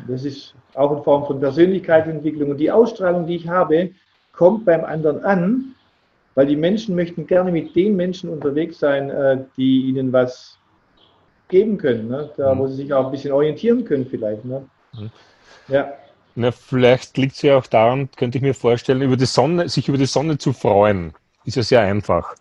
Das 0.09 0.25
ist 0.25 0.55
auch 0.73 0.90
eine 0.90 1.03
Form 1.03 1.27
von 1.27 1.38
Persönlichkeitsentwicklung. 1.38 2.53
Und 2.53 2.57
die 2.57 2.70
Ausstrahlung, 2.70 3.27
die 3.27 3.37
ich 3.37 3.47
habe, 3.47 3.90
kommt 4.33 4.64
beim 4.64 4.87
anderen 4.87 5.23
an, 5.23 5.75
weil 6.35 6.47
die 6.47 6.57
Menschen 6.57 6.94
möchten 6.94 7.27
gerne 7.27 7.53
mit 7.53 7.77
den 7.77 7.94
Menschen 7.94 8.31
unterwegs 8.31 8.79
sein, 8.79 9.11
äh, 9.11 9.44
die 9.59 9.83
ihnen 9.83 10.14
was 10.14 10.57
geben 11.49 11.77
können, 11.77 12.09
ne? 12.09 12.31
da, 12.38 12.55
mhm. 12.55 12.61
wo 12.61 12.66
sie 12.68 12.77
sich 12.77 12.92
auch 12.94 13.05
ein 13.05 13.11
bisschen 13.11 13.33
orientieren 13.33 13.85
können 13.85 14.07
vielleicht. 14.07 14.47
Ne? 14.47 14.64
Mhm. 14.94 15.11
Ja. 15.68 15.92
Na, 16.37 16.53
vielleicht 16.53 17.18
liegt 17.18 17.35
es 17.35 17.42
ja 17.42 17.59
auch 17.59 17.66
daran, 17.66 18.09
könnte 18.16 18.38
ich 18.38 18.42
mir 18.42 18.55
vorstellen, 18.55 19.03
über 19.03 19.18
die 19.18 19.27
Sonne, 19.27 19.68
sich 19.68 19.88
über 19.88 19.99
die 19.99 20.07
Sonne 20.07 20.38
zu 20.38 20.55
freuen, 20.55 21.12
ist 21.44 21.57
ja 21.57 21.62
sehr 21.62 21.81
einfach. 21.83 22.35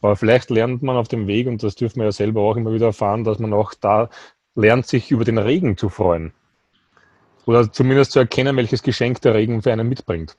Aber 0.00 0.16
vielleicht 0.16 0.48
lernt 0.48 0.82
man 0.82 0.96
auf 0.96 1.08
dem 1.08 1.26
Weg, 1.26 1.46
und 1.48 1.62
das 1.62 1.74
dürfen 1.74 1.98
wir 1.98 2.06
ja 2.06 2.12
selber 2.12 2.40
auch 2.40 2.56
immer 2.56 2.72
wieder 2.72 2.86
erfahren, 2.86 3.24
dass 3.24 3.38
man 3.38 3.52
auch 3.52 3.74
da 3.74 4.08
lernt, 4.56 4.86
sich 4.86 5.10
über 5.10 5.24
den 5.24 5.38
Regen 5.38 5.76
zu 5.76 5.88
freuen. 5.88 6.32
Oder 7.46 7.70
zumindest 7.70 8.12
zu 8.12 8.18
erkennen, 8.18 8.56
welches 8.56 8.82
Geschenk 8.82 9.20
der 9.20 9.34
Regen 9.34 9.62
für 9.62 9.72
einen 9.72 9.88
mitbringt. 9.88 10.36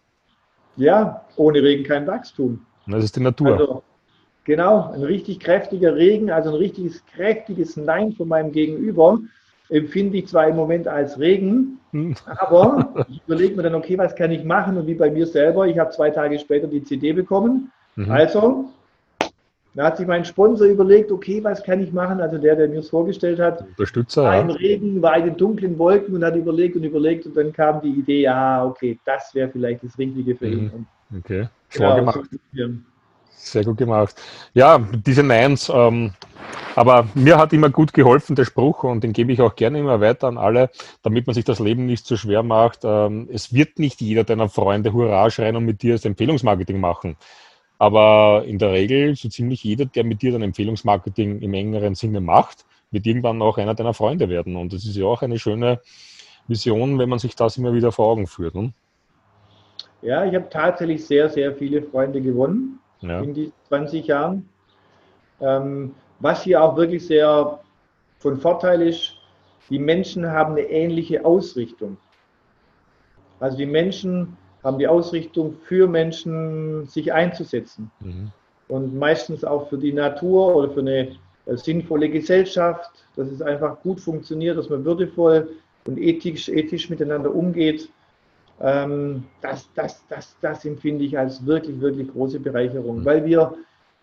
Ja, 0.76 1.26
ohne 1.38 1.64
Regen 1.64 1.84
kein 1.84 2.06
Wachstum. 2.06 2.66
Das 2.86 3.04
ist 3.04 3.16
die 3.16 3.22
Natur. 3.22 3.54
Also, 3.54 3.84
Genau, 4.48 4.92
ein 4.94 5.04
richtig 5.04 5.42
kräftiger 5.42 5.98
Regen, 5.98 6.32
also 6.32 6.52
ein 6.52 6.56
richtiges 6.56 7.06
kräftiges 7.06 7.76
Nein 7.76 8.14
von 8.14 8.30
meinem 8.30 8.54
Gegenüber, 8.54 9.20
empfinde 9.68 10.20
ich 10.20 10.28
zwar 10.28 10.48
im 10.48 10.56
Moment 10.56 10.88
als 10.88 11.20
Regen, 11.20 11.82
hm. 11.92 12.16
aber 12.26 13.06
ich 13.10 13.22
überlege 13.28 13.58
mir 13.58 13.64
dann, 13.64 13.76
okay, 13.76 13.98
was 13.98 14.16
kann 14.16 14.32
ich 14.32 14.46
machen? 14.46 14.78
Und 14.78 14.88
wie 14.88 14.94
bei 14.94 15.12
mir 15.12 15.28
selber, 15.28 15.68
ich 15.68 15.78
habe 15.78 15.90
zwei 15.90 16.12
Tage 16.12 16.40
später 16.40 16.68
die 16.68 16.82
CD 16.82 17.12
bekommen. 17.12 17.74
Mhm. 17.98 18.10
Also, 18.10 18.70
da 19.78 19.86
hat 19.86 19.98
sich 19.98 20.08
mein 20.08 20.26
Sponsor 20.26 20.68
überlegt, 20.68 21.12
okay, 21.12 21.44
was 21.44 21.64
kann 21.64 21.82
ich 21.82 21.94
machen? 21.94 22.20
Also 22.20 22.38
der, 22.38 22.56
der 22.56 22.68
mir 22.68 22.80
es 22.80 22.90
vorgestellt 22.90 23.40
hat, 23.40 23.62
Unterstützer, 23.62 24.24
war 24.24 24.42
im 24.42 24.50
Regen, 24.50 25.02
war 25.02 25.18
in 25.18 25.26
den 25.26 25.38
dunklen 25.38 25.78
Wolken 25.78 26.16
und 26.16 26.24
hat 26.24 26.36
überlegt 26.36 26.76
und 26.76 26.84
überlegt 26.84 27.26
und 27.28 27.38
dann 27.38 27.54
kam 27.54 27.82
die 27.82 27.92
Idee, 27.92 28.22
ja, 28.22 28.66
okay, 28.66 29.00
das 29.06 29.34
wäre 29.36 29.50
vielleicht 29.50 29.84
das 29.84 29.98
Richtige 29.98 30.36
für 30.36 30.48
ihn. 30.48 30.88
Mhm. 31.10 31.20
Okay, 31.20 31.48
schlau 31.70 31.96
genau, 31.96 32.12
gemacht. 32.12 32.30
So 32.54 32.70
sehr 33.38 33.64
gut 33.64 33.78
gemacht. 33.78 34.16
Ja, 34.54 34.80
diese 34.80 35.24
Neins. 35.24 35.72
Ähm, 35.74 36.12
aber 36.76 37.08
mir 37.16 37.38
hat 37.38 37.54
immer 37.54 37.70
gut 37.70 37.94
geholfen 37.94 38.36
der 38.36 38.46
Spruch 38.46 38.84
und 38.84 39.04
den 39.04 39.14
gebe 39.14 39.32
ich 39.32 39.42
auch 39.42 39.56
gerne 39.56 39.80
immer 39.80 40.02
weiter 40.02 40.28
an 40.28 40.38
alle, 40.38 40.70
damit 41.02 41.28
man 41.28 41.34
sich 41.34 41.46
das 41.46 41.60
Leben 41.60 41.86
nicht 41.86 42.06
so 42.06 42.18
schwer 42.18 42.44
macht. 42.44 42.80
Ähm, 42.84 43.28
es 43.32 43.54
wird 43.54 43.80
nicht 43.80 44.02
jeder 44.02 44.24
deiner 44.24 44.50
Freunde 44.50 44.94
Hurra 44.94 45.30
schreien 45.30 45.56
und 45.56 45.66
mit 45.66 45.82
dir 45.82 45.94
das 45.94 46.06
Empfehlungsmarketing 46.06 46.80
machen. 46.80 47.16
Aber 47.80 48.44
in 48.46 48.58
der 48.58 48.72
Regel 48.72 49.16
so 49.16 49.30
ziemlich 49.30 49.64
jeder, 49.64 49.86
der 49.86 50.04
mit 50.04 50.22
dir 50.22 50.32
dann 50.32 50.42
Empfehlungsmarketing 50.42 51.42
im 51.42 51.54
engeren 51.54 51.96
Sinne 51.96 52.22
macht, 52.22 52.66
wird 52.92 53.06
irgendwann 53.06 53.42
auch 53.42 53.58
einer 53.58 53.76
deiner 53.76 53.94
Freunde 53.94 54.30
werden. 54.30 54.56
Und 54.56 54.74
das 54.74 54.86
ist 54.86 54.96
ja 54.96 55.06
auch 55.06 55.22
eine 55.22 55.38
schöne 55.38 55.80
Vision, 56.48 56.98
wenn 56.98 57.10
man 57.10 57.20
sich 57.20 57.36
das 57.36 57.58
immer 57.58 57.74
wieder 57.74 57.92
vor 57.92 58.08
Augen 58.08 58.26
führt. 58.26 58.56
Ne? 58.56 58.74
Ja, 60.02 60.26
ich 60.26 60.34
habe 60.34 60.48
tatsächlich 60.50 61.06
sehr, 61.06 61.30
sehr 61.30 61.54
viele 61.54 61.84
Freunde 61.84 62.22
gewonnen 62.22 62.80
ja. 63.02 63.20
in 63.20 63.34
diesen 63.34 63.54
20 63.68 64.08
Jahren. 64.08 64.50
Ähm, 65.40 65.94
was 66.20 66.44
hier 66.44 66.64
auch 66.64 66.76
wirklich 66.76 67.06
sehr 67.06 67.60
von 68.20 68.38
Vorteil 68.38 68.82
ist, 68.82 69.14
die 69.70 69.80
Menschen 69.80 70.26
haben 70.26 70.54
eine 70.54 70.62
ähnliche 70.62 71.24
Ausrichtung. 71.26 71.98
Also 73.40 73.58
die 73.58 73.66
Menschen 73.66 74.36
haben 74.64 74.80
die 74.80 74.88
Ausrichtung 74.88 75.56
für 75.64 75.88
Menschen, 75.88 76.86
sich 76.88 77.14
einzusetzen. 77.14 77.92
Mhm. 78.00 78.32
Und 78.68 78.98
meistens 78.98 79.44
auch 79.44 79.70
für 79.70 79.78
die 79.78 79.94
Natur 79.94 80.56
oder 80.56 80.70
für 80.72 80.82
eine 80.82 81.16
äh, 81.46 81.56
sinnvolle 81.56 82.10
Gesellschaft, 82.10 82.92
dass 83.16 83.30
es 83.30 83.42
einfach 83.42 83.80
gut 83.82 84.00
funktioniert, 84.00 84.58
dass 84.58 84.70
man 84.70 84.84
würdevoll 84.84 85.50
und 85.86 85.98
ethisch, 85.98 86.50
ethisch 86.50 86.90
miteinander 86.90 87.34
umgeht. 87.34 87.90
Ähm, 88.60 89.24
das, 89.42 89.70
das, 89.76 90.04
das, 90.10 90.36
das 90.42 90.66
empfinde 90.66 91.06
ich 91.06 91.18
als 91.18 91.46
wirklich, 91.46 91.80
wirklich 91.80 92.10
große 92.10 92.40
Bereicherung, 92.40 93.06
weil 93.06 93.24
wir, 93.26 93.54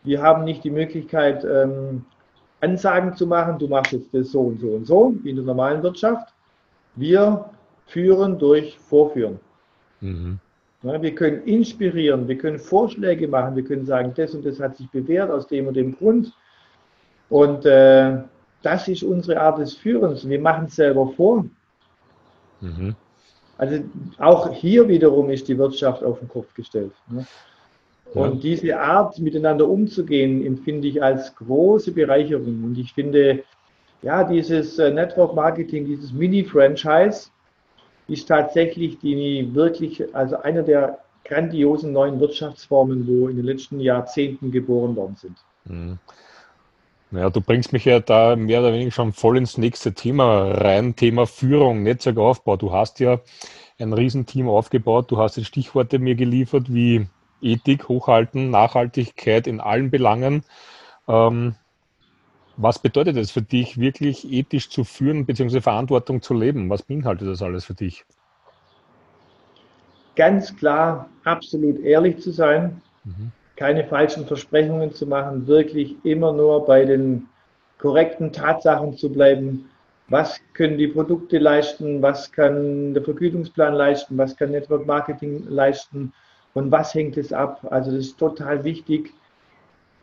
wir 0.04 0.22
haben 0.22 0.44
nicht 0.44 0.64
die 0.64 0.70
Möglichkeit, 0.70 1.44
ähm, 1.44 2.04
Ansagen 2.60 3.14
zu 3.14 3.26
machen, 3.26 3.58
du 3.58 3.68
machst 3.68 3.92
jetzt 3.92 4.14
das 4.14 4.30
so 4.30 4.40
und 4.40 4.60
so 4.60 4.68
und 4.68 4.86
so, 4.86 5.14
wie 5.22 5.30
in 5.30 5.36
der 5.36 5.44
normalen 5.44 5.82
Wirtschaft. 5.82 6.32
Wir 6.96 7.50
führen 7.86 8.38
durch 8.38 8.78
Vorführen. 8.78 9.38
Mhm. 10.00 10.38
Ja, 10.84 11.00
wir 11.00 11.14
können 11.14 11.42
inspirieren, 11.44 12.28
wir 12.28 12.36
können 12.36 12.58
Vorschläge 12.58 13.26
machen, 13.26 13.56
wir 13.56 13.64
können 13.64 13.86
sagen, 13.86 14.12
das 14.14 14.34
und 14.34 14.44
das 14.44 14.60
hat 14.60 14.76
sich 14.76 14.88
bewährt 14.90 15.30
aus 15.30 15.46
dem 15.46 15.66
und 15.66 15.74
dem 15.74 15.96
Grund. 15.96 16.32
Und 17.30 17.64
äh, 17.64 18.18
das 18.62 18.86
ist 18.88 19.02
unsere 19.02 19.40
Art 19.40 19.58
des 19.58 19.74
Führens. 19.74 20.28
Wir 20.28 20.38
machen 20.38 20.66
es 20.66 20.76
selber 20.76 21.08
vor. 21.08 21.46
Mhm. 22.60 22.94
Also 23.56 23.82
auch 24.18 24.52
hier 24.52 24.86
wiederum 24.86 25.30
ist 25.30 25.48
die 25.48 25.56
Wirtschaft 25.56 26.04
auf 26.04 26.18
den 26.18 26.28
Kopf 26.28 26.52
gestellt. 26.54 26.92
Ne? 27.08 27.26
Und 28.12 28.34
ja. 28.34 28.40
diese 28.40 28.78
Art, 28.78 29.18
miteinander 29.18 29.66
umzugehen, 29.66 30.44
empfinde 30.44 30.88
ich 30.88 31.02
als 31.02 31.34
große 31.34 31.92
Bereicherung. 31.92 32.62
Und 32.62 32.78
ich 32.78 32.92
finde, 32.92 33.42
ja, 34.02 34.22
dieses 34.22 34.78
äh, 34.78 34.90
Network 34.90 35.34
Marketing, 35.34 35.86
dieses 35.86 36.12
Mini-Franchise 36.12 37.30
ist 38.08 38.28
tatsächlich 38.28 38.98
die 38.98 39.48
wirklich, 39.54 40.14
also 40.14 40.36
einer 40.38 40.62
der 40.62 40.98
grandiosen 41.24 41.92
neuen 41.92 42.20
Wirtschaftsformen, 42.20 43.06
wo 43.06 43.28
in 43.28 43.36
den 43.36 43.46
letzten 43.46 43.80
Jahrzehnten 43.80 44.50
geboren 44.50 44.94
worden 44.96 45.16
sind. 45.16 45.36
Mhm. 45.64 45.98
Naja, 47.10 47.30
du 47.30 47.40
bringst 47.40 47.72
mich 47.72 47.84
ja 47.84 48.00
da 48.00 48.34
mehr 48.34 48.60
oder 48.60 48.72
weniger 48.72 48.90
schon 48.90 49.12
voll 49.12 49.38
ins 49.38 49.56
nächste 49.56 49.94
Thema 49.94 50.50
rein, 50.50 50.96
Thema 50.96 51.26
Führung, 51.26 51.82
Netzwerkaufbau. 51.84 52.56
Du 52.56 52.72
hast 52.72 52.98
ja 52.98 53.20
ein 53.78 53.92
Riesenteam 53.92 54.48
aufgebaut. 54.48 55.10
Du 55.10 55.18
hast 55.18 55.36
jetzt 55.36 55.46
Stichworte 55.46 55.98
mir 55.98 56.16
geliefert 56.16 56.72
wie 56.72 57.06
Ethik, 57.40 57.88
Hochhalten, 57.88 58.50
Nachhaltigkeit 58.50 59.46
in 59.46 59.60
allen 59.60 59.90
Belangen. 59.90 60.42
Ähm, 61.06 61.54
was 62.56 62.78
bedeutet 62.78 63.16
es 63.16 63.30
für 63.30 63.42
dich, 63.42 63.78
wirklich 63.78 64.30
ethisch 64.30 64.70
zu 64.70 64.84
führen 64.84 65.26
bzw. 65.26 65.60
Verantwortung 65.60 66.22
zu 66.22 66.34
leben? 66.34 66.70
Was 66.70 66.82
beinhaltet 66.82 67.28
das 67.28 67.42
alles 67.42 67.64
für 67.64 67.74
dich? 67.74 68.04
Ganz 70.16 70.54
klar, 70.56 71.08
absolut 71.24 71.80
ehrlich 71.80 72.18
zu 72.18 72.30
sein, 72.30 72.80
mhm. 73.04 73.32
keine 73.56 73.84
falschen 73.84 74.26
Versprechungen 74.26 74.92
zu 74.92 75.06
machen, 75.06 75.46
wirklich 75.46 75.96
immer 76.04 76.32
nur 76.32 76.64
bei 76.64 76.84
den 76.84 77.26
korrekten 77.78 78.32
Tatsachen 78.32 78.96
zu 78.96 79.10
bleiben. 79.10 79.68
Was 80.08 80.40
können 80.52 80.78
die 80.78 80.86
Produkte 80.86 81.38
leisten? 81.38 82.00
Was 82.00 82.30
kann 82.30 82.94
der 82.94 83.02
Vergütungsplan 83.02 83.74
leisten? 83.74 84.16
Was 84.16 84.36
kann 84.36 84.52
Network 84.52 84.86
Marketing 84.86 85.44
leisten? 85.48 86.12
Und 86.52 86.70
was 86.70 86.94
hängt 86.94 87.16
es 87.16 87.32
ab? 87.32 87.66
Also 87.70 87.90
das 87.90 88.06
ist 88.06 88.18
total 88.18 88.62
wichtig 88.62 89.12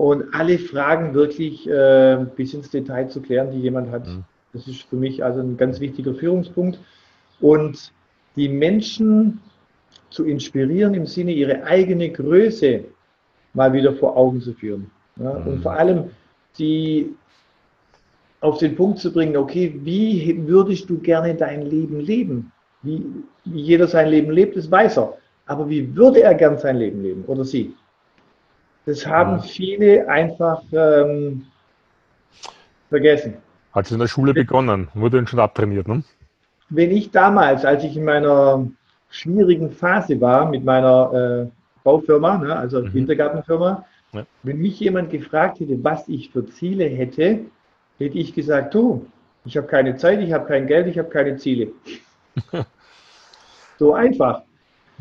und 0.01 0.33
alle 0.33 0.57
Fragen 0.57 1.13
wirklich 1.13 1.69
äh, 1.69 2.25
bis 2.35 2.55
ins 2.55 2.71
Detail 2.71 3.07
zu 3.07 3.21
klären, 3.21 3.51
die 3.51 3.59
jemand 3.59 3.91
hat. 3.91 4.07
Mhm. 4.07 4.23
Das 4.51 4.67
ist 4.67 4.81
für 4.89 4.95
mich 4.95 5.23
also 5.23 5.41
ein 5.41 5.57
ganz 5.57 5.79
wichtiger 5.79 6.15
Führungspunkt. 6.15 6.79
Und 7.39 7.93
die 8.35 8.49
Menschen 8.49 9.39
zu 10.09 10.25
inspirieren 10.25 10.95
im 10.95 11.05
Sinne, 11.05 11.33
ihre 11.33 11.65
eigene 11.65 12.09
Größe 12.09 12.83
mal 13.53 13.73
wieder 13.73 13.93
vor 13.93 14.17
Augen 14.17 14.41
zu 14.41 14.53
führen. 14.53 14.89
Ja? 15.17 15.35
Mhm. 15.35 15.47
Und 15.47 15.61
vor 15.61 15.73
allem 15.73 16.05
sie 16.53 17.13
auf 18.39 18.57
den 18.57 18.75
Punkt 18.75 18.97
zu 18.97 19.13
bringen, 19.13 19.37
okay, 19.37 19.71
wie 19.83 20.35
würdest 20.47 20.89
du 20.89 20.97
gerne 20.97 21.35
dein 21.35 21.61
Leben 21.61 21.99
leben? 21.99 22.51
Wie, 22.81 23.05
wie 23.45 23.61
jeder 23.61 23.87
sein 23.87 24.07
Leben 24.07 24.31
lebt, 24.31 24.57
das 24.57 24.71
weiß 24.71 24.97
er. 24.97 25.15
Aber 25.45 25.69
wie 25.69 25.95
würde 25.95 26.23
er 26.23 26.33
gern 26.33 26.57
sein 26.57 26.77
Leben 26.77 27.03
leben 27.03 27.23
oder 27.27 27.45
sie? 27.45 27.75
Das 28.85 29.05
haben 29.05 29.37
ja. 29.37 29.41
viele 29.43 30.09
einfach 30.09 30.63
ähm, 30.71 31.45
vergessen. 32.89 33.35
Hat 33.73 33.85
es 33.85 33.91
in 33.91 33.99
der 33.99 34.07
Schule 34.07 34.33
begonnen, 34.33 34.89
wurde 34.93 35.17
dann 35.17 35.27
schon 35.27 35.39
abtrainiert, 35.39 35.87
ne? 35.87 36.03
Wenn 36.69 36.91
ich 36.91 37.11
damals, 37.11 37.65
als 37.65 37.83
ich 37.83 37.95
in 37.95 38.05
meiner 38.05 38.65
schwierigen 39.09 39.71
Phase 39.71 40.19
war 40.19 40.49
mit 40.49 40.63
meiner 40.63 41.47
äh, 41.47 41.51
Baufirma, 41.83 42.37
ne, 42.37 42.55
also 42.55 42.81
mhm. 42.81 42.93
Wintergartenfirma, 42.93 43.85
ja. 44.13 44.25
wenn 44.43 44.57
mich 44.57 44.79
jemand 44.79 45.09
gefragt 45.09 45.59
hätte, 45.59 45.83
was 45.83 46.07
ich 46.07 46.31
für 46.31 46.45
Ziele 46.45 46.85
hätte, 46.85 47.39
hätte 47.97 48.17
ich 48.17 48.33
gesagt, 48.33 48.73
du, 48.73 49.05
ich 49.45 49.57
habe 49.57 49.67
keine 49.67 49.95
Zeit, 49.95 50.19
ich 50.21 50.31
habe 50.31 50.47
kein 50.47 50.67
Geld, 50.67 50.87
ich 50.87 50.97
habe 50.97 51.09
keine 51.09 51.37
Ziele. 51.37 51.71
so 53.79 53.93
einfach. 53.93 54.43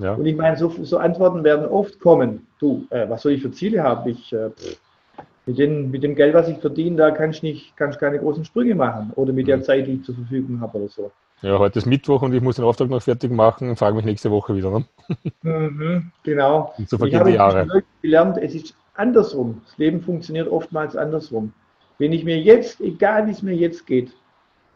Ja. 0.01 0.15
Und 0.15 0.27
ich 0.27 0.37
meine, 0.37 0.57
so, 0.57 0.71
so, 0.83 0.99
Antworten 0.99 1.45
werden 1.45 1.67
oft 1.67 2.01
kommen. 2.01 2.47
Du, 2.59 2.87
äh, 2.91 3.09
was 3.09 3.23
soll 3.23 3.33
ich 3.33 3.43
für 3.43 3.51
Ziele 3.51 3.83
haben? 3.83 4.09
Ich, 4.11 4.33
äh, 4.33 4.51
mit, 5.47 5.59
den, 5.59 5.91
mit, 5.91 6.03
dem 6.03 6.15
Geld, 6.15 6.35
was 6.35 6.49
ich 6.49 6.59
verdiene, 6.59 6.97
da 6.97 7.11
kann 7.11 7.31
ich, 7.31 7.43
nicht, 7.43 7.77
kann 7.77 7.91
ich 7.91 7.99
keine 7.99 8.19
großen 8.19 8.45
Sprünge 8.45 8.75
machen. 8.75 9.13
Oder 9.17 9.33
mit 9.33 9.47
der 9.47 9.59
mhm. 9.59 9.63
Zeit, 9.63 9.87
die 9.87 9.95
ich 9.95 10.05
zur 10.05 10.15
Verfügung 10.15 10.61
habe 10.61 10.79
oder 10.79 10.89
so. 10.89 11.11
Ja, 11.43 11.59
heute 11.59 11.79
ist 11.79 11.87
Mittwoch 11.87 12.23
und 12.23 12.35
ich 12.35 12.43
muss 12.43 12.57
den 12.57 12.65
Auftrag 12.65 12.91
noch 12.91 13.03
fertig 13.03 13.31
machen 13.31 13.71
und 13.71 13.77
frage 13.77 13.97
mich 13.97 14.05
nächste 14.05 14.31
Woche 14.31 14.55
wieder. 14.55 14.71
Ne? 14.71 14.85
Mhm, 15.43 16.13
genau. 16.23 16.75
Und 16.77 16.89
so 16.89 16.99
vergehen 16.99 17.25
die 17.25 17.33
Jahre. 17.33 17.67
gelernt, 18.03 18.39
es 18.39 18.55
ist 18.55 18.75
andersrum. 18.95 19.61
Das 19.65 19.79
Leben 19.79 20.01
funktioniert 20.01 20.49
oftmals 20.49 20.97
andersrum. 20.97 21.53
Wenn 21.99 22.13
ich 22.13 22.25
mir 22.25 22.39
jetzt, 22.39 22.81
egal 22.81 23.27
wie 23.27 23.33
es 23.33 23.43
mir 23.43 23.55
jetzt 23.55 23.87
geht, 23.87 24.13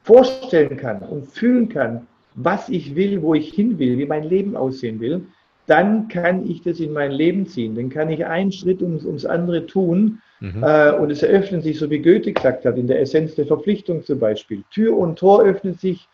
vorstellen 0.03 0.77
kann 0.77 1.01
und 1.01 1.27
fühlen 1.27 1.69
kann, 1.69 2.07
was 2.35 2.69
ich 2.69 2.95
will, 2.95 3.23
wo 3.23 3.35
ich 3.35 3.53
hin 3.53 3.79
will, 3.79 3.99
wie 3.99 4.07
mein 4.07 4.25
Leben 4.25 4.57
aussehen 4.57 5.01
will, 5.01 5.27
dann 5.67 6.09
kann 6.09 6.49
ich 6.49 6.63
das 6.63 6.79
in 6.79 6.93
mein 6.93 7.13
Leben 7.13 7.47
ziehen. 7.47 7.75
Dann 7.75 7.89
kann 7.89 8.11
ich 8.11 8.27
einen 8.27 8.53
Schritt 8.53 8.83
ums, 8.83 9.05
ums 9.05 9.25
andere 9.25 9.67
tun 9.67 10.21
mhm. 10.41 10.63
äh, 10.63 10.93
und 10.93 11.11
es 11.11 11.23
eröffnen 11.23 11.63
sich, 11.63 11.79
so 11.79 11.89
wie 11.91 12.01
Goethe 12.01 12.33
gesagt 12.33 12.65
hat, 12.65 12.77
in 12.77 12.87
der 12.87 13.01
Essenz 13.01 13.35
der 13.35 13.47
Verpflichtung 13.47 14.03
zum 14.03 14.19
Beispiel. 14.19 14.63
Tür 14.71 14.97
und 14.97 15.19
Tor 15.19 15.43
öffnen 15.43 15.75
sich 15.75 16.07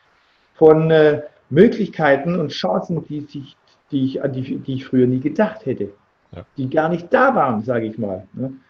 von 0.55 0.91
äh, 0.91 1.23
Möglichkeiten 1.49 2.39
und 2.39 2.53
Chancen, 2.53 3.05
die, 3.09 3.23
sich, 3.23 3.57
die, 3.91 4.05
ich, 4.05 4.23
an 4.23 4.33
die, 4.33 4.59
die 4.59 4.75
ich 4.75 4.85
früher 4.85 5.07
nie 5.07 5.21
gedacht 5.21 5.67
hätte, 5.67 5.91
ja. 6.35 6.45
die 6.57 6.71
gar 6.71 6.89
nicht 6.89 7.13
da 7.13 7.35
waren, 7.35 7.63
sage 7.63 7.87
ich 7.87 7.99
mal. 7.99 8.29
Ne? 8.35 8.49
Mhm. 8.49 8.61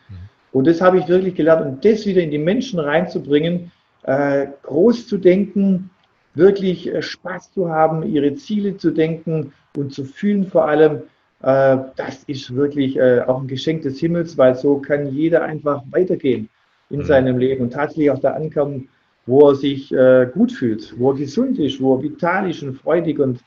Und 0.52 0.66
das 0.66 0.80
habe 0.80 0.98
ich 0.98 1.08
wirklich 1.08 1.34
gelernt 1.34 1.66
und 1.66 1.84
das 1.84 2.06
wieder 2.06 2.22
in 2.22 2.30
die 2.30 2.38
Menschen 2.38 2.80
reinzubringen, 2.80 3.70
äh, 4.04 4.46
groß 4.62 5.06
zu 5.06 5.18
denken, 5.18 5.89
wirklich 6.34 6.92
äh, 6.92 7.02
Spaß 7.02 7.52
zu 7.52 7.68
haben, 7.68 8.02
ihre 8.02 8.34
Ziele 8.34 8.76
zu 8.76 8.90
denken 8.90 9.52
und 9.76 9.92
zu 9.92 10.04
fühlen 10.04 10.46
vor 10.46 10.66
allem, 10.66 11.02
äh, 11.42 11.78
das 11.96 12.24
ist 12.26 12.54
wirklich 12.54 12.96
äh, 12.96 13.20
auch 13.20 13.40
ein 13.40 13.48
Geschenk 13.48 13.82
des 13.82 13.98
Himmels, 13.98 14.36
weil 14.38 14.54
so 14.54 14.78
kann 14.78 15.12
jeder 15.12 15.42
einfach 15.42 15.82
weitergehen 15.90 16.48
in 16.90 17.00
mhm. 17.00 17.04
seinem 17.04 17.38
Leben 17.38 17.62
und 17.62 17.72
tatsächlich 17.72 18.10
auch 18.10 18.20
da 18.20 18.32
ankommen, 18.32 18.88
wo 19.26 19.50
er 19.50 19.54
sich 19.54 19.94
gut 20.32 20.50
fühlt, 20.50 20.98
wo 20.98 21.12
er 21.12 21.18
gesund 21.18 21.58
ist, 21.58 21.80
wo 21.80 21.94
er 21.94 22.02
vital 22.02 22.50
ist 22.50 22.62
und 22.64 22.74
freudig 22.74 23.20
und 23.20 23.38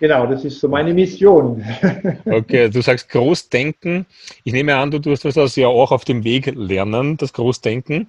Genau, 0.00 0.26
das 0.26 0.44
ist 0.44 0.60
so 0.60 0.68
meine 0.68 0.94
Mission. 0.94 1.64
Okay, 2.24 2.70
du 2.70 2.80
sagst 2.82 3.08
Großdenken. 3.08 4.06
Ich 4.44 4.52
nehme 4.52 4.76
an, 4.76 4.90
du 4.90 5.00
tust 5.00 5.24
das 5.24 5.56
ja 5.56 5.66
auch 5.66 5.90
auf 5.90 6.04
dem 6.04 6.22
Weg 6.22 6.52
lernen, 6.54 7.16
das 7.16 7.32
Großdenken. 7.32 8.08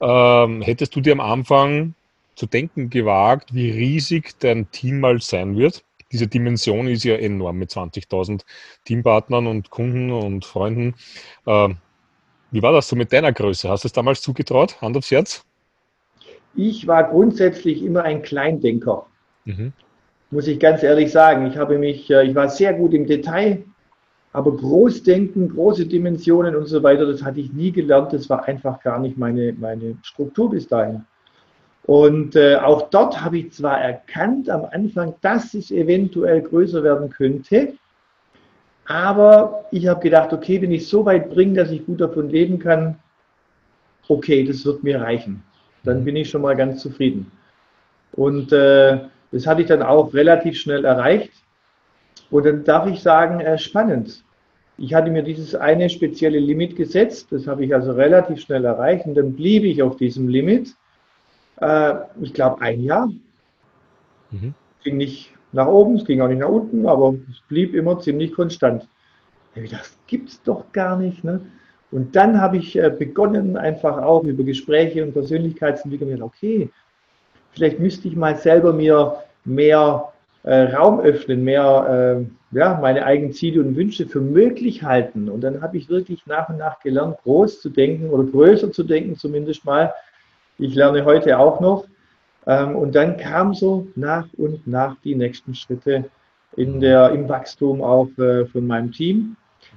Ähm, 0.00 0.62
hättest 0.62 0.96
du 0.96 1.00
dir 1.00 1.12
am 1.12 1.20
Anfang 1.20 1.94
zu 2.38 2.46
denken 2.46 2.88
gewagt, 2.88 3.52
wie 3.52 3.70
riesig 3.70 4.38
dein 4.38 4.70
Team 4.70 5.00
mal 5.00 5.20
sein 5.20 5.56
wird. 5.56 5.84
Diese 6.12 6.28
Dimension 6.28 6.86
ist 6.86 7.04
ja 7.04 7.16
enorm 7.16 7.58
mit 7.58 7.70
20.000 7.70 8.42
Teampartnern 8.84 9.46
und 9.46 9.70
Kunden 9.70 10.10
und 10.12 10.44
Freunden. 10.44 10.94
Äh, 11.44 11.70
wie 12.50 12.62
war 12.62 12.72
das 12.72 12.88
so 12.88 12.96
mit 12.96 13.12
deiner 13.12 13.32
Größe? 13.32 13.68
Hast 13.68 13.84
du 13.84 13.88
es 13.88 13.92
damals 13.92 14.22
zugetraut? 14.22 14.80
Hand 14.80 14.96
aufs 14.96 15.10
Herz? 15.10 15.44
Ich 16.54 16.86
war 16.86 17.04
grundsätzlich 17.04 17.82
immer 17.82 18.04
ein 18.04 18.22
Kleindenker. 18.22 19.06
Mhm. 19.44 19.72
Muss 20.30 20.46
ich 20.46 20.60
ganz 20.60 20.82
ehrlich 20.82 21.10
sagen. 21.10 21.46
Ich 21.46 21.56
habe 21.58 21.76
mich, 21.76 22.08
äh, 22.08 22.24
ich 22.24 22.34
war 22.34 22.48
sehr 22.48 22.72
gut 22.72 22.94
im 22.94 23.06
Detail, 23.06 23.64
aber 24.32 24.56
Großdenken, 24.56 25.48
große 25.48 25.86
Dimensionen 25.86 26.54
und 26.54 26.66
so 26.66 26.82
weiter, 26.82 27.04
das 27.04 27.22
hatte 27.22 27.40
ich 27.40 27.52
nie 27.52 27.72
gelernt. 27.72 28.12
Das 28.12 28.30
war 28.30 28.44
einfach 28.44 28.80
gar 28.80 29.00
nicht 29.00 29.18
meine, 29.18 29.52
meine 29.54 29.98
Struktur 30.02 30.50
bis 30.50 30.68
dahin. 30.68 31.04
Und 31.88 32.36
äh, 32.36 32.56
auch 32.56 32.90
dort 32.90 33.18
habe 33.24 33.38
ich 33.38 33.52
zwar 33.52 33.80
erkannt 33.80 34.50
am 34.50 34.66
Anfang, 34.66 35.14
dass 35.22 35.54
es 35.54 35.70
eventuell 35.70 36.42
größer 36.42 36.84
werden 36.84 37.08
könnte, 37.08 37.72
aber 38.84 39.64
ich 39.70 39.86
habe 39.86 40.02
gedacht, 40.02 40.34
okay, 40.34 40.60
wenn 40.60 40.70
ich 40.70 40.86
so 40.86 41.06
weit 41.06 41.30
bringe, 41.30 41.54
dass 41.54 41.70
ich 41.70 41.86
gut 41.86 42.02
davon 42.02 42.28
leben 42.28 42.58
kann, 42.58 42.98
okay, 44.06 44.44
das 44.44 44.66
wird 44.66 44.82
mir 44.82 45.00
reichen. 45.00 45.42
Dann 45.82 46.04
bin 46.04 46.14
ich 46.14 46.28
schon 46.28 46.42
mal 46.42 46.56
ganz 46.56 46.82
zufrieden. 46.82 47.32
Und 48.12 48.52
äh, 48.52 48.98
das 49.32 49.46
hatte 49.46 49.62
ich 49.62 49.68
dann 49.68 49.82
auch 49.82 50.12
relativ 50.12 50.58
schnell 50.58 50.84
erreicht. 50.84 51.32
Und 52.30 52.44
dann 52.44 52.64
darf 52.64 52.86
ich 52.86 53.00
sagen, 53.00 53.40
äh, 53.40 53.56
spannend. 53.56 54.24
Ich 54.76 54.92
hatte 54.92 55.10
mir 55.10 55.22
dieses 55.22 55.54
eine 55.54 55.88
spezielle 55.88 56.38
Limit 56.38 56.76
gesetzt, 56.76 57.28
das 57.30 57.46
habe 57.46 57.64
ich 57.64 57.74
also 57.74 57.92
relativ 57.92 58.40
schnell 58.40 58.66
erreicht 58.66 59.06
und 59.06 59.14
dann 59.14 59.32
blieb 59.32 59.64
ich 59.64 59.82
auf 59.82 59.96
diesem 59.96 60.28
Limit 60.28 60.74
äh, 61.60 61.94
ich 62.20 62.34
glaube, 62.34 62.60
ein 62.60 62.80
Jahr. 62.82 63.08
Mhm. 64.30 64.54
Ging 64.84 64.96
nicht 64.96 65.32
nach 65.52 65.66
oben, 65.66 65.96
es 65.96 66.04
ging 66.04 66.20
auch 66.20 66.28
nicht 66.28 66.40
nach 66.40 66.48
unten, 66.48 66.86
aber 66.86 67.14
es 67.30 67.40
blieb 67.48 67.74
immer 67.74 67.98
ziemlich 67.98 68.32
konstant. 68.32 68.86
Das 69.70 69.98
gibt 70.06 70.28
es 70.28 70.42
doch 70.42 70.70
gar 70.72 70.96
nicht. 70.96 71.24
Ne? 71.24 71.40
Und 71.90 72.14
dann 72.14 72.40
habe 72.40 72.58
ich 72.58 72.76
äh, 72.76 72.90
begonnen, 72.90 73.56
einfach 73.56 73.98
auch 73.98 74.24
über 74.24 74.44
Gespräche 74.44 75.02
und 75.02 75.12
Persönlichkeitsentwicklung, 75.12 76.22
okay, 76.22 76.70
vielleicht 77.52 77.80
müsste 77.80 78.08
ich 78.08 78.16
mal 78.16 78.36
selber 78.36 78.72
mir 78.72 79.16
mehr 79.44 80.12
äh, 80.42 80.74
Raum 80.74 81.00
öffnen, 81.00 81.42
mehr 81.42 82.20
äh, 82.20 82.56
ja, 82.56 82.78
meine 82.80 83.04
eigenen 83.04 83.32
Ziele 83.32 83.60
und 83.60 83.76
Wünsche 83.76 84.06
für 84.06 84.20
möglich 84.20 84.82
halten. 84.82 85.28
Und 85.28 85.42
dann 85.42 85.60
habe 85.60 85.76
ich 85.76 85.88
wirklich 85.88 86.26
nach 86.26 86.48
und 86.48 86.58
nach 86.58 86.80
gelernt, 86.80 87.16
groß 87.24 87.60
zu 87.60 87.68
denken 87.68 88.10
oder 88.10 88.24
größer 88.24 88.70
zu 88.70 88.84
denken, 88.84 89.16
zumindest 89.16 89.64
mal, 89.64 89.92
ich 90.58 90.74
lerne 90.74 91.04
heute 91.04 91.38
auch 91.38 91.60
noch. 91.60 91.86
Ähm, 92.46 92.76
und 92.76 92.94
dann 92.94 93.16
kam 93.16 93.54
so 93.54 93.86
nach 93.94 94.26
und 94.36 94.66
nach 94.66 94.96
die 95.04 95.14
nächsten 95.14 95.54
Schritte 95.54 96.04
in 96.56 96.80
der, 96.80 97.10
im 97.10 97.28
Wachstum 97.28 97.82
auch 97.82 98.08
äh, 98.18 98.46
von 98.46 98.66
meinem 98.66 98.90
Team. 98.90 99.36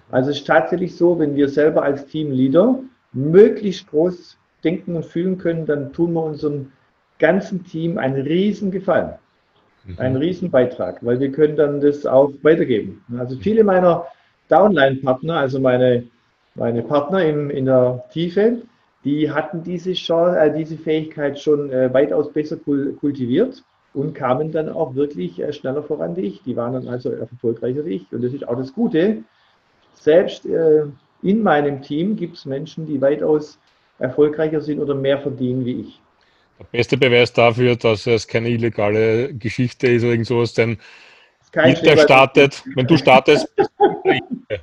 Also 0.10 0.32
es 0.32 0.38
ist 0.38 0.48
tatsächlich 0.48 0.96
so, 0.96 1.20
wenn 1.20 1.36
wir 1.36 1.50
selber 1.50 1.84
als 1.84 2.06
Teamleader 2.06 2.80
möglichst 3.14 3.90
groß 3.90 4.38
denken 4.64 4.96
und 4.96 5.06
fühlen 5.06 5.38
können, 5.38 5.66
dann 5.66 5.92
tun 5.94 6.14
wir 6.14 6.24
unserem 6.24 6.72
ganzen 7.20 7.64
Team 7.66 7.98
einen 7.98 8.22
riesen 8.22 8.72
Gefallen, 8.72 9.14
mhm. 9.86 10.00
einen 10.00 10.16
riesen 10.18 10.50
Beitrag, 10.50 11.06
weil 11.06 11.20
wir 11.20 11.32
können 11.32 11.56
dann 11.56 11.82
das 11.82 12.06
auch 12.06 12.32
weitergeben. 12.42 13.04
Also 13.18 13.38
viele 13.38 13.64
meiner 13.64 14.06
Downline-Partner, 14.50 15.38
also 15.38 15.60
meine, 15.60 16.04
meine 16.56 16.82
Partner 16.84 17.24
im, 17.26 17.50
in 17.50 17.66
der 17.66 18.04
Tiefe, 18.12 18.62
die 19.04 19.32
hatten 19.32 19.64
diese, 19.64 19.94
Chance, 19.94 20.40
äh, 20.40 20.56
diese 20.56 20.78
Fähigkeit 20.78 21.40
schon 21.40 21.72
äh, 21.72 21.94
weitaus 21.94 22.32
besser 22.32 22.58
kul 22.58 22.94
kultiviert. 23.00 23.64
und 23.94 24.14
kamen 24.14 24.52
dann 24.52 24.70
auch 24.70 24.96
wirklich 24.96 25.42
äh, 25.42 25.52
schneller 25.52 25.84
voran 25.84 26.16
wie 26.16 26.22
ich. 26.22 26.44
Die 26.44 26.56
waren 26.56 26.74
dann 26.74 26.88
also 26.88 27.12
erfolgreicher 27.12 27.86
wie 27.86 27.96
ich. 27.96 28.12
Und 28.12 28.24
das 28.24 28.34
ist 28.34 28.48
auch 28.48 28.58
das 28.58 28.74
Gute. 28.74 29.24
Selbst 29.96 30.46
äh, 30.46 30.84
in 31.22 31.44
meinem 31.44 31.82
Team 31.82 32.16
gibt 32.16 32.38
es 32.38 32.46
Menschen, 32.46 32.86
die 32.86 33.02
weitaus 33.02 33.60
erfolgreicher 34.00 34.62
sind 34.62 34.80
oder 34.80 34.96
mehr 34.96 35.20
verdienen 35.20 35.66
wie 35.66 35.82
ich. 35.82 36.02
Der 36.60 36.66
beste 36.72 36.98
Beweis 36.98 37.34
dafür, 37.34 37.76
dass 37.76 38.08
es 38.08 38.28
keine 38.28 38.50
illegale 38.50 39.34
Geschichte 39.34 39.88
ist 39.88 40.04
oder 40.04 40.12
irgend 40.12 40.28
sowas, 40.28 40.54
denn 40.54 40.78
jeder 41.56 41.98
startet, 41.98 42.64
wenn 42.76 42.88
du 42.88 42.98
startest, 42.98 43.48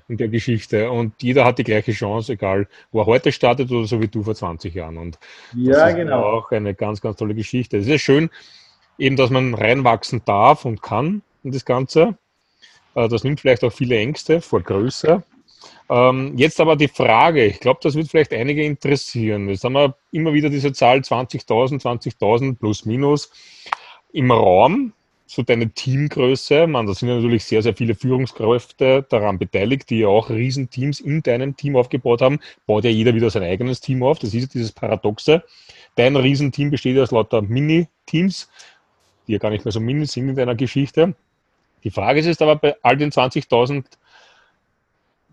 in 0.08 0.16
der 0.16 0.28
Geschichte 0.28 0.90
und 0.90 1.22
jeder 1.22 1.44
hat 1.44 1.58
die 1.58 1.64
gleiche 1.64 1.92
Chance, 1.92 2.32
egal 2.32 2.66
wo 2.92 3.00
er 3.00 3.06
heute 3.06 3.32
startet 3.32 3.70
oder 3.70 3.86
so 3.86 4.00
wie 4.00 4.08
du 4.08 4.22
vor 4.22 4.34
20 4.34 4.74
Jahren. 4.74 4.96
Und 4.96 5.18
ja, 5.54 5.72
das 5.72 5.90
ist 5.90 5.96
genau. 5.96 6.22
auch 6.22 6.50
eine 6.50 6.74
ganz, 6.74 7.00
ganz 7.00 7.16
tolle 7.16 7.34
Geschichte. 7.34 7.78
Es 7.78 7.86
ist 7.86 8.02
schön, 8.02 8.30
eben, 8.98 9.16
dass 9.16 9.30
man 9.30 9.54
reinwachsen 9.54 10.22
darf 10.24 10.64
und 10.64 10.82
kann 10.82 11.22
in 11.44 11.52
das 11.52 11.64
Ganze. 11.64 12.16
Äh, 12.94 13.08
das 13.08 13.24
nimmt 13.24 13.40
vielleicht 13.40 13.64
auch 13.64 13.72
viele 13.72 13.96
Ängste 13.96 14.40
vor 14.40 14.60
Größe. 14.60 15.22
Ähm, 15.90 16.36
jetzt 16.36 16.60
aber 16.60 16.76
die 16.76 16.88
Frage, 16.88 17.44
ich 17.44 17.60
glaube, 17.60 17.80
das 17.82 17.94
wird 17.94 18.08
vielleicht 18.08 18.32
einige 18.32 18.64
interessieren. 18.64 19.48
Jetzt 19.48 19.64
haben 19.64 19.72
wir 19.72 19.94
immer 20.12 20.32
wieder 20.32 20.50
diese 20.50 20.72
Zahl 20.72 20.98
20.000, 20.98 21.80
20.000 21.80 22.58
plus 22.58 22.84
minus 22.84 23.30
im 24.12 24.30
Raum 24.30 24.92
so 25.28 25.42
deine 25.42 25.70
Teamgröße? 25.70 26.66
Man, 26.66 26.86
da 26.86 26.94
sind 26.94 27.08
ja 27.08 27.16
natürlich 27.16 27.44
sehr, 27.44 27.62
sehr 27.62 27.74
viele 27.74 27.94
Führungskräfte 27.94 29.06
daran 29.08 29.38
beteiligt, 29.38 29.90
die 29.90 30.00
ja 30.00 30.08
auch 30.08 30.30
Riesenteams 30.30 31.00
in 31.00 31.22
deinem 31.22 31.56
Team 31.56 31.76
aufgebaut 31.76 32.22
haben. 32.22 32.40
Baut 32.66 32.84
ja 32.84 32.90
jeder 32.90 33.14
wieder 33.14 33.30
sein 33.30 33.42
eigenes 33.42 33.80
Team 33.80 34.02
auf. 34.02 34.18
Das 34.18 34.34
ist 34.34 34.54
dieses 34.54 34.72
Paradoxe. 34.72 35.44
Dein 35.96 36.16
Riesenteam 36.16 36.70
besteht 36.70 36.96
ja 36.96 37.02
aus 37.02 37.10
lauter 37.10 37.42
Mini-Teams, 37.42 38.48
die 39.26 39.32
ja 39.32 39.38
gar 39.38 39.50
nicht 39.50 39.64
mehr 39.64 39.72
so 39.72 39.80
mini 39.80 40.06
sind 40.06 40.28
in 40.30 40.36
deiner 40.36 40.54
Geschichte. 40.54 41.14
Die 41.84 41.90
Frage 41.90 42.20
ist 42.20 42.26
jetzt 42.26 42.42
aber 42.42 42.56
bei 42.56 42.76
all 42.82 42.96
den 42.96 43.10
20.000 43.10 43.84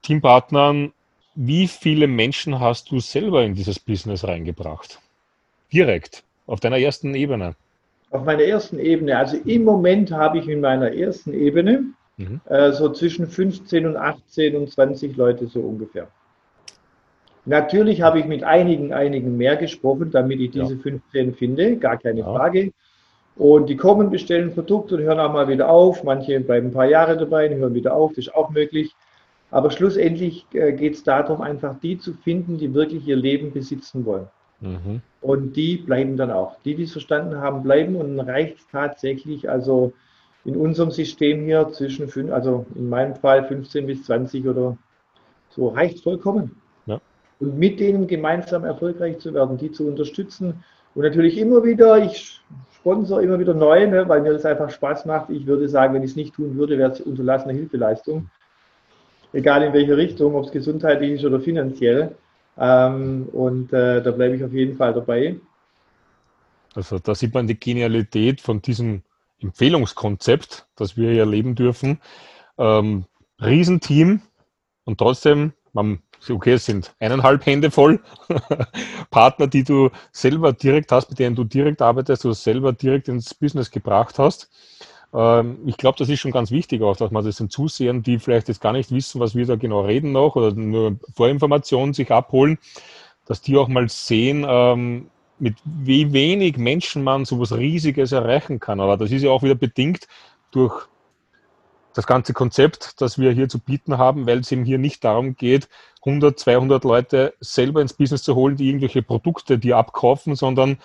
Teampartnern, 0.02 0.92
wie 1.36 1.68
viele 1.68 2.08
Menschen 2.08 2.60
hast 2.60 2.92
du 2.92 3.00
selber 3.00 3.44
in 3.44 3.56
dieses 3.56 3.80
Business 3.80 4.24
reingebracht? 4.24 5.00
Direkt, 5.72 6.24
auf 6.48 6.60
deiner 6.60 6.78
ersten 6.78 7.16
Ebene 7.16 7.56
auf 8.16 8.26
meiner 8.26 8.44
ersten 8.44 8.80
Ebene, 8.80 9.18
also 9.18 9.38
im 9.46 9.64
Moment 9.64 10.12
habe 10.12 10.40
ich 10.40 10.48
in 10.48 10.62
meiner 10.62 10.94
ersten 10.94 11.34
Ebene 11.34 11.86
mhm. 12.18 12.42
äh, 12.46 12.72
so 12.72 12.90
zwischen 12.90 13.28
15 13.28 13.86
und 13.86 13.98
18 13.98 14.56
und 14.56 14.72
20 14.72 15.16
Leute 15.16 15.48
so 15.48 15.60
ungefähr. 15.60 16.08
Natürlich 17.46 18.02
habe 18.02 18.20
ich 18.20 18.26
mit 18.26 18.44
einigen, 18.44 18.92
einigen 18.92 19.38
mehr 19.38 19.56
gesprochen, 19.56 20.10
damit 20.12 20.40
ich 20.40 20.52
diese 20.52 20.74
ja. 20.74 20.80
15 20.82 21.36
finde, 21.36 21.78
gar 21.78 21.98
keine 21.98 22.22
ja. 22.22 22.26
Frage. 22.26 22.72
Und 23.36 23.70
die 23.70 23.76
kommen, 23.76 24.10
bestellen 24.10 24.54
Produkte 24.54 24.96
und 24.96 25.02
hören 25.02 25.20
auch 25.20 25.32
mal 25.32 25.48
wieder 25.48 25.70
auf. 25.70 26.04
Manche 26.04 26.40
bleiben 26.40 26.68
ein 26.68 26.74
paar 26.74 26.88
Jahre 26.88 27.18
dabei 27.18 27.52
und 27.52 27.58
hören 27.58 27.74
wieder 27.74 27.94
auf, 27.94 28.12
das 28.12 28.28
ist 28.28 28.36
auch 28.36 28.50
möglich. 28.50 28.96
Aber 29.52 29.70
schlussendlich 29.72 30.46
äh, 30.54 30.72
geht 30.72 30.96
es 30.96 31.04
darum, 31.04 31.42
einfach 31.42 31.80
die 31.80 31.98
zu 32.00 32.14
finden, 32.14 32.58
die 32.58 32.74
wirklich 32.74 33.06
ihr 33.08 33.16
Leben 33.18 33.52
besitzen 33.52 34.06
wollen. 34.06 34.28
Mhm. 34.62 35.02
Und 35.22 35.56
die 35.56 35.78
bleiben 35.78 36.18
dann 36.18 36.32
auch. 36.32 36.60
Die, 36.64 36.76
die 36.76 36.84
es 36.84 36.92
verstanden 36.92 37.38
haben, 37.38 37.64
bleiben 37.64 37.96
und 37.96 38.20
reicht 38.20 38.70
tatsächlich, 38.72 39.50
also 39.50 39.94
in 40.44 40.56
unserem 40.56 40.92
System 40.92 41.46
hier 41.46 41.70
zwischen, 41.70 42.08
fünf, 42.08 42.32
also 42.32 42.66
in 42.76 42.90
meinem 42.90 43.16
Fall 43.16 43.46
15 43.46 43.88
bis 43.88 44.04
20 44.04 44.48
oder 44.48 44.78
so, 45.50 45.70
reicht 45.70 46.04
vollkommen. 46.04 46.62
Ja. 46.86 47.02
Und 47.40 47.58
mit 47.58 47.80
denen 47.80 48.08
gemeinsam 48.08 48.64
erfolgreich 48.64 49.18
zu 49.20 49.34
werden, 49.34 49.58
die 49.58 49.72
zu 49.72 49.88
unterstützen 49.88 50.64
und 50.94 51.04
natürlich 51.04 51.38
immer 51.38 51.64
wieder, 51.64 51.98
ich 51.98 52.40
sponsor 52.74 53.22
immer 53.22 53.38
wieder 53.38 53.54
neu, 53.54 53.88
ne, 53.88 54.08
weil 54.08 54.22
mir 54.22 54.32
das 54.32 54.46
einfach 54.46 54.70
Spaß 54.70 55.06
macht. 55.06 55.30
Ich 55.30 55.46
würde 55.46 55.68
sagen, 55.68 55.94
wenn 55.94 56.04
ich 56.04 56.12
es 56.12 56.16
nicht 56.16 56.36
tun 56.36 56.56
würde, 56.56 56.78
wäre 56.78 56.92
es 56.92 57.02
unterlassene 57.02 57.54
Hilfeleistung. 57.54 58.30
Egal 59.34 59.64
in 59.64 59.74
welche 59.74 59.98
Richtung, 59.98 60.36
ob 60.36 60.46
es 60.46 60.52
gesundheitlich 60.52 61.14
ist 61.14 61.26
oder 61.26 61.42
finanziell. 61.42 62.16
Ähm, 62.58 63.28
und 63.32 63.74
äh, 63.74 64.02
da 64.02 64.12
bleibe 64.12 64.36
ich 64.36 64.44
auf 64.44 64.54
jeden 64.54 64.78
Fall 64.78 64.94
dabei. 64.94 65.36
Also 66.74 67.00
da 67.00 67.16
sieht 67.16 67.34
man 67.34 67.48
die 67.48 67.60
Genialität 67.60 68.42
von 68.42 68.62
diesem 68.62 69.04
Empfehlungskonzept, 69.42 70.68
das 70.76 70.98
wir 70.98 71.12
hier 71.12 71.22
erleben 71.22 71.56
dürfen. 71.56 72.00
Ähm, 72.58 73.06
Riesenteam 73.42 74.22
und 74.86 74.98
trotzdem, 74.98 75.54
man, 75.74 76.00
okay, 76.30 76.54
es 76.54 76.66
sind 76.66 76.96
eineinhalb 77.00 77.46
Hände 77.46 77.72
voll 77.72 78.02
Partner, 79.10 79.48
die 79.48 79.64
du 79.64 79.90
selber 80.12 80.54
direkt 80.54 80.92
hast, 80.92 81.10
mit 81.10 81.20
denen 81.20 81.36
du 81.36 81.44
direkt 81.44 81.82
arbeitest, 81.82 82.24
du 82.24 82.34
selber 82.34 82.74
direkt 82.74 83.08
ins 83.08 83.34
Business 83.34 83.72
gebracht 83.72 84.20
hast. 84.20 84.50
Ähm, 85.16 85.60
ich 85.66 85.78
glaube, 85.78 85.98
das 85.98 86.10
ist 86.10 86.20
schon 86.20 86.32
ganz 86.32 86.52
wichtig 86.52 86.82
auch, 86.82 86.98
dass 86.98 87.12
man 87.12 87.24
das 87.24 87.38
den 87.38 87.50
Zusehern, 87.50 88.04
die 88.04 88.20
vielleicht 88.20 88.48
jetzt 88.48 88.62
gar 88.62 88.74
nicht 88.74 88.92
wissen, 88.92 89.20
was 89.20 89.36
wir 89.36 89.46
da 89.46 89.56
genau 89.56 89.82
reden 89.82 90.12
noch 90.12 90.36
oder 90.36 90.52
nur 90.52 90.98
Vorinformationen 91.16 91.94
sich 91.94 92.12
abholen, 92.12 92.58
dass 93.26 93.42
die 93.42 93.58
auch 93.58 93.68
mal 93.68 93.88
sehen, 93.90 94.46
ähm, 94.48 95.10
mit 95.40 95.56
wie 95.64 96.14
wenig 96.14 96.58
Menschen 96.58 97.04
man 97.04 97.26
so 97.26 97.40
was 97.40 97.54
Riesiges 97.54 98.12
erreichen 98.12 98.60
kann. 98.60 98.80
Aber 98.80 98.98
das 98.98 99.12
ist 99.12 99.24
ja 99.24 99.32
auch 99.32 99.44
wieder 99.44 99.56
bedingt 99.56 100.08
durch 100.52 100.88
das 101.94 102.08
ganze 102.08 102.34
Konzept, 102.34 103.02
das 103.02 103.18
wir 103.18 103.32
hier 103.32 103.48
zu 103.48 103.60
bieten 103.60 103.98
haben, 103.98 104.28
weil 104.28 104.40
es 104.40 104.52
eben 104.52 104.66
hier 104.66 104.78
nicht 104.78 105.04
darum 105.04 105.36
geht, 105.36 105.70
100, 106.06 106.38
200 106.38 106.84
Leute 106.84 107.34
selber 107.40 107.82
ins 107.82 107.94
Business 107.94 108.24
zu 108.24 108.36
holen, 108.36 108.58
die 108.58 108.68
irgendwelche 108.68 109.02
Produkte 109.02 109.58
die 109.58 109.74
abkaufen, 109.74 110.36
sondern 110.36 110.78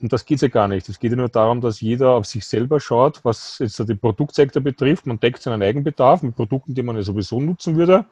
und 0.00 0.12
das 0.12 0.24
geht 0.24 0.42
ja 0.42 0.48
gar 0.48 0.68
nicht. 0.68 0.88
Es 0.88 0.98
geht 0.98 1.12
ja 1.12 1.16
nur 1.16 1.28
darum, 1.28 1.60
dass 1.60 1.80
jeder 1.80 2.10
auf 2.10 2.26
sich 2.26 2.44
selber 2.44 2.80
schaut, 2.80 3.24
was 3.24 3.58
jetzt 3.58 3.78
den 3.78 3.98
Produktsektor 3.98 4.62
betrifft. 4.62 5.06
Man 5.06 5.18
deckt 5.20 5.42
seinen 5.42 5.62
Eigenbedarf 5.62 6.22
mit 6.22 6.36
Produkten, 6.36 6.74
die 6.74 6.82
man 6.82 6.96
ja 6.96 7.02
sowieso 7.02 7.40
nutzen 7.40 7.76
würde. 7.76 8.04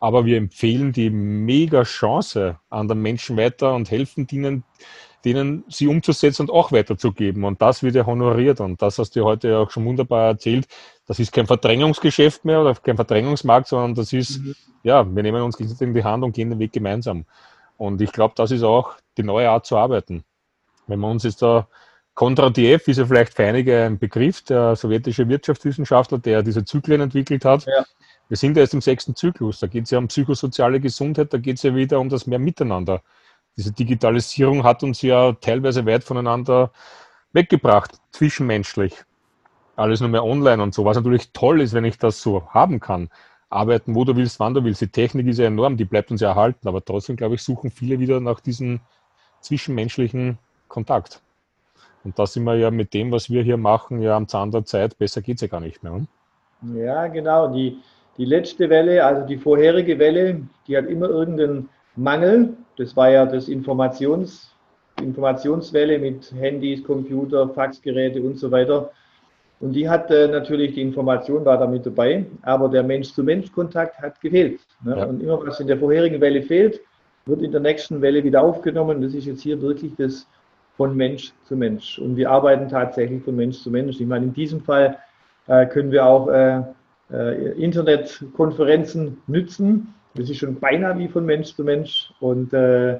Aber 0.00 0.24
wir 0.24 0.36
empfehlen 0.36 0.92
die 0.92 1.10
mega 1.10 1.82
Chance 1.82 2.58
an 2.70 2.88
den 2.88 3.00
Menschen 3.00 3.36
weiter 3.36 3.74
und 3.74 3.90
helfen 3.90 4.26
denen, 4.26 4.64
denen 5.24 5.64
sie 5.68 5.88
umzusetzen 5.88 6.42
und 6.42 6.50
auch 6.50 6.72
weiterzugeben. 6.72 7.44
Und 7.44 7.60
das 7.62 7.82
wird 7.82 7.94
ja 7.94 8.06
honoriert. 8.06 8.60
Und 8.60 8.80
das 8.82 8.98
hast 8.98 9.14
du 9.16 9.24
heute 9.24 9.58
auch 9.58 9.70
schon 9.70 9.84
wunderbar 9.84 10.28
erzählt. 10.28 10.66
Das 11.06 11.18
ist 11.18 11.32
kein 11.32 11.46
Verdrängungsgeschäft 11.46 12.44
mehr 12.44 12.60
oder 12.60 12.74
kein 12.74 12.96
Verdrängungsmarkt, 12.96 13.68
sondern 13.68 13.94
das 13.94 14.12
ist, 14.12 14.40
mhm. 14.40 14.54
ja, 14.82 15.04
wir 15.04 15.22
nehmen 15.22 15.42
uns 15.42 15.58
in 15.58 15.94
die 15.94 16.04
Hand 16.04 16.24
und 16.24 16.32
gehen 16.32 16.50
den 16.50 16.58
Weg 16.58 16.72
gemeinsam. 16.72 17.24
Und 17.76 18.00
ich 18.00 18.12
glaube, 18.12 18.34
das 18.36 18.50
ist 18.50 18.64
auch 18.64 18.94
die 19.16 19.22
neue 19.22 19.50
Art 19.50 19.66
zu 19.66 19.76
arbeiten. 19.76 20.24
Wenn 20.88 21.00
wir 21.00 21.08
uns 21.08 21.22
jetzt 21.22 21.42
da 21.42 21.68
Kondratiev 22.18 22.88
ist 22.88 22.96
ja 22.96 23.06
vielleicht 23.06 23.32
für 23.32 23.44
einige 23.44 23.84
ein 23.84 23.96
Begriff, 23.96 24.42
der 24.42 24.74
sowjetische 24.74 25.28
Wirtschaftswissenschaftler, 25.28 26.18
der 26.18 26.42
diese 26.42 26.64
Zyklen 26.64 27.00
entwickelt 27.00 27.44
hat. 27.44 27.64
Ja. 27.66 27.84
Wir 28.28 28.36
sind 28.36 28.56
ja 28.56 28.64
jetzt 28.64 28.74
im 28.74 28.80
sechsten 28.80 29.14
Zyklus. 29.14 29.60
Da 29.60 29.68
geht 29.68 29.84
es 29.84 29.92
ja 29.92 29.98
um 29.98 30.08
psychosoziale 30.08 30.80
Gesundheit, 30.80 31.32
da 31.32 31.38
geht 31.38 31.58
es 31.58 31.62
ja 31.62 31.76
wieder 31.76 32.00
um 32.00 32.08
das 32.08 32.26
mehr 32.26 32.40
Miteinander. 32.40 33.02
Diese 33.56 33.70
Digitalisierung 33.70 34.64
hat 34.64 34.82
uns 34.82 35.00
ja 35.00 35.30
teilweise 35.34 35.86
weit 35.86 36.02
voneinander 36.02 36.72
weggebracht, 37.32 38.00
zwischenmenschlich. 38.10 38.96
Alles 39.76 40.00
nur 40.00 40.08
mehr 40.08 40.24
online 40.24 40.60
und 40.60 40.74
so, 40.74 40.84
was 40.84 40.96
natürlich 40.96 41.30
toll 41.32 41.60
ist, 41.60 41.72
wenn 41.72 41.84
ich 41.84 41.98
das 41.98 42.20
so 42.20 42.48
haben 42.48 42.80
kann. 42.80 43.10
Arbeiten, 43.48 43.94
wo 43.94 44.04
du 44.04 44.16
willst, 44.16 44.40
wann 44.40 44.54
du 44.54 44.64
willst. 44.64 44.80
Die 44.80 44.88
Technik 44.88 45.28
ist 45.28 45.38
ja 45.38 45.46
enorm, 45.46 45.76
die 45.76 45.84
bleibt 45.84 46.10
uns 46.10 46.20
ja 46.20 46.30
erhalten, 46.30 46.66
aber 46.66 46.84
trotzdem, 46.84 47.14
glaube 47.14 47.36
ich, 47.36 47.42
suchen 47.44 47.70
viele 47.70 48.00
wieder 48.00 48.18
nach 48.18 48.40
diesen 48.40 48.80
zwischenmenschlichen 49.40 50.38
Kontakt. 50.68 51.20
Und 52.04 52.18
da 52.18 52.26
sind 52.26 52.44
wir 52.44 52.56
ja 52.56 52.70
mit 52.70 52.94
dem, 52.94 53.12
was 53.12 53.28
wir 53.28 53.42
hier 53.42 53.56
machen, 53.56 54.00
ja 54.00 54.16
am 54.16 54.28
Zahn 54.28 54.50
der 54.50 54.64
Zeit. 54.64 54.96
Besser 54.98 55.20
geht 55.20 55.36
es 55.36 55.42
ja 55.42 55.48
gar 55.48 55.60
nicht 55.60 55.82
mehr. 55.82 55.92
Hm? 55.92 56.06
Ja, 56.76 57.06
genau. 57.08 57.52
Die, 57.52 57.78
die 58.16 58.24
letzte 58.24 58.68
Welle, 58.70 59.04
also 59.04 59.26
die 59.26 59.36
vorherige 59.36 59.98
Welle, 59.98 60.42
die 60.66 60.76
hat 60.76 60.86
immer 60.86 61.08
irgendeinen 61.08 61.68
Mangel. 61.96 62.54
Das 62.76 62.96
war 62.96 63.10
ja 63.10 63.26
das 63.26 63.48
Informations, 63.48 64.54
Informationswelle 65.00 65.98
mit 65.98 66.32
Handys, 66.32 66.82
Computer, 66.84 67.48
Faxgeräte 67.48 68.22
und 68.22 68.38
so 68.38 68.50
weiter. 68.50 68.90
Und 69.60 69.72
die 69.72 69.88
hat 69.88 70.10
äh, 70.10 70.28
natürlich, 70.28 70.74
die 70.74 70.82
Information 70.82 71.44
war 71.44 71.58
damit 71.58 71.84
dabei, 71.84 72.24
aber 72.42 72.68
der 72.68 72.84
Mensch-zu-Mensch-Kontakt 72.84 73.98
hat 73.98 74.20
gefehlt. 74.20 74.60
Ne? 74.84 74.96
Ja. 74.96 75.04
Und 75.06 75.20
immer 75.20 75.44
was 75.44 75.58
in 75.58 75.66
der 75.66 75.78
vorherigen 75.78 76.20
Welle 76.20 76.42
fehlt, 76.42 76.80
wird 77.26 77.42
in 77.42 77.50
der 77.50 77.60
nächsten 77.60 78.00
Welle 78.00 78.22
wieder 78.22 78.40
aufgenommen. 78.42 79.02
Das 79.02 79.14
ist 79.14 79.26
jetzt 79.26 79.42
hier 79.42 79.60
wirklich 79.60 79.92
das 79.96 80.28
von 80.78 80.96
Mensch 80.96 81.32
zu 81.44 81.56
Mensch. 81.56 81.98
Und 81.98 82.16
wir 82.16 82.30
arbeiten 82.30 82.68
tatsächlich 82.68 83.22
von 83.24 83.36
Mensch 83.36 83.58
zu 83.58 83.70
Mensch. 83.70 84.00
Ich 84.00 84.06
meine, 84.06 84.26
in 84.26 84.32
diesem 84.32 84.60
Fall 84.62 84.96
äh, 85.48 85.66
können 85.66 85.90
wir 85.90 86.06
auch 86.06 86.28
äh, 86.28 86.62
äh, 87.12 87.52
Internetkonferenzen 87.60 89.18
nützen. 89.26 89.92
Das 90.14 90.30
ist 90.30 90.38
schon 90.38 90.54
beinahe 90.54 90.96
wie 90.96 91.08
von 91.08 91.26
Mensch 91.26 91.54
zu 91.54 91.64
Mensch. 91.64 92.12
Und, 92.20 92.52
äh, 92.52 92.96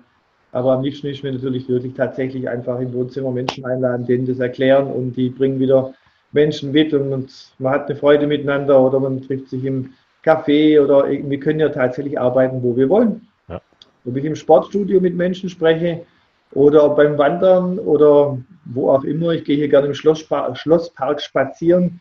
aber 0.50 0.72
am 0.72 0.82
liebsten 0.82 1.06
ist 1.06 1.22
mir 1.22 1.32
natürlich 1.32 1.68
wirklich 1.68 1.94
tatsächlich 1.94 2.48
einfach 2.48 2.80
im 2.80 2.92
Wohnzimmer 2.92 3.30
Menschen 3.30 3.64
einladen, 3.64 4.06
denen 4.06 4.26
das 4.26 4.40
erklären 4.40 4.88
und 4.88 5.16
die 5.16 5.30
bringen 5.30 5.60
wieder 5.60 5.94
Menschen 6.32 6.72
mit 6.72 6.92
und, 6.92 7.12
und 7.12 7.32
man 7.58 7.72
hat 7.72 7.88
eine 7.88 7.96
Freude 7.96 8.26
miteinander 8.26 8.80
oder 8.80 8.98
man 8.98 9.22
trifft 9.22 9.50
sich 9.50 9.64
im 9.64 9.92
Café 10.24 10.82
oder 10.82 11.08
wir 11.08 11.40
können 11.40 11.60
ja 11.60 11.68
tatsächlich 11.68 12.18
arbeiten, 12.18 12.60
wo 12.62 12.76
wir 12.76 12.88
wollen. 12.88 13.28
Ja. 13.48 13.60
Ob 14.04 14.16
ich 14.16 14.24
im 14.24 14.34
Sportstudio 14.34 15.00
mit 15.00 15.14
Menschen 15.14 15.48
spreche, 15.48 16.04
oder 16.52 16.88
beim 16.90 17.18
Wandern 17.18 17.78
oder 17.78 18.38
wo 18.64 18.90
auch 18.90 19.04
immer. 19.04 19.30
Ich 19.30 19.44
gehe 19.44 19.56
hier 19.56 19.68
gerne 19.68 19.88
im 19.88 19.94
Schlosspark, 19.94 20.56
Schlosspark 20.56 21.20
spazieren 21.20 22.00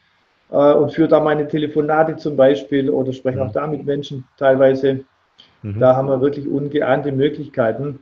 äh, 0.51 0.73
und 0.73 0.93
führe 0.93 1.07
da 1.07 1.19
meine 1.19 1.47
Telefonate 1.47 2.17
zum 2.17 2.35
Beispiel 2.35 2.89
oder 2.89 3.13
spreche 3.13 3.41
auch 3.41 3.51
da 3.51 3.67
mit 3.67 3.85
Menschen 3.85 4.25
teilweise. 4.37 5.01
Mhm. 5.61 5.79
Da 5.79 5.95
haben 5.95 6.07
wir 6.07 6.21
wirklich 6.21 6.47
ungeahnte 6.47 7.11
Möglichkeiten. 7.11 7.99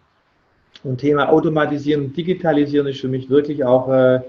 Und 0.84 1.00
Thema 1.00 1.30
Automatisieren 1.30 2.14
Digitalisieren 2.14 2.88
ist 2.88 3.02
für 3.02 3.08
mich 3.08 3.30
wirklich 3.30 3.64
auch, 3.64 3.90
äh, 3.90 4.22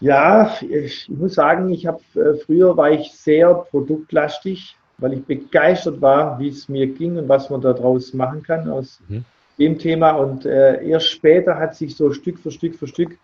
ja, 0.00 0.52
ich, 0.60 1.08
ich, 1.08 1.08
muss 1.08 1.34
sagen, 1.34 1.70
ich 1.70 1.86
habe 1.86 2.00
äh, 2.14 2.34
früher 2.44 2.76
war 2.76 2.90
ich 2.90 3.12
sehr 3.12 3.54
produktlastig, 3.54 4.76
weil 4.98 5.14
ich 5.14 5.24
begeistert 5.24 6.00
war, 6.00 6.38
wie 6.38 6.48
es 6.48 6.68
mir 6.68 6.86
ging 6.86 7.16
und 7.16 7.28
was 7.28 7.50
man 7.50 7.60
daraus 7.60 8.12
machen 8.12 8.42
kann 8.42 8.68
aus 8.68 9.00
mhm. 9.08 9.24
Dem 9.62 9.78
Thema. 9.78 10.12
Und 10.12 10.44
äh, 10.44 10.84
erst 10.84 11.08
später 11.08 11.56
hat 11.56 11.74
sich 11.74 11.96
so 11.96 12.12
Stück 12.12 12.38
für 12.38 12.50
Stück 12.50 12.74
für 12.74 12.86
Stück 12.86 13.18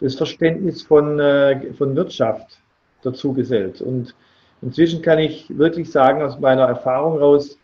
das 0.00 0.14
Verständnis 0.14 0.82
von, 0.82 1.18
äh, 1.18 1.72
von 1.74 1.96
Wirtschaft 1.96 2.60
dazu 3.02 3.32
gesellt. 3.32 3.80
Und 3.80 4.14
inzwischen 4.62 5.02
kann 5.02 5.18
ich 5.18 5.46
wirklich 5.56 5.90
sagen, 5.90 6.22
aus 6.22 6.38
meiner 6.38 6.64
Erfahrung 6.64 7.18
raus, 7.18 7.58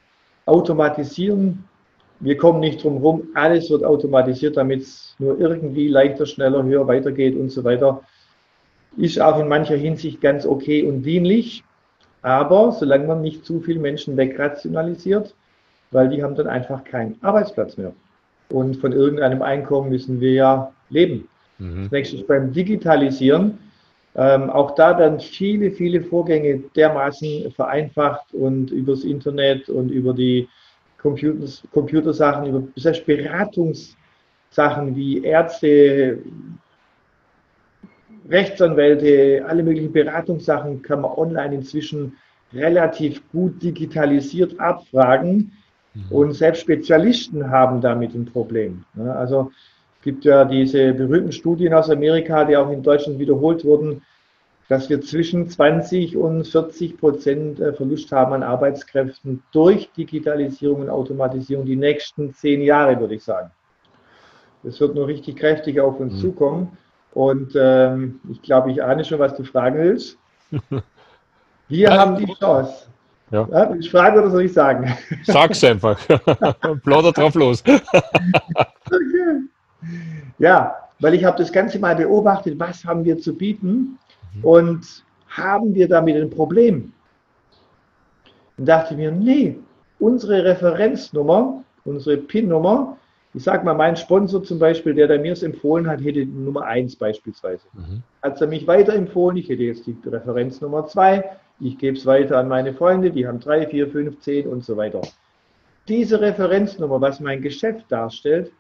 automatisieren, 0.47 1.65
wir 2.21 2.37
kommen 2.37 2.61
nicht 2.61 2.83
drum 2.83 2.95
herum, 2.95 3.29
alles 3.35 3.71
wird 3.71 3.85
automatisiert, 3.85 4.57
damit 4.57 4.83
es 4.83 5.15
nur 5.19 5.39
irgendwie 5.39 5.89
leichter, 5.89 6.27
schneller, 6.27 6.63
höher 6.63 6.87
weitergeht 6.87 7.37
und 7.37 7.51
so 7.51 7.65
weiter. 7.65 8.03
Ist 8.97 9.21
auch 9.21 9.39
in 9.39 9.49
mancher 9.49 9.77
Hinsicht 9.77 10.21
ganz 10.21 10.47
okay 10.47 10.85
und 10.85 11.03
dienlich, 11.03 11.65
aber 12.23 12.73
solange 12.73 13.07
man 13.07 13.23
nicht 13.23 13.45
zu 13.45 13.61
viele 13.61 13.81
Menschen 13.81 14.17
wegrationalisiert, 14.17 15.35
weil 15.95 16.09
die 16.09 16.23
haben 16.23 16.35
dann 16.35 16.49
einfach 16.49 16.85
keinen 16.85 17.17
Arbeitsplatz 17.23 17.77
mehr. 17.77 17.93
Und 18.51 18.77
von 18.77 18.93
irgendeinem 18.93 19.43
Einkommen 19.43 19.89
müssen 19.89 20.21
wir 20.21 20.33
ja 20.33 20.73
leben. 20.91 21.29
Mhm. 21.59 21.85
Das 21.85 21.93
nächste 21.93 22.17
ist 22.17 22.27
beim 22.27 22.53
Digitalisieren. 22.53 23.59
Ähm, 24.17 24.51
auch 24.51 24.73
da 24.75 24.99
werden 24.99 25.21
viele, 25.21 25.71
viele 25.71 26.03
Vorgänge 26.03 26.63
dermaßen 26.77 27.51
vereinfacht 27.53 28.35
und 28.35 28.71
übers 28.71 29.05
Internet 29.05 29.69
und 29.69 29.91
über 29.91 30.13
die 30.13 30.49
Computers, 30.99 31.63
Computersachen, 31.73 32.47
über 32.47 32.63
selbst 32.77 33.07
Beratungssachen 33.07 34.95
wie 34.95 35.23
Ärzte, 35.25 36.19
Rechtsanwälte, 38.29 39.45
alle 39.47 39.63
möglichen 39.63 39.93
Beratungssachen 39.93 40.83
kann 40.83 41.03
man 41.03 41.13
online 41.13 41.57
inzwischen 41.57 42.17
relativ 42.53 43.21
gut 43.33 43.63
digitalisiert 43.63 44.59
abfragen. 44.59 45.53
Mhm. 45.95 46.03
Und 46.11 46.33
selbst 46.33 46.63
Spezialisten 46.63 47.51
haben 47.51 47.81
damit 47.81 48.15
ein 48.15 48.27
Problem. 48.27 48.85
Also 48.97 49.51
gibt 50.03 50.25
ja 50.25 50.45
diese 50.45 50.93
berühmten 50.93 51.33
Studien 51.33 51.73
aus 51.73 51.89
Amerika, 51.89 52.45
die 52.45 52.57
auch 52.57 52.71
in 52.71 52.83
Deutschland 52.83 53.19
wiederholt 53.19 53.65
wurden, 53.65 54.03
dass 54.69 54.89
wir 54.89 55.01
zwischen 55.01 55.49
20 55.49 56.17
und 56.17 56.47
40 56.47 56.99
Prozent 56.99 57.61
äh, 57.61 57.73
Verlust 57.73 58.13
haben 58.13 58.33
an 58.33 58.43
Arbeitskräften 58.43 59.43
durch 59.53 59.91
Digitalisierung 59.93 60.83
und 60.83 60.91
Automatisierung 60.91 61.67
die 61.67 61.77
nächsten 61.77 62.33
zehn 62.35 62.63
Jahre, 62.63 62.99
würde 62.99 63.15
ich 63.15 63.25
sagen. 63.25 63.51
Das 64.63 64.81
wird 64.81 64.95
nur 64.95 65.07
richtig 65.07 65.37
kräftig 65.37 65.81
auf 65.81 66.01
uns 66.01 66.15
mhm. 66.15 66.19
zukommen. 66.19 66.79
Und 67.13 67.53
ähm, 67.55 68.21
ich 68.31 68.43
glaube, 68.43 68.73
ich 68.73 68.83
ahne 68.83 69.05
schon, 69.05 69.19
was 69.19 69.37
du 69.37 69.45
fragen 69.45 69.79
willst. 69.79 70.19
Wir 71.69 71.91
haben 71.93 72.17
die 72.17 72.33
Chance. 72.35 72.87
Ja. 73.31 73.49
Ja, 73.51 73.75
ich 73.75 73.91
frage 73.91 74.21
oder 74.21 74.31
soll 74.31 74.45
ich 74.45 74.53
sagen? 74.53 74.95
Sag's 75.25 75.65
einfach. 75.65 75.99
Plauder 76.85 77.13
drauf 77.13 77.35
los. 77.35 77.63
okay. 77.67 77.81
Ja, 80.39 80.75
weil 81.01 81.15
ich 81.15 81.25
habe 81.25 81.39
das 81.39 81.53
Ganze 81.53 81.79
mal 81.79 81.95
beobachtet, 81.95 82.59
was 82.59 82.85
haben 82.85 83.05
wir 83.05 83.19
zu 83.19 83.37
bieten 83.37 83.99
mhm. 84.35 84.45
und 84.45 85.05
haben 85.29 85.75
wir 85.75 85.89
damit 85.89 86.17
ein 86.17 86.31
Problem? 86.31 86.93
Und 88.57 88.67
dachte 88.67 88.95
mir, 88.95 89.11
nee, 89.11 89.57
unsere 89.99 90.45
Referenznummer, 90.45 91.63
unsere 91.85 92.17
PIN-Nummer, 92.17 92.97
ich 93.35 93.43
sage 93.43 93.65
mal, 93.65 93.75
mein 93.75 93.97
Sponsor 93.97 94.45
zum 94.45 94.61
Beispiel, 94.61 94.95
der, 94.95 95.09
der 95.09 95.19
mir 95.19 95.33
es 95.33 95.43
empfohlen 95.43 95.89
hat, 95.89 96.01
hätte 96.01 96.25
Nummer 96.25 96.65
1 96.65 96.97
beispielsweise. 96.97 97.65
Mhm. 97.73 98.03
Hat 98.23 98.41
er 98.41 98.47
mich 98.47 98.67
weiterempfohlen, 98.67 99.37
ich 99.37 99.49
hätte 99.49 99.65
jetzt 99.65 99.87
die 99.87 99.97
Referenz 100.07 100.61
Nummer 100.61 100.87
2, 100.87 101.25
ich 101.61 101.79
gebe 101.79 101.97
es 101.97 102.07
weiter 102.07 102.39
an 102.39 102.49
meine 102.49 102.75
Freunde, 102.75 103.11
die 103.11 103.27
haben 103.27 103.41
3, 103.41 103.69
4, 103.69 103.89
5, 103.89 104.21
10 104.21 104.49
und 104.49 104.65
so 104.65 104.77
weiter. 104.77 105.03
Diese 105.89 106.21
Referenznummer, 106.21 107.01
was 107.01 107.21
mein 107.21 107.43
Geschäft 107.43 107.87
darstellt, 107.91 108.53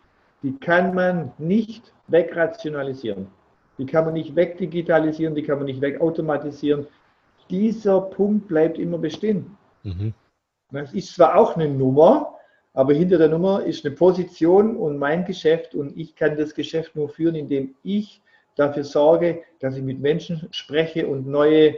die 0.42 0.56
kann 0.58 0.94
man 0.94 1.32
nicht 1.38 1.92
wegrationalisieren. 2.08 3.28
Die 3.78 3.86
kann 3.86 4.04
man 4.04 4.14
nicht 4.14 4.36
wegdigitalisieren, 4.36 5.34
die 5.34 5.42
kann 5.42 5.58
man 5.58 5.66
nicht 5.66 5.80
wegautomatisieren. 5.80 6.86
Dieser 7.50 8.00
Punkt 8.00 8.46
bleibt 8.46 8.78
immer 8.78 8.98
bestehen. 8.98 9.56
Mhm. 9.82 10.14
Das 10.70 10.92
ist 10.92 11.14
zwar 11.14 11.36
auch 11.36 11.56
eine 11.56 11.68
Nummer, 11.68 12.34
aber 12.72 12.92
hinter 12.92 13.18
der 13.18 13.28
Nummer 13.28 13.64
ist 13.64 13.84
eine 13.84 13.94
Position 13.94 14.76
und 14.76 14.98
mein 14.98 15.24
Geschäft 15.24 15.74
und 15.74 15.96
ich 15.96 16.14
kann 16.14 16.36
das 16.36 16.54
Geschäft 16.54 16.94
nur 16.96 17.08
führen, 17.08 17.34
indem 17.34 17.74
ich 17.82 18.20
dafür 18.56 18.84
sorge, 18.84 19.42
dass 19.60 19.76
ich 19.76 19.82
mit 19.82 20.00
Menschen 20.00 20.48
spreche 20.50 21.06
und 21.06 21.26
neue 21.26 21.76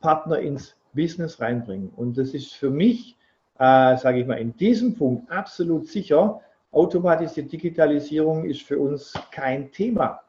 Partner 0.00 0.38
ins 0.38 0.76
Business 0.94 1.40
reinbringe. 1.40 1.90
Und 1.96 2.18
das 2.18 2.34
ist 2.34 2.54
für 2.54 2.70
mich, 2.70 3.16
äh, 3.58 3.96
sage 3.96 4.20
ich 4.20 4.26
mal, 4.26 4.38
in 4.38 4.56
diesem 4.56 4.94
Punkt 4.94 5.30
absolut 5.30 5.86
sicher, 5.88 6.40
automatisierte 6.70 7.50
Digitalisierung 7.50 8.44
ist 8.44 8.62
für 8.62 8.78
uns 8.78 9.14
kein 9.30 9.72
Thema. 9.72 10.20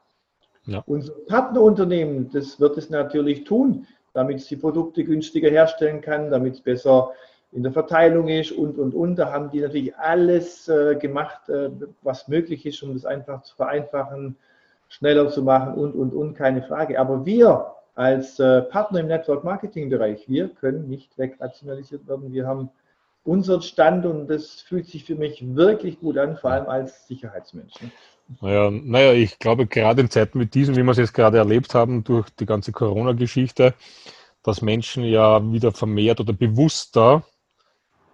Ja. 0.65 0.83
Unser 0.85 1.13
Partnerunternehmen, 1.27 2.29
das 2.31 2.59
wird 2.59 2.77
es 2.77 2.89
natürlich 2.89 3.43
tun, 3.43 3.87
damit 4.13 4.37
es 4.37 4.47
die 4.47 4.55
Produkte 4.55 5.03
günstiger 5.03 5.49
herstellen 5.49 6.01
kann, 6.01 6.29
damit 6.29 6.55
es 6.55 6.61
besser 6.61 7.11
in 7.51 7.63
der 7.63 7.71
Verteilung 7.71 8.27
ist 8.27 8.51
und, 8.51 8.77
und, 8.77 8.93
und. 8.93 9.15
Da 9.15 9.31
haben 9.31 9.49
die 9.49 9.61
natürlich 9.61 9.95
alles 9.97 10.67
äh, 10.67 10.95
gemacht, 10.95 11.49
äh, 11.49 11.69
was 12.03 12.27
möglich 12.27 12.65
ist, 12.65 12.83
um 12.83 12.93
das 12.93 13.05
einfach 13.05 13.41
zu 13.43 13.55
vereinfachen, 13.55 14.35
schneller 14.87 15.29
zu 15.29 15.43
machen 15.43 15.73
und, 15.73 15.93
und, 15.93 16.13
und, 16.13 16.35
keine 16.35 16.61
Frage. 16.61 16.99
Aber 16.99 17.25
wir 17.25 17.73
als 17.99 18.39
äh, 18.39 18.61
Partner 18.61 19.01
im 19.01 19.07
Network 19.07 19.43
Marketing 19.43 19.89
Bereich, 19.89 20.23
wir 20.29 20.47
können 20.47 20.87
nicht 20.87 21.17
wegrationalisiert 21.17 22.07
werden. 22.07 22.31
Wir 22.31 22.47
haben 22.47 22.69
unseren 23.25 23.61
Stand 23.61 24.05
und 24.05 24.29
das 24.29 24.61
fühlt 24.61 24.87
sich 24.87 25.03
für 25.03 25.15
mich 25.15 25.43
wirklich 25.53 25.99
gut 25.99 26.17
an, 26.17 26.37
vor 26.37 26.51
allem 26.51 26.67
als 26.67 27.07
Sicherheitsmensch. 27.07 27.73
Naja, 28.39 28.71
naja, 28.71 29.11
ich 29.11 29.37
glaube, 29.37 29.67
gerade 29.67 29.99
in 29.99 30.09
Zeiten 30.09 30.39
wie 30.39 30.45
diesen, 30.45 30.77
wie 30.77 30.83
wir 30.83 30.91
es 30.91 30.97
jetzt 30.97 31.13
gerade 31.13 31.39
erlebt 31.39 31.75
haben, 31.75 32.05
durch 32.05 32.29
die 32.29 32.45
ganze 32.45 32.71
Corona-Geschichte, 32.71 33.73
dass 34.43 34.61
Menschen 34.61 35.03
ja 35.03 35.51
wieder 35.51 35.73
vermehrt 35.73 36.21
oder 36.21 36.31
bewusster, 36.31 37.23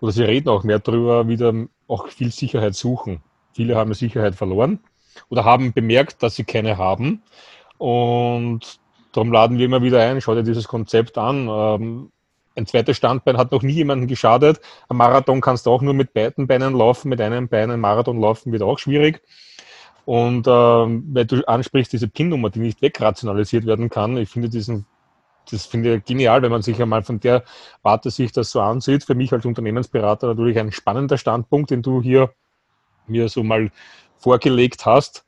oder 0.02 0.12
sie 0.12 0.24
reden 0.24 0.50
auch 0.50 0.64
mehr 0.64 0.80
darüber, 0.80 1.28
wieder 1.28 1.54
auch 1.88 2.08
viel 2.08 2.32
Sicherheit 2.32 2.74
suchen. 2.74 3.22
Viele 3.54 3.76
haben 3.76 3.94
Sicherheit 3.94 4.34
verloren 4.34 4.80
oder 5.30 5.46
haben 5.46 5.74
bemerkt, 5.74 6.24
dass 6.24 6.36
sie 6.38 6.44
keine 6.44 6.80
haben. 6.80 7.22
Und 7.78 8.80
darum 9.16 9.32
laden 9.32 9.58
wir 9.58 9.66
immer 9.66 9.82
wieder 9.82 10.02
ein, 10.02 10.22
schau 10.22 10.36
dir 10.36 10.44
dieses 10.44 10.68
Konzept 10.68 11.18
an. 11.18 11.48
Ähm, 11.50 12.12
ein 12.56 12.66
zweites 12.66 12.98
Standbein 12.98 13.38
hat 13.38 13.52
noch 13.52 13.64
nie 13.64 13.74
jemandem 13.74 14.08
geschadet. 14.08 14.62
Ein 14.88 14.98
Marathon 14.98 15.42
kannst 15.42 15.66
du 15.66 15.72
auch 15.72 15.82
nur 15.82 15.94
mit 15.94 16.14
beiden 16.14 16.48
Beinen 16.48 16.74
laufen, 16.74 17.10
mit 17.10 17.20
einem 17.20 17.50
Bein 17.50 17.70
ein 17.70 17.82
Marathon 17.82 18.20
laufen 18.20 18.52
wird 18.52 18.62
auch 18.64 18.80
schwierig. 18.80 19.22
Und 20.06 20.48
ähm, 20.48 21.04
weil 21.12 21.26
du 21.26 21.48
ansprichst, 21.48 21.92
diese 21.92 22.08
PIN-Nummer, 22.08 22.50
die 22.52 22.60
nicht 22.60 22.82
wegrationalisiert 22.82 23.66
werden 23.66 23.90
kann, 23.90 24.18
ich 24.18 24.30
finde 24.30 24.50
diesen, 24.50 24.86
das 25.50 25.66
finde 25.66 25.96
ich 25.96 26.06
genial, 26.06 26.42
wenn 26.44 26.52
man 26.52 26.62
sich 26.62 26.82
einmal 26.82 27.04
von 27.04 27.20
der 27.20 27.44
Warte 27.82 28.12
sich 28.12 28.32
das 28.32 28.52
so 28.52 28.62
ansieht. 28.62 29.04
Für 29.04 29.16
mich 29.16 29.34
als 29.34 29.46
Unternehmensberater 29.46 30.28
natürlich 30.28 30.60
ein 30.60 30.72
spannender 30.72 31.18
Standpunkt, 31.18 31.72
den 31.72 31.82
du 31.82 32.02
hier 32.02 32.34
mir 33.08 33.28
so 33.30 33.44
mal 33.44 33.72
vorgelegt 34.18 34.86
hast. 34.86 35.25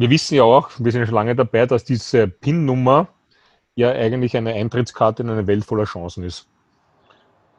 Wir 0.00 0.08
wissen 0.08 0.34
ja 0.34 0.44
auch, 0.44 0.70
wir 0.78 0.92
sind 0.92 1.04
schon 1.04 1.14
lange 1.14 1.36
dabei, 1.36 1.66
dass 1.66 1.84
diese 1.84 2.26
PIN-Nummer 2.26 3.08
ja 3.74 3.90
eigentlich 3.90 4.34
eine 4.34 4.54
Eintrittskarte 4.54 5.22
in 5.22 5.28
eine 5.28 5.46
Welt 5.46 5.62
voller 5.62 5.84
Chancen 5.84 6.24
ist. 6.24 6.48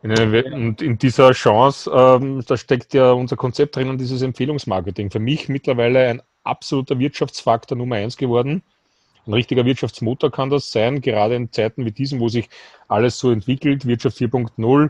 In 0.01 0.11
und 0.51 0.81
in 0.81 0.97
dieser 0.97 1.33
Chance, 1.33 1.91
ähm, 1.93 2.43
da 2.47 2.57
steckt 2.57 2.95
ja 2.95 3.11
unser 3.11 3.35
Konzept 3.35 3.75
drin 3.75 3.89
und 3.89 3.99
dieses 3.99 4.23
Empfehlungsmarketing. 4.23 5.11
Für 5.11 5.19
mich 5.19 5.49
mittlerweile 5.49 6.07
ein 6.07 6.23
absoluter 6.43 6.97
Wirtschaftsfaktor 6.97 7.77
Nummer 7.77 7.97
eins 7.97 8.17
geworden. 8.17 8.63
Ein 9.27 9.33
richtiger 9.33 9.63
Wirtschaftsmotor 9.63 10.31
kann 10.31 10.49
das 10.49 10.71
sein, 10.71 10.99
gerade 10.99 11.35
in 11.35 11.51
Zeiten 11.51 11.85
wie 11.85 11.91
diesen, 11.91 12.19
wo 12.19 12.27
sich 12.27 12.49
alles 12.87 13.19
so 13.19 13.29
entwickelt, 13.29 13.85
Wirtschaft 13.85 14.17
4.0, 14.17 14.89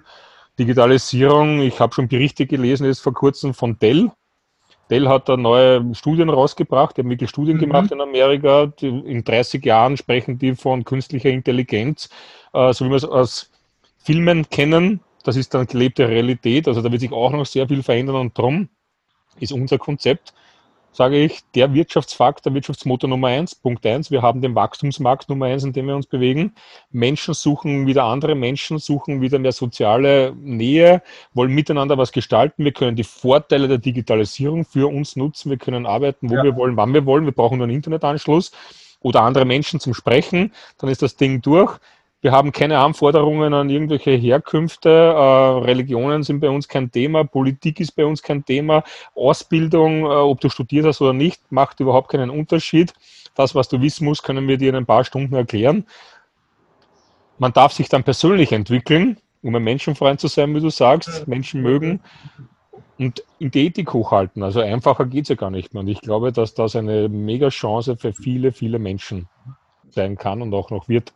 Digitalisierung. 0.58 1.60
Ich 1.64 1.82
habe 1.82 1.94
schon 1.94 2.08
Berichte 2.08 2.46
gelesen 2.46 2.86
jetzt 2.86 3.02
vor 3.02 3.14
kurzem 3.14 3.54
von 3.54 3.78
Dell, 3.78 4.10
Dell 4.92 5.08
hat 5.08 5.30
da 5.30 5.38
neue 5.38 5.96
Studien 5.96 6.30
rausgebracht, 6.30 6.98
die 6.98 7.02
haben 7.02 7.10
wirklich 7.10 7.30
Studien 7.30 7.56
mhm. 7.56 7.62
gemacht 7.62 7.92
in 7.92 8.02
Amerika. 8.02 8.68
Die, 8.68 8.88
in 8.88 9.24
30 9.24 9.66
Jahren 9.66 9.96
sprechen 9.96 10.38
die 10.38 10.54
von 10.56 10.84
künstlicher 10.84 11.30
Intelligenz, 11.30 12.10
äh, 12.54 12.74
so 12.74 12.86
wie 12.86 12.90
wir 12.90 12.98
es 12.98 13.06
aus 13.06 13.50
Filmen 13.98 14.50
kennen. 14.50 15.00
Das 15.24 15.38
ist 15.38 15.54
dann 15.54 15.66
gelebte 15.66 16.08
Realität. 16.08 16.68
Also 16.68 16.82
da 16.82 16.92
wird 16.92 17.02
sich 17.02 17.12
auch 17.12 17.32
noch 17.32 17.46
sehr 17.46 17.68
viel 17.68 17.84
verändern 17.84 18.18
und 18.18 18.38
darum 18.38 18.68
ist 19.40 19.54
unser 19.54 19.78
Konzept 19.78 20.34
sage 20.92 21.18
ich, 21.18 21.40
der 21.56 21.74
Wirtschaftsfaktor, 21.74 22.54
Wirtschaftsmotor 22.54 23.10
Nummer 23.10 23.28
eins, 23.28 23.56
Punkt 23.56 23.86
eins. 23.86 24.12
Wir 24.12 24.22
haben 24.22 24.42
den 24.42 24.56
Wachstumsmarkt 24.56 25.30
Nummer 25.30 25.46
eins, 25.46 25.64
in 25.64 25.74
dem 25.74 25.88
wir 25.88 25.96
uns 25.96 26.06
bewegen. 26.06 26.54
Menschen 26.92 27.34
suchen 27.34 27.88
wieder 27.88 28.04
andere 28.04 28.36
Menschen, 28.36 28.78
suchen 28.78 29.22
wieder 29.22 29.40
mehr 29.40 29.54
soziale 29.54 30.34
Nähe, 30.36 31.02
wollen 31.34 31.54
miteinander 31.54 31.98
was 31.98 32.12
gestalten. 32.12 32.66
Wir 32.66 32.74
können 32.74 32.96
die 32.96 33.04
Vorteile 33.04 33.68
der 33.68 33.78
Digitalisierung 33.78 34.66
für 34.66 34.88
uns 34.88 35.16
nutzen. 35.16 35.50
Wir 35.50 35.58
können 35.58 35.86
arbeiten, 35.86 36.30
wo 36.30 36.36
ja. 36.36 36.44
wir 36.44 36.56
wollen, 36.56 36.76
wann 36.78 36.94
wir 36.94 37.06
wollen. 37.06 37.26
Wir 37.26 37.32
brauchen 37.32 37.58
nur 37.58 37.66
einen 37.66 37.76
Internetanschluss 37.76 38.52
oder 39.02 39.22
andere 39.22 39.46
Menschen 39.46 39.80
zum 39.80 39.94
Sprechen. 39.94 40.54
Dann 40.78 40.90
ist 40.90 41.02
das 41.02 41.16
Ding 41.16 41.42
durch. 41.42 41.80
Wir 42.22 42.32
haben 42.32 42.52
keine 42.52 42.78
Anforderungen 42.78 43.54
an 43.56 43.72
irgendwelche 43.72 44.12
Herkünfte. 44.12 44.90
Äh, 44.90 45.66
Religionen 45.66 46.22
sind 46.22 46.40
bei 46.40 46.50
uns 46.50 46.68
kein 46.68 46.92
Thema. 46.92 47.24
Politik 47.24 47.80
ist 47.80 47.94
bei 47.94 48.06
uns 48.06 48.22
kein 48.22 48.46
Thema. 48.46 48.84
Ausbildung, 49.16 50.04
äh, 50.04 50.08
ob 50.08 50.40
du 50.40 50.50
studiert 50.50 50.86
hast 50.86 51.02
oder 51.02 51.14
nicht, 51.14 51.52
macht 51.52 51.80
überhaupt 51.80 52.12
keinen 52.12 52.30
Unterschied. 52.30 52.94
Das, 53.34 53.56
was 53.56 53.70
du 53.70 53.82
wissen 53.82 54.06
musst, 54.06 54.22
können 54.22 54.48
wir 54.48 54.58
dir 54.58 54.70
in 54.70 54.76
ein 54.76 54.86
paar 54.86 55.04
Stunden 55.04 55.34
erklären. 55.34 55.88
Man 57.40 57.54
darf 57.54 57.74
sich 57.74 57.90
dann 57.90 58.04
persönlich 58.04 58.52
entwickeln, 58.52 59.18
um 59.42 59.56
ein 59.56 59.64
Menschenfreund 59.64 60.20
zu 60.20 60.28
sein, 60.28 60.54
wie 60.54 60.62
du 60.62 60.70
sagst. 60.70 61.28
Menschen 61.28 61.64
mögen 61.64 62.02
und 63.00 63.24
in 63.40 63.50
die 63.50 63.66
Ethik 63.66 63.94
hochhalten. 63.94 64.44
Also 64.44 64.62
einfacher 64.62 65.06
geht 65.08 65.24
es 65.24 65.30
ja 65.30 65.36
gar 65.36 65.50
nicht 65.50 65.74
mehr. 65.74 65.82
Und 65.82 65.88
ich 65.88 66.02
glaube, 66.02 66.32
dass 66.32 66.54
das 66.54 66.76
eine 66.76 67.10
mega 67.10 67.50
Chance 67.50 67.98
für 67.98 68.14
viele, 68.14 68.52
viele 68.52 68.78
Menschen 68.78 69.28
sein 69.90 70.18
kann 70.18 70.44
und 70.44 70.54
auch 70.54 70.70
noch 70.70 70.88
wird. 70.88 71.14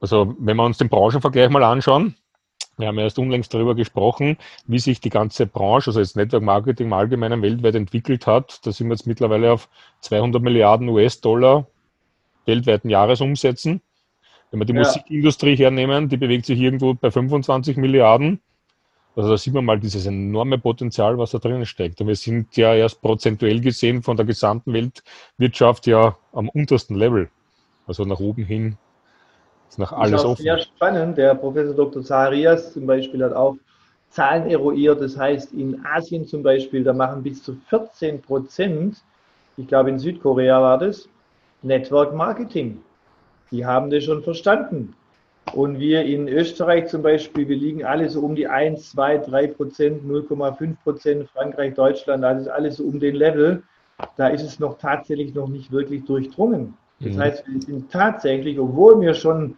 Also 0.00 0.34
wenn 0.38 0.56
wir 0.56 0.64
uns 0.64 0.78
den 0.78 0.88
Branchenvergleich 0.88 1.50
mal 1.50 1.62
anschauen, 1.62 2.16
wir 2.80 2.88
haben 2.88 2.96
ja 2.96 3.04
erst 3.04 3.18
unlängst 3.18 3.52
darüber 3.52 3.74
gesprochen, 3.74 4.38
wie 4.66 4.78
sich 4.78 5.00
die 5.00 5.10
ganze 5.10 5.46
Branche, 5.46 5.90
also 5.90 6.00
jetzt 6.00 6.16
Network 6.16 6.42
Marketing 6.42 6.86
im 6.86 6.92
Allgemeinen 6.94 7.42
weltweit 7.42 7.74
entwickelt 7.74 8.26
hat. 8.26 8.66
Da 8.66 8.72
sind 8.72 8.88
wir 8.88 8.94
jetzt 8.94 9.06
mittlerweile 9.06 9.52
auf 9.52 9.68
200 10.00 10.42
Milliarden 10.42 10.88
US-Dollar 10.88 11.66
weltweiten 12.46 12.88
Jahresumsätzen. 12.88 13.82
Wenn 14.50 14.60
wir 14.60 14.64
die 14.64 14.72
ja. 14.72 14.80
Musikindustrie 14.80 15.56
hernehmen, 15.56 16.08
die 16.08 16.16
bewegt 16.16 16.46
sich 16.46 16.58
irgendwo 16.58 16.94
bei 16.94 17.10
25 17.10 17.76
Milliarden. 17.76 18.40
Also 19.14 19.30
da 19.30 19.36
sieht 19.36 19.54
man 19.54 19.64
mal 19.64 19.78
dieses 19.78 20.06
enorme 20.06 20.58
Potenzial, 20.58 21.18
was 21.18 21.32
da 21.32 21.38
drinnen 21.38 21.66
steckt. 21.66 22.00
Und 22.00 22.08
wir 22.08 22.16
sind 22.16 22.56
ja 22.56 22.74
erst 22.74 23.02
prozentuell 23.02 23.60
gesehen 23.60 24.02
von 24.02 24.16
der 24.16 24.24
gesamten 24.24 24.72
Weltwirtschaft 24.72 25.86
ja 25.86 26.16
am 26.32 26.48
untersten 26.48 26.94
Level. 26.94 27.28
Also 27.86 28.04
nach 28.04 28.20
oben 28.20 28.44
hin 28.44 28.78
ist 29.70 29.78
noch 29.78 29.92
alles 29.92 30.12
das 30.12 30.20
ist 30.22 30.26
offen. 30.26 30.42
Sehr 30.42 30.58
spannend. 30.58 31.18
Der 31.18 31.34
Professor 31.34 31.74
Dr. 31.74 32.02
Zaharias 32.02 32.72
zum 32.72 32.86
Beispiel 32.86 33.24
hat 33.24 33.32
auch 33.32 33.56
Zahlen 34.10 34.50
eruiert. 34.50 35.00
Das 35.00 35.16
heißt, 35.16 35.52
in 35.52 35.84
Asien 35.84 36.26
zum 36.26 36.42
Beispiel, 36.42 36.84
da 36.84 36.92
machen 36.92 37.22
bis 37.22 37.42
zu 37.42 37.56
14 37.68 38.20
Prozent, 38.20 38.98
ich 39.56 39.68
glaube 39.68 39.90
in 39.90 39.98
Südkorea 39.98 40.60
war 40.60 40.78
das, 40.78 41.08
Network 41.62 42.14
Marketing. 42.14 42.82
Die 43.50 43.64
haben 43.64 43.90
das 43.90 44.04
schon 44.04 44.22
verstanden. 44.22 44.94
Und 45.52 45.80
wir 45.80 46.02
in 46.02 46.28
Österreich 46.28 46.88
zum 46.88 47.02
Beispiel, 47.02 47.48
wir 47.48 47.56
liegen 47.56 47.84
alle 47.84 48.08
so 48.08 48.20
um 48.20 48.34
die 48.34 48.46
1, 48.46 48.90
2, 48.90 49.18
3 49.18 49.46
Prozent, 49.48 50.04
0,5 50.04 50.76
Prozent, 50.84 51.30
Frankreich, 51.30 51.74
Deutschland, 51.74 52.22
das 52.22 52.42
ist 52.42 52.48
alles 52.48 52.76
so 52.76 52.84
um 52.84 53.00
den 53.00 53.16
Level. 53.16 53.62
Da 54.16 54.28
ist 54.28 54.42
es 54.42 54.60
noch 54.60 54.78
tatsächlich 54.78 55.34
noch 55.34 55.48
nicht 55.48 55.72
wirklich 55.72 56.04
durchdrungen. 56.04 56.74
Das 57.00 57.14
mhm. 57.14 57.18
heißt, 57.18 57.44
wir 57.46 57.60
sind 57.62 57.90
tatsächlich, 57.90 58.58
obwohl 58.58 59.00
wir 59.00 59.14
schon 59.14 59.56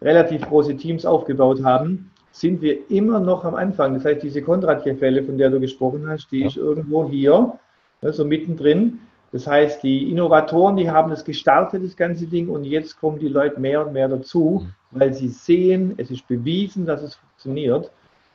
relativ 0.00 0.42
große 0.42 0.76
Teams 0.76 1.04
aufgebaut 1.04 1.62
haben, 1.62 2.10
sind 2.32 2.62
wir 2.62 2.90
immer 2.90 3.20
noch 3.20 3.44
am 3.44 3.54
Anfang. 3.54 3.94
Das 3.94 4.04
heißt, 4.04 4.22
diese 4.22 4.42
Kondratier-Fälle, 4.42 5.24
von 5.24 5.38
der 5.38 5.50
du 5.50 5.60
gesprochen 5.60 6.08
hast, 6.08 6.30
die 6.30 6.40
ja. 6.40 6.46
ist 6.46 6.56
irgendwo 6.56 7.08
hier, 7.08 7.58
ne, 8.02 8.12
so 8.12 8.24
mittendrin. 8.24 9.00
Das 9.32 9.46
heißt, 9.46 9.82
die 9.82 10.10
Innovatoren, 10.10 10.76
die 10.76 10.90
haben 10.90 11.10
das 11.10 11.24
gestartet, 11.24 11.84
das 11.84 11.96
ganze 11.96 12.26
Ding, 12.26 12.48
und 12.48 12.64
jetzt 12.64 12.98
kommen 12.98 13.18
die 13.18 13.28
Leute 13.28 13.60
mehr 13.60 13.86
und 13.86 13.92
mehr 13.92 14.08
dazu, 14.08 14.64
mhm. 14.64 14.98
weil 14.98 15.12
sie 15.12 15.28
sehen, 15.28 15.94
es 15.98 16.10
ist 16.10 16.26
bewiesen, 16.28 16.86
dass 16.86 17.02
es 17.02 17.16
funktioniert. 17.16 17.90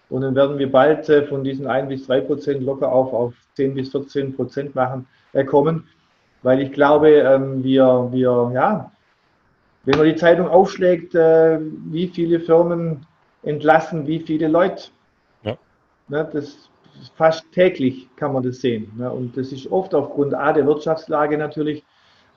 Und 0.10 0.22
dann 0.22 0.36
werden 0.36 0.60
wir 0.60 0.72
bald 0.72 1.10
äh, 1.10 1.26
von 1.26 1.44
diesen 1.44 1.66
1 1.66 1.88
bis 1.88 2.06
3 2.06 2.22
Prozent 2.22 2.62
locker 2.62 2.92
auf, 2.92 3.14
auf 3.14 3.34
10 3.56 3.74
bis 3.74 3.90
14 3.90 4.36
Prozent 4.36 4.76
machen, 4.76 5.08
äh, 5.32 5.44
kommen 5.44 5.88
weil 6.44 6.62
ich 6.62 6.72
glaube, 6.72 7.10
ähm, 7.10 7.64
wir, 7.64 8.10
wir, 8.12 8.52
ja, 8.54 8.92
wenn 9.86 9.98
man 9.98 10.08
die 10.08 10.16
Zeitung 10.16 10.48
aufschlägt, 10.48 11.16
äh, 11.16 11.60
wie 11.60 12.08
viele 12.08 12.40
Firmen 12.40 13.06
entlassen, 13.44 14.08
wie 14.08 14.20
viele 14.20 14.48
Leute. 14.48 14.90
Ja. 15.44 15.58
Ne, 16.08 16.30
das 16.32 16.70
fast 17.16 17.52
täglich 17.52 18.08
kann 18.16 18.34
man 18.34 18.44
das 18.44 18.62
sehen. 18.62 18.92
Ne? 18.98 19.12
Und 19.12 19.36
das 19.36 19.52
ist 19.52 19.70
oft 19.72 19.94
aufgrund 19.94 20.34
A 20.34 20.54
der 20.54 20.66
Wirtschaftslage 20.66 21.38
natürlich, 21.38 21.84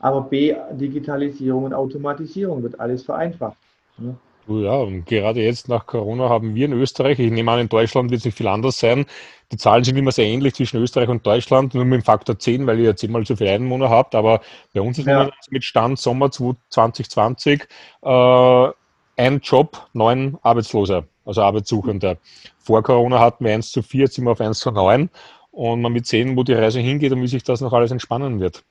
aber 0.00 0.22
B 0.22 0.56
Digitalisierung 0.72 1.64
und 1.64 1.74
Automatisierung 1.74 2.62
wird 2.62 2.78
alles 2.80 3.04
vereinfacht. 3.04 3.58
Ne? 3.98 4.16
Ja, 4.48 4.74
und 4.76 5.06
gerade 5.06 5.42
jetzt 5.42 5.68
nach 5.68 5.86
Corona 5.86 6.28
haben 6.28 6.54
wir 6.54 6.66
in 6.66 6.72
Österreich, 6.72 7.18
ich 7.18 7.32
nehme 7.32 7.50
an, 7.50 7.58
in 7.58 7.68
Deutschland 7.68 8.10
wird 8.10 8.20
es 8.20 8.24
nicht 8.24 8.38
viel 8.38 8.46
anders 8.46 8.78
sein. 8.78 9.04
Die 9.50 9.56
Zahlen 9.56 9.82
sind 9.82 9.96
immer 9.96 10.12
sehr 10.12 10.26
ähnlich 10.26 10.54
zwischen 10.54 10.80
Österreich 10.80 11.08
und 11.08 11.26
Deutschland, 11.26 11.74
nur 11.74 11.84
mit 11.84 12.00
dem 12.00 12.04
Faktor 12.04 12.38
10, 12.38 12.64
weil 12.66 12.78
ihr 12.78 12.86
ja 12.86 12.96
zehnmal 12.96 13.26
so 13.26 13.34
viel 13.34 13.48
Einwohner 13.48 13.90
habt. 13.90 14.14
Aber 14.14 14.40
bei 14.72 14.80
uns 14.80 14.98
ist 14.98 15.06
ja. 15.06 15.30
mit 15.50 15.64
Stand 15.64 15.98
Sommer 15.98 16.30
2020 16.30 17.66
äh, 18.02 18.68
ein 19.16 19.40
Job, 19.40 19.88
neun 19.92 20.38
Arbeitslose, 20.42 21.08
also 21.24 21.42
Arbeitssuchende. 21.42 22.18
Vor 22.58 22.84
Corona 22.84 23.18
hatten 23.18 23.44
wir 23.44 23.52
1 23.52 23.72
zu 23.72 23.82
4, 23.82 24.02
jetzt 24.02 24.14
sind 24.14 24.24
wir 24.24 24.32
auf 24.32 24.40
1 24.40 24.60
zu 24.60 24.70
9. 24.70 25.10
Und 25.50 25.80
man 25.80 25.92
wird 25.94 26.06
sehen, 26.06 26.36
wo 26.36 26.44
die 26.44 26.52
Reise 26.52 26.78
hingeht 26.78 27.12
und 27.12 27.22
wie 27.22 27.28
sich 27.28 27.42
das 27.42 27.60
noch 27.60 27.72
alles 27.72 27.90
entspannen 27.90 28.38
wird. 28.38 28.62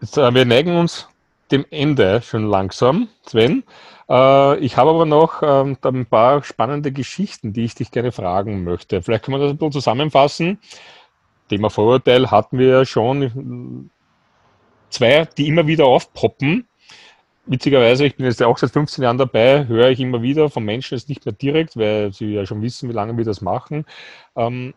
Jetzt, 0.00 0.16
äh, 0.16 0.32
wir 0.32 0.44
neigen 0.46 0.76
uns 0.76 1.08
dem 1.50 1.64
Ende 1.70 2.22
schon 2.22 2.48
langsam, 2.48 3.08
Sven. 3.26 3.64
Äh, 4.08 4.58
ich 4.58 4.76
habe 4.76 4.90
aber 4.90 5.06
noch 5.06 5.42
ähm, 5.42 5.76
ein 5.82 6.06
paar 6.06 6.42
spannende 6.42 6.92
Geschichten, 6.92 7.52
die 7.52 7.64
ich 7.64 7.74
dich 7.74 7.90
gerne 7.90 8.12
fragen 8.12 8.64
möchte. 8.64 9.02
Vielleicht 9.02 9.24
können 9.24 9.38
wir 9.38 9.42
das 9.42 9.52
ein 9.52 9.58
bisschen 9.58 9.72
zusammenfassen. 9.72 10.58
Thema 11.48 11.70
Vorurteil 11.70 12.30
hatten 12.30 12.58
wir 12.58 12.68
ja 12.68 12.84
schon. 12.84 13.90
Zwei, 14.90 15.26
die 15.36 15.48
immer 15.48 15.66
wieder 15.66 15.86
aufpoppen. 15.86 16.68
Witzigerweise, 17.46 18.06
ich 18.06 18.16
bin 18.16 18.26
jetzt 18.26 18.42
auch 18.42 18.56
seit 18.56 18.70
15 18.70 19.04
Jahren 19.04 19.18
dabei, 19.18 19.66
höre 19.66 19.90
ich 19.90 20.00
immer 20.00 20.22
wieder 20.22 20.48
von 20.48 20.64
Menschen, 20.64 20.96
jetzt 20.96 21.08
nicht 21.08 21.26
mehr 21.26 21.34
direkt, 21.34 21.76
weil 21.76 22.12
sie 22.12 22.32
ja 22.32 22.46
schon 22.46 22.62
wissen, 22.62 22.88
wie 22.88 22.94
lange 22.94 23.16
wir 23.18 23.24
das 23.24 23.42
machen. 23.42 23.84
Ähm, 24.34 24.72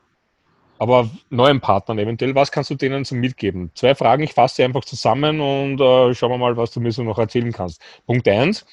aber 0.79 1.09
neuen 1.29 1.61
Partnern 1.61 1.99
eventuell, 1.99 2.35
was 2.35 2.51
kannst 2.51 2.69
du 2.69 2.75
denen 2.75 3.05
so 3.05 3.15
mitgeben? 3.15 3.71
Zwei 3.75 3.95
Fragen, 3.95 4.23
ich 4.23 4.33
fasse 4.33 4.57
sie 4.57 4.63
einfach 4.63 4.85
zusammen 4.85 5.39
und 5.39 5.81
äh, 5.81 6.13
schauen 6.13 6.31
wir 6.31 6.37
mal, 6.37 6.57
was 6.57 6.71
du 6.71 6.79
mir 6.79 6.91
so 6.91 7.03
noch 7.03 7.17
erzählen 7.17 7.51
kannst. 7.51 7.81
Punkt 8.05 8.27
eins, 8.27 8.65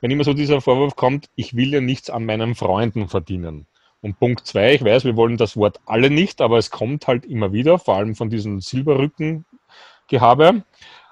wenn 0.00 0.10
immer 0.10 0.24
so 0.24 0.32
dieser 0.32 0.60
Vorwurf 0.60 0.96
kommt, 0.96 1.28
ich 1.36 1.54
will 1.54 1.72
ja 1.72 1.80
nichts 1.80 2.10
an 2.10 2.24
meinen 2.24 2.54
Freunden 2.54 3.08
verdienen. 3.08 3.66
Und 4.00 4.18
Punkt 4.18 4.46
zwei, 4.46 4.74
ich 4.74 4.84
weiß, 4.84 5.04
wir 5.04 5.16
wollen 5.16 5.36
das 5.36 5.56
Wort 5.56 5.80
alle 5.86 6.10
nicht, 6.10 6.40
aber 6.40 6.58
es 6.58 6.70
kommt 6.70 7.06
halt 7.06 7.24
immer 7.24 7.52
wieder, 7.52 7.78
vor 7.78 7.96
allem 7.96 8.16
von 8.16 8.30
diesem 8.30 8.60
Silberrücken-Gehabe, 8.60 10.64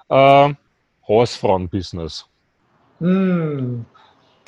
äh, 0.09 0.53
Hausfrauen-Business. 1.07 2.27
Hm 2.99 3.85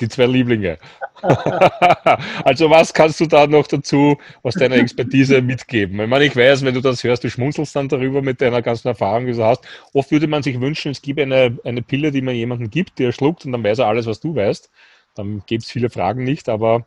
die 0.00 0.08
zwei 0.08 0.26
Lieblinge. 0.26 0.78
also 2.44 2.68
was 2.70 2.92
kannst 2.92 3.20
du 3.20 3.26
da 3.26 3.46
noch 3.46 3.66
dazu 3.66 4.16
aus 4.42 4.54
deiner 4.54 4.76
Expertise 4.76 5.40
mitgeben? 5.40 6.00
Ich 6.00 6.08
meine, 6.08 6.24
ich 6.24 6.36
weiß, 6.36 6.64
wenn 6.64 6.74
du 6.74 6.80
das 6.80 7.04
hörst, 7.04 7.24
du 7.24 7.30
schmunzelst 7.30 7.74
dann 7.76 7.88
darüber 7.88 8.22
mit 8.22 8.40
deiner 8.40 8.62
ganzen 8.62 8.88
Erfahrung, 8.88 9.26
die 9.26 9.32
du 9.32 9.44
hast. 9.44 9.64
Oft 9.92 10.10
würde 10.10 10.26
man 10.26 10.42
sich 10.42 10.60
wünschen, 10.60 10.92
es 10.92 11.02
gibt 11.02 11.20
eine, 11.20 11.58
eine 11.64 11.82
Pille, 11.82 12.10
die 12.10 12.22
man 12.22 12.34
jemandem 12.34 12.70
gibt, 12.70 12.98
der 12.98 13.12
schluckt 13.12 13.44
und 13.46 13.52
dann 13.52 13.64
weiß 13.64 13.78
er 13.78 13.86
alles, 13.86 14.06
was 14.06 14.20
du 14.20 14.34
weißt. 14.34 14.70
Dann 15.14 15.42
gibt 15.46 15.62
es 15.62 15.70
viele 15.70 15.90
Fragen 15.90 16.24
nicht, 16.24 16.48
aber 16.48 16.84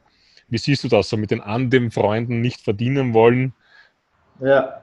wie 0.50 0.58
siehst 0.58 0.84
du 0.84 0.88
das 0.88 1.10
so 1.10 1.18
mit 1.18 1.32
den 1.32 1.42
an 1.42 1.70
dem 1.70 1.92
Freunden 1.92 2.42
nicht 2.42 2.62
verdienen 2.62 3.14
wollen? 3.14 3.54
Ja, 4.40 4.82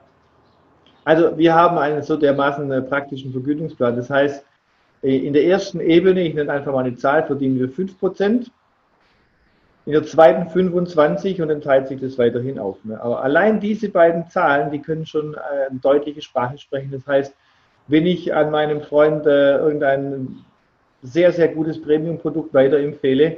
also 1.05 1.37
wir 1.37 1.53
haben 1.53 1.77
einen 1.77 2.01
so 2.01 2.17
dermaßen 2.17 2.69
äh, 2.71 2.81
praktischen 2.81 3.31
Vergütungsplan. 3.31 3.95
Das 3.95 4.09
heißt, 4.09 4.43
in 5.05 5.33
der 5.33 5.45
ersten 5.45 5.79
Ebene, 5.79 6.21
ich 6.21 6.33
nenne 6.33 6.51
einfach 6.51 6.73
mal 6.73 6.85
eine 6.85 6.95
Zahl, 6.95 7.25
verdienen 7.25 7.59
wir 7.59 7.69
5%. 7.69 8.49
In 9.87 9.91
der 9.91 10.03
zweiten 10.03 10.49
25 10.49 11.41
und 11.41 11.49
dann 11.49 11.61
teilt 11.61 11.87
sich 11.87 12.01
das 12.01 12.17
weiterhin 12.17 12.57
auf. 12.57 12.83
Ne? 12.83 12.99
Aber 12.99 13.21
allein 13.23 13.59
diese 13.59 13.89
beiden 13.89 14.27
Zahlen, 14.29 14.71
die 14.71 14.81
können 14.81 15.05
schon 15.05 15.35
äh, 15.35 15.69
eine 15.69 15.79
deutliche 15.79 16.23
Sprache 16.23 16.57
sprechen. 16.57 16.91
Das 16.91 17.05
heißt, 17.05 17.35
wenn 17.87 18.07
ich 18.07 18.33
an 18.33 18.49
meinem 18.49 18.81
Freund 18.81 19.27
äh, 19.27 19.57
irgendein 19.57 20.39
sehr, 21.03 21.31
sehr 21.31 21.49
gutes 21.49 21.79
Premium-Produkt 21.79 22.51
weiterempfehle, 22.55 23.37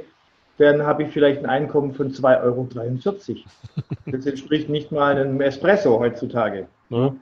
dann 0.56 0.82
habe 0.84 1.02
ich 1.02 1.10
vielleicht 1.10 1.40
ein 1.40 1.50
Einkommen 1.50 1.92
von 1.92 2.12
2,43 2.12 2.42
Euro. 2.44 2.68
Das 4.06 4.24
entspricht 4.24 4.70
nicht 4.70 4.90
mal 4.90 5.16
einem 5.16 5.40
Espresso 5.42 5.98
heutzutage. 6.00 6.66
Ja. 6.88 7.14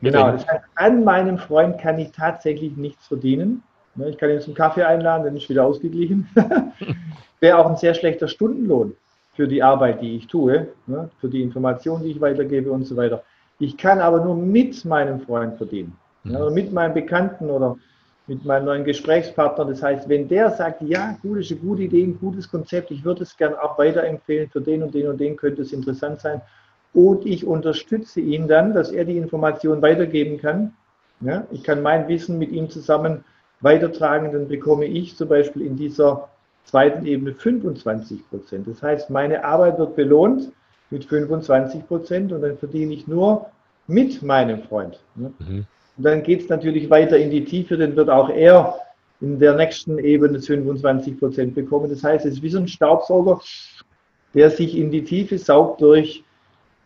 Genau, 0.00 0.32
das 0.32 0.46
heißt, 0.46 0.64
an 0.76 1.04
meinem 1.04 1.38
Freund 1.38 1.78
kann 1.78 1.98
ich 1.98 2.12
tatsächlich 2.12 2.76
nichts 2.76 3.06
verdienen. 3.06 3.62
Ne, 3.94 4.08
ich 4.08 4.18
kann 4.18 4.30
ihn 4.30 4.40
zum 4.40 4.54
Kaffee 4.54 4.84
einladen, 4.84 5.24
dann 5.24 5.36
ist 5.36 5.48
wieder 5.48 5.64
ausgeglichen. 5.64 6.28
Wäre 7.40 7.58
auch 7.58 7.68
ein 7.68 7.76
sehr 7.76 7.94
schlechter 7.94 8.28
Stundenlohn. 8.28 8.96
für 9.34 9.48
die 9.48 9.62
Arbeit, 9.62 10.02
die 10.02 10.16
ich 10.16 10.26
tue, 10.26 10.68
ne, 10.86 11.10
für 11.20 11.28
die 11.28 11.42
Informationen, 11.42 12.04
die 12.04 12.10
ich 12.10 12.20
weitergebe 12.20 12.70
und 12.70 12.84
so 12.84 12.96
weiter. 12.96 13.22
Ich 13.58 13.76
kann 13.76 14.00
aber 14.00 14.24
nur 14.24 14.36
mit 14.36 14.84
meinem 14.84 15.20
Freund 15.20 15.56
verdienen, 15.56 15.96
mhm. 16.24 16.36
oder 16.36 16.50
mit 16.50 16.72
meinem 16.72 16.94
Bekannten 16.94 17.48
oder 17.50 17.76
mit 18.26 18.44
meinem 18.44 18.66
neuen 18.66 18.84
Gesprächspartner. 18.84 19.64
Das 19.64 19.82
heißt, 19.82 20.08
wenn 20.08 20.28
der 20.28 20.50
sagt, 20.50 20.82
ja, 20.82 21.16
gut, 21.22 21.38
ist 21.38 21.50
eine 21.50 21.60
gute 21.60 21.82
Idee, 21.82 22.04
ein 22.04 22.18
gutes 22.18 22.50
Konzept, 22.50 22.90
ich 22.90 23.04
würde 23.04 23.22
es 23.22 23.36
gerne 23.36 23.60
auch 23.62 23.78
weiterempfehlen, 23.78 24.48
für 24.50 24.60
den 24.60 24.82
und 24.82 24.94
den 24.94 25.08
und 25.08 25.20
den 25.20 25.36
könnte 25.36 25.62
es 25.62 25.72
interessant 25.72 26.20
sein. 26.20 26.40
Und 26.94 27.24
ich 27.26 27.46
unterstütze 27.46 28.20
ihn 28.20 28.48
dann, 28.48 28.74
dass 28.74 28.90
er 28.90 29.04
die 29.04 29.16
Information 29.16 29.80
weitergeben 29.80 30.38
kann. 30.38 30.74
Ich 31.50 31.62
kann 31.62 31.82
mein 31.82 32.08
Wissen 32.08 32.38
mit 32.38 32.50
ihm 32.50 32.68
zusammen 32.68 33.24
weitertragen, 33.62 34.32
dann 34.32 34.48
bekomme 34.48 34.84
ich 34.84 35.16
zum 35.16 35.28
Beispiel 35.28 35.62
in 35.62 35.76
dieser 35.76 36.28
zweiten 36.64 37.06
Ebene 37.06 37.34
25 37.34 38.28
Prozent. 38.28 38.68
Das 38.68 38.82
heißt, 38.82 39.10
meine 39.10 39.44
Arbeit 39.44 39.78
wird 39.78 39.96
belohnt 39.96 40.52
mit 40.90 41.04
25 41.04 41.86
Prozent 41.86 42.32
und 42.32 42.42
dann 42.42 42.58
verdiene 42.58 42.92
ich 42.92 43.06
nur 43.06 43.46
mit 43.86 44.22
meinem 44.22 44.62
Freund. 44.62 45.00
Mhm. 45.14 45.66
Und 45.96 46.04
dann 46.04 46.22
geht 46.22 46.42
es 46.42 46.48
natürlich 46.48 46.90
weiter 46.90 47.18
in 47.18 47.30
die 47.30 47.44
Tiefe, 47.44 47.76
dann 47.76 47.96
wird 47.96 48.10
auch 48.10 48.30
er 48.30 48.76
in 49.20 49.38
der 49.38 49.54
nächsten 49.54 49.98
Ebene 49.98 50.40
25 50.40 51.18
Prozent 51.18 51.54
bekommen. 51.54 51.88
Das 51.88 52.02
heißt, 52.02 52.26
es 52.26 52.34
ist 52.34 52.42
wie 52.42 52.48
so 52.48 52.58
ein 52.58 52.68
Staubsauger, 52.68 53.40
der 54.34 54.50
sich 54.50 54.76
in 54.76 54.90
die 54.90 55.04
Tiefe 55.04 55.38
saugt 55.38 55.80
durch 55.80 56.24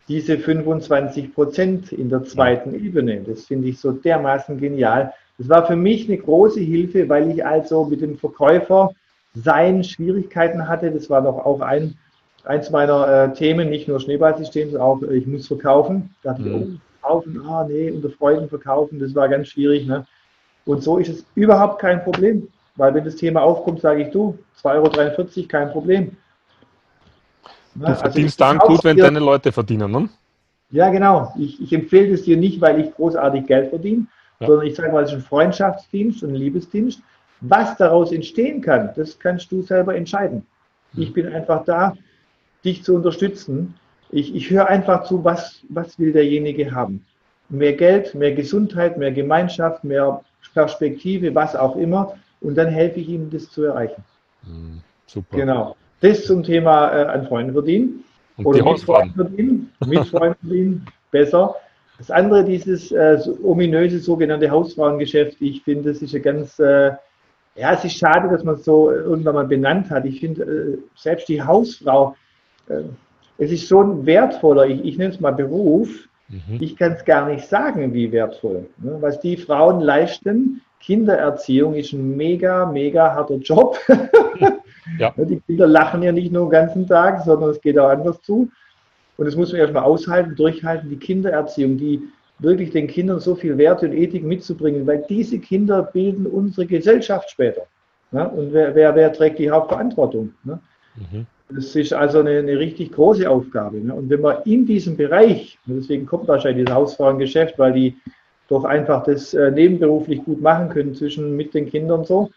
diese 0.07 0.37
25 0.37 1.33
Prozent 1.33 1.91
in 1.91 2.09
der 2.09 2.23
zweiten 2.23 2.73
Ebene. 2.73 3.21
Das 3.21 3.45
finde 3.45 3.69
ich 3.69 3.79
so 3.79 3.91
dermaßen 3.91 4.59
genial. 4.59 5.13
Das 5.37 5.49
war 5.49 5.67
für 5.67 5.75
mich 5.75 6.07
eine 6.07 6.17
große 6.17 6.59
Hilfe, 6.59 7.07
weil 7.09 7.29
ich 7.31 7.45
also 7.45 7.85
mit 7.85 8.01
dem 8.01 8.17
Verkäufer 8.17 8.91
sein 9.35 9.83
Schwierigkeiten 9.83 10.67
hatte. 10.67 10.91
Das 10.91 11.09
war 11.09 11.21
doch 11.21 11.45
auch 11.45 11.61
ein, 11.61 11.95
eins 12.43 12.69
meiner 12.71 13.07
äh, 13.07 13.33
Themen, 13.33 13.69
nicht 13.69 13.87
nur 13.87 13.99
Schneeballsystem, 13.99 14.71
sondern 14.71 14.87
auch 14.89 15.01
äh, 15.03 15.17
ich 15.17 15.27
muss 15.27 15.47
verkaufen. 15.47 16.15
Da 16.23 16.31
dachte 16.31 16.43
mhm. 16.43 16.47
ich, 16.47 16.61
oh, 16.63 16.79
verkaufen, 17.01 17.41
ah 17.47 17.65
nee, 17.67 17.91
unter 17.91 18.09
Freunden 18.09 18.49
verkaufen, 18.49 18.99
das 18.99 19.13
war 19.13 19.29
ganz 19.29 19.49
schwierig. 19.49 19.85
Ne? 19.85 20.05
Und 20.65 20.83
so 20.83 20.97
ist 20.97 21.09
es 21.09 21.25
überhaupt 21.35 21.79
kein 21.79 22.03
Problem, 22.03 22.47
weil 22.75 22.93
wenn 22.93 23.05
das 23.05 23.15
Thema 23.15 23.41
aufkommt, 23.41 23.81
sage 23.81 24.03
ich 24.03 24.11
du, 24.11 24.37
2,43 24.63 25.37
Euro, 25.37 25.47
kein 25.47 25.71
Problem. 25.71 26.17
Du 27.75 27.85
also 27.85 28.01
verdienst 28.01 28.41
dann 28.41 28.57
gut, 28.57 28.83
wenn 28.83 28.97
deine 28.97 29.19
Leute 29.19 29.51
verdienen, 29.51 29.91
ne? 29.91 30.09
Ja, 30.71 30.89
genau. 30.89 31.33
Ich, 31.37 31.61
ich 31.61 31.71
empfehle 31.71 32.13
es 32.13 32.23
dir 32.23 32.35
nicht, 32.35 32.59
weil 32.59 32.81
ich 32.81 32.93
großartig 32.93 33.45
Geld 33.45 33.69
verdiene, 33.69 34.07
ja. 34.39 34.47
sondern 34.47 34.67
ich 34.67 34.75
sage 34.75 34.91
mal, 34.91 35.03
es 35.03 35.11
ist 35.11 35.17
ein 35.17 35.21
Freundschaftsdienst 35.21 36.23
und 36.23 36.29
ein 36.29 36.35
Liebesdienst. 36.35 37.01
Was 37.41 37.77
daraus 37.77 38.11
entstehen 38.11 38.61
kann, 38.61 38.91
das 38.95 39.19
kannst 39.19 39.51
du 39.51 39.61
selber 39.61 39.95
entscheiden. 39.95 40.45
Hm. 40.93 41.03
Ich 41.03 41.13
bin 41.13 41.27
einfach 41.27 41.63
da, 41.65 41.93
dich 42.65 42.83
zu 42.83 42.95
unterstützen. 42.95 43.75
Ich, 44.09 44.33
ich 44.35 44.49
höre 44.49 44.67
einfach 44.67 45.03
zu, 45.03 45.23
was, 45.23 45.61
was 45.69 45.99
will 45.99 46.13
derjenige 46.13 46.73
haben. 46.73 47.05
Mehr 47.49 47.73
Geld, 47.73 48.15
mehr 48.15 48.33
Gesundheit, 48.33 48.97
mehr 48.97 49.11
Gemeinschaft, 49.11 49.83
mehr 49.83 50.21
Perspektive, 50.53 51.33
was 51.35 51.55
auch 51.55 51.75
immer. 51.75 52.15
Und 52.41 52.55
dann 52.55 52.67
helfe 52.67 52.99
ich 52.99 53.09
ihm, 53.09 53.29
das 53.29 53.49
zu 53.49 53.63
erreichen. 53.63 54.03
Hm, 54.43 54.81
super. 55.05 55.37
Genau. 55.37 55.75
Das 56.01 56.25
zum 56.25 56.43
Thema 56.43 56.91
äh, 56.91 57.05
an 57.05 57.27
Freunden 57.27 57.53
verdienen. 57.53 58.03
Und 58.37 58.45
Oder 58.45 58.63
mit 58.63 58.79
Freunden 58.81 59.15
verdienen. 59.15 59.71
Mit 59.85 60.07
Freunden 60.07 60.37
verdienen. 60.41 60.85
Besser. 61.11 61.55
Das 61.97 62.11
andere, 62.11 62.43
dieses 62.43 62.91
äh, 62.91 63.19
ominöse 63.43 63.99
sogenannte 63.99 64.49
Hausfrauengeschäft, 64.49 65.37
ich 65.41 65.63
finde, 65.63 65.91
das 65.91 66.01
ist 66.01 66.13
ja 66.13 66.19
ganz, 66.19 66.59
äh, 66.59 66.91
ja, 67.55 67.73
es 67.73 67.83
ist 67.83 67.97
schade, 67.97 68.29
dass 68.29 68.43
man 68.43 68.55
es 68.55 68.65
so 68.65 68.91
irgendwann 68.91 69.35
mal 69.35 69.47
benannt 69.47 69.89
hat. 69.89 70.05
Ich 70.05 70.19
finde, 70.19 70.43
äh, 70.43 70.77
selbst 70.95 71.27
die 71.27 71.41
Hausfrau, 71.41 72.15
äh, 72.69 72.81
es 73.39 73.51
ist 73.51 73.67
so 73.67 73.81
ein 73.81 74.05
wertvoller, 74.05 74.67
ich, 74.67 74.83
ich 74.85 74.97
nenne 74.97 75.13
es 75.13 75.19
mal 75.19 75.31
Beruf, 75.31 75.89
mhm. 76.27 76.57
ich 76.59 76.75
kann 76.75 76.93
es 76.93 77.05
gar 77.05 77.27
nicht 77.27 77.47
sagen, 77.47 77.93
wie 77.93 78.11
wertvoll. 78.11 78.67
Ne? 78.77 78.97
Was 78.99 79.19
die 79.19 79.37
Frauen 79.37 79.79
leisten, 79.79 80.61
Kindererziehung 80.79 81.73
ist 81.73 81.93
ein 81.93 82.15
mega, 82.15 82.65
mega 82.65 83.13
harter 83.13 83.37
Job. 83.37 83.77
Ja. 84.99 85.13
Die 85.17 85.39
Kinder 85.41 85.67
lachen 85.67 86.03
ja 86.03 86.11
nicht 86.11 86.31
nur 86.31 86.45
den 86.45 86.51
ganzen 86.51 86.87
Tag, 86.87 87.23
sondern 87.23 87.49
es 87.49 87.61
geht 87.61 87.77
auch 87.77 87.89
anders 87.89 88.21
zu. 88.21 88.49
Und 89.17 89.25
das 89.25 89.35
muss 89.35 89.51
man 89.51 89.61
erstmal 89.61 89.83
aushalten, 89.83 90.35
durchhalten. 90.35 90.89
Die 90.89 90.97
Kindererziehung, 90.97 91.77
die 91.77 92.01
wirklich 92.39 92.71
den 92.71 92.87
Kindern 92.87 93.19
so 93.19 93.35
viel 93.35 93.57
Werte 93.57 93.87
und 93.87 93.93
Ethik 93.93 94.23
mitzubringen, 94.23 94.85
weil 94.85 95.03
diese 95.09 95.39
Kinder 95.39 95.83
bilden 95.83 96.27
unsere 96.27 96.67
Gesellschaft 96.67 97.31
später. 97.31 97.63
Ne? 98.11 98.29
Und 98.29 98.53
wer, 98.53 98.75
wer, 98.75 98.95
wer, 98.95 99.11
trägt 99.11 99.39
die 99.39 99.49
Hauptverantwortung? 99.49 100.33
Ne? 100.43 100.59
Mhm. 100.95 101.25
Das 101.49 101.75
ist 101.75 101.93
also 101.93 102.19
eine, 102.19 102.39
eine 102.39 102.59
richtig 102.59 102.91
große 102.91 103.29
Aufgabe. 103.29 103.77
Ne? 103.77 103.93
Und 103.93 104.09
wenn 104.09 104.21
man 104.21 104.37
in 104.45 104.65
diesem 104.65 104.97
Bereich, 104.97 105.57
deswegen 105.65 106.05
kommt 106.05 106.27
wahrscheinlich 106.27 106.65
das 106.65 106.75
Hausfrauengeschäft, 106.75 107.57
weil 107.57 107.73
die 107.73 107.97
doch 108.49 108.63
einfach 108.63 109.03
das 109.03 109.33
äh, 109.33 109.51
nebenberuflich 109.51 110.23
gut 110.23 110.41
machen 110.41 110.69
können 110.69 110.93
zwischen 110.93 111.35
mit 111.35 111.53
den 111.53 111.69
Kindern 111.69 112.05
so, 112.05 112.29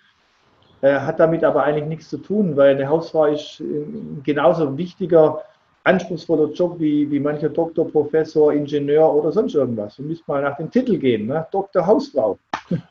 äh, 0.81 0.95
hat 0.95 1.21
damit 1.21 1.45
aber 1.45 1.65
eigentlich 1.65 1.87
nichts 1.87 2.09
zu 2.09 2.19
tun, 2.19 2.57
weil 2.57 2.75
eine 2.75 2.89
Hausfrau 2.89 3.27
ist 3.27 3.61
ein 3.61 4.23
genauso 4.25 4.77
wichtiger, 4.77 5.43
anspruchsvoller 5.85 6.53
Job 6.53 6.79
wie, 6.79 7.11
wie 7.11 7.21
mancher 7.21 7.49
Doktor, 7.49 7.89
Professor, 7.89 8.53
Ingenieur 8.53 9.13
oder 9.13 9.33
sonst 9.33 9.55
irgendwas. 9.55 9.99
Wir 9.99 10.07
müssen 10.07 10.25
mal 10.27 10.43
nach 10.43 10.57
dem 10.57 10.71
Titel 10.71 10.99
gehen, 10.99 11.27
ne? 11.27 11.47
Doktor 11.51 11.87
Hausfrau. 11.87 12.39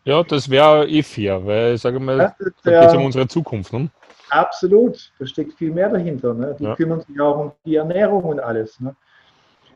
Ja, 0.03 0.23
das 0.23 0.49
wäre 0.49 0.87
eh 0.87 1.03
fair, 1.03 1.45
weil, 1.45 1.77
sage 1.77 1.99
mal, 1.99 2.17
da 2.17 2.35
geht 2.39 2.89
es 2.89 2.95
um 2.95 3.05
unsere 3.05 3.27
Zukunft. 3.27 3.71
Ne? 3.71 3.89
Absolut, 4.29 5.11
da 5.19 5.25
steckt 5.25 5.53
viel 5.53 5.71
mehr 5.71 5.89
dahinter. 5.89 6.33
Ne? 6.33 6.55
Die 6.59 6.65
ja. 6.65 6.75
kümmern 6.75 7.01
sich 7.01 7.19
auch 7.19 7.37
um 7.37 7.51
die 7.65 7.75
Ernährung 7.75 8.23
und 8.23 8.39
alles. 8.39 8.79
Ne? 8.79 8.95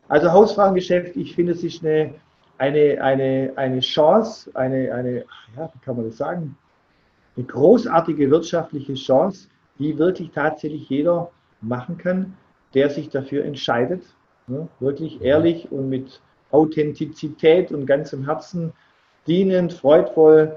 Also 0.08 0.30
Hausfrauengeschäft, 0.30 1.16
ich 1.16 1.34
finde, 1.34 1.52
es 1.52 1.64
ist 1.64 1.84
eine, 1.84 2.14
eine, 2.58 3.00
eine, 3.00 3.52
eine 3.56 3.80
Chance, 3.80 4.50
eine, 4.54 4.92
eine, 4.92 5.24
ja, 5.56 5.70
wie 5.72 5.78
kann 5.84 5.96
man 5.96 6.06
das 6.06 6.18
sagen, 6.18 6.56
eine 7.36 7.46
großartige 7.46 8.30
wirtschaftliche 8.30 8.94
Chance, 8.94 9.48
die 9.78 9.96
wirklich 9.98 10.30
tatsächlich 10.32 10.88
jeder 10.88 11.30
machen 11.62 11.96
kann, 11.96 12.36
der 12.74 12.90
sich 12.90 13.08
dafür 13.08 13.44
entscheidet, 13.44 14.02
ne, 14.46 14.68
wirklich 14.80 15.22
ehrlich 15.22 15.70
und 15.70 15.88
mit 15.88 16.20
Authentizität 16.50 17.72
und 17.72 17.86
ganzem 17.86 18.24
Herzen 18.24 18.72
dienend, 19.26 19.72
freudvoll, 19.72 20.56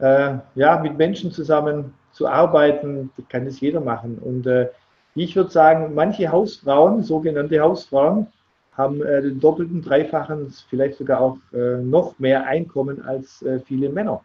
äh, 0.00 0.34
ja, 0.54 0.78
mit 0.80 0.98
Menschen 0.98 1.30
zusammen 1.30 1.94
zu 2.12 2.26
arbeiten, 2.26 3.10
kann 3.28 3.46
es 3.46 3.60
jeder 3.60 3.80
machen. 3.80 4.18
Und 4.18 4.46
äh, 4.46 4.68
ich 5.14 5.36
würde 5.36 5.50
sagen, 5.50 5.94
manche 5.94 6.30
Hausfrauen, 6.30 7.02
sogenannte 7.02 7.60
Hausfrauen, 7.60 8.28
haben 8.76 9.02
äh, 9.02 9.22
den 9.22 9.40
doppelten, 9.40 9.82
dreifachen, 9.82 10.52
vielleicht 10.68 10.98
sogar 10.98 11.20
auch 11.20 11.38
äh, 11.52 11.78
noch 11.78 12.18
mehr 12.18 12.46
Einkommen 12.46 13.02
als 13.02 13.42
äh, 13.42 13.58
viele 13.60 13.88
Männer 13.88 14.22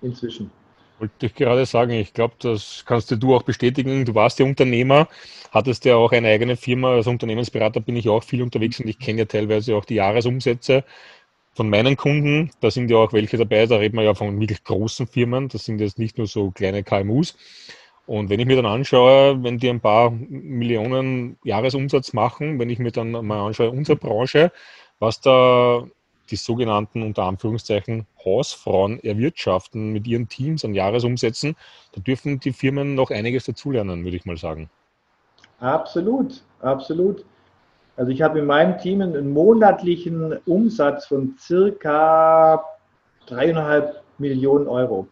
inzwischen. 0.00 0.50
Wollte 1.00 1.26
ich 1.26 1.34
gerade 1.34 1.64
sagen, 1.64 1.92
ich 1.92 2.12
glaube, 2.12 2.34
das 2.40 2.84
kannst 2.86 3.10
du 3.10 3.34
auch 3.34 3.42
bestätigen. 3.42 4.04
Du 4.04 4.14
warst 4.14 4.38
ja 4.38 4.44
Unternehmer, 4.44 5.08
hattest 5.50 5.86
ja 5.86 5.96
auch 5.96 6.12
eine 6.12 6.28
eigene 6.28 6.56
Firma. 6.56 6.92
Als 6.92 7.06
Unternehmensberater 7.06 7.80
bin 7.80 7.96
ich 7.96 8.06
auch 8.10 8.22
viel 8.22 8.42
unterwegs 8.42 8.80
und 8.80 8.86
ich 8.86 8.98
kenne 8.98 9.20
ja 9.20 9.24
teilweise 9.24 9.74
auch 9.76 9.86
die 9.86 9.94
Jahresumsätze 9.94 10.84
von 11.54 11.70
meinen 11.70 11.96
Kunden. 11.96 12.50
Da 12.60 12.70
sind 12.70 12.90
ja 12.90 12.98
auch 12.98 13.14
welche 13.14 13.38
dabei, 13.38 13.64
da 13.64 13.76
reden 13.76 13.96
wir 13.96 14.02
ja 14.04 14.14
von 14.14 14.38
wirklich 14.38 14.62
großen 14.62 15.06
Firmen. 15.06 15.48
Das 15.48 15.64
sind 15.64 15.80
jetzt 15.80 15.98
nicht 15.98 16.18
nur 16.18 16.26
so 16.26 16.50
kleine 16.50 16.82
KMUs. 16.82 17.34
Und 18.06 18.28
wenn 18.28 18.40
ich 18.40 18.46
mir 18.46 18.56
dann 18.56 18.66
anschaue, 18.66 19.42
wenn 19.42 19.58
die 19.58 19.70
ein 19.70 19.80
paar 19.80 20.10
Millionen 20.10 21.38
Jahresumsatz 21.44 22.12
machen, 22.12 22.58
wenn 22.58 22.68
ich 22.68 22.78
mir 22.78 22.92
dann 22.92 23.12
mal 23.12 23.46
anschaue, 23.46 23.70
unsere 23.70 23.96
Branche, 23.96 24.52
was 24.98 25.22
da 25.22 25.82
die 26.30 26.36
sogenannten 26.36 27.02
unter 27.02 27.24
Anführungszeichen 27.24 28.06
Hausfrauen 28.24 29.02
erwirtschaften 29.02 29.92
mit 29.92 30.06
ihren 30.06 30.28
Teams 30.28 30.64
an 30.64 30.74
Jahresumsätzen, 30.74 31.56
da 31.92 32.00
dürfen 32.00 32.40
die 32.40 32.52
Firmen 32.52 32.94
noch 32.94 33.10
einiges 33.10 33.44
dazulernen, 33.44 34.04
würde 34.04 34.16
ich 34.16 34.24
mal 34.24 34.36
sagen. 34.36 34.70
Absolut, 35.60 36.42
absolut. 36.60 37.24
Also 37.96 38.12
ich 38.12 38.22
habe 38.22 38.38
in 38.38 38.46
meinem 38.46 38.78
Team 38.78 39.02
einen 39.02 39.32
monatlichen 39.32 40.38
Umsatz 40.46 41.06
von 41.06 41.34
circa 41.38 42.64
dreieinhalb 43.26 44.02
Millionen 44.18 44.68
Euro. 44.68 45.06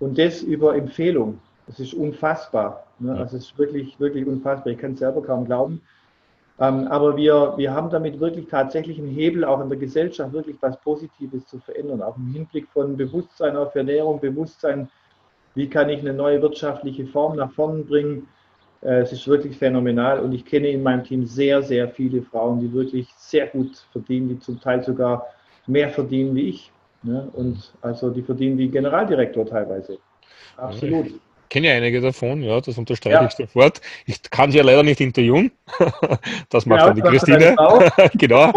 Und 0.00 0.18
das 0.18 0.42
über 0.42 0.74
Empfehlung. 0.74 1.40
Das 1.66 1.78
ist 1.78 1.94
unfassbar. 1.94 2.86
Ne? 2.98 3.12
Also 3.12 3.36
es 3.36 3.44
ist 3.44 3.58
wirklich, 3.58 4.00
wirklich 4.00 4.26
unfassbar. 4.26 4.72
Ich 4.72 4.78
kann 4.78 4.94
es 4.94 4.98
selber 4.98 5.22
kaum 5.22 5.44
glauben. 5.44 5.80
Ähm, 6.60 6.88
aber 6.88 7.16
wir, 7.16 7.54
wir 7.56 7.74
haben 7.74 7.88
damit 7.88 8.20
wirklich 8.20 8.46
tatsächlich 8.46 8.98
einen 8.98 9.08
Hebel, 9.08 9.44
auch 9.44 9.60
in 9.60 9.70
der 9.70 9.78
Gesellschaft 9.78 10.32
wirklich 10.34 10.56
was 10.60 10.78
Positives 10.82 11.46
zu 11.46 11.58
verändern. 11.58 12.02
Auch 12.02 12.16
im 12.18 12.32
Hinblick 12.32 12.68
von 12.68 12.96
Bewusstsein 12.98 13.56
auf 13.56 13.74
Ernährung, 13.74 14.20
Bewusstsein, 14.20 14.88
wie 15.54 15.68
kann 15.68 15.88
ich 15.88 16.00
eine 16.00 16.12
neue 16.12 16.40
wirtschaftliche 16.42 17.06
Form 17.06 17.36
nach 17.36 17.50
vorn 17.52 17.86
bringen. 17.86 18.28
Äh, 18.82 19.00
es 19.00 19.12
ist 19.12 19.26
wirklich 19.26 19.56
phänomenal 19.56 20.20
und 20.20 20.32
ich 20.32 20.44
kenne 20.44 20.68
in 20.68 20.82
meinem 20.82 21.02
Team 21.02 21.24
sehr, 21.24 21.62
sehr 21.62 21.88
viele 21.88 22.20
Frauen, 22.22 22.60
die 22.60 22.72
wirklich 22.72 23.08
sehr 23.16 23.46
gut 23.46 23.78
verdienen, 23.90 24.28
die 24.28 24.38
zum 24.38 24.60
Teil 24.60 24.84
sogar 24.84 25.26
mehr 25.66 25.88
verdienen 25.88 26.34
wie 26.34 26.50
ich. 26.50 26.70
Ne? 27.02 27.26
Und 27.32 27.72
also 27.80 28.10
die 28.10 28.22
verdienen 28.22 28.58
wie 28.58 28.68
Generaldirektor 28.68 29.46
teilweise. 29.46 29.96
Absolut. 30.58 31.14
Kenne 31.50 31.68
ja 31.68 31.74
einige 31.74 32.00
davon, 32.00 32.42
ja, 32.42 32.60
das 32.60 32.78
unterstreiche 32.78 33.16
ja. 33.16 33.26
ich 33.26 33.32
sofort. 33.32 33.80
Ich 34.06 34.22
kann 34.22 34.50
sie 34.50 34.58
ja 34.58 34.64
leider 34.64 34.82
nicht 34.82 35.00
interviewen. 35.00 35.50
Das 36.48 36.66
macht 36.66 36.80
genau, 36.80 36.86
dann 36.86 36.96
die 36.96 37.02
Christine. 37.02 37.56
genau. 38.14 38.52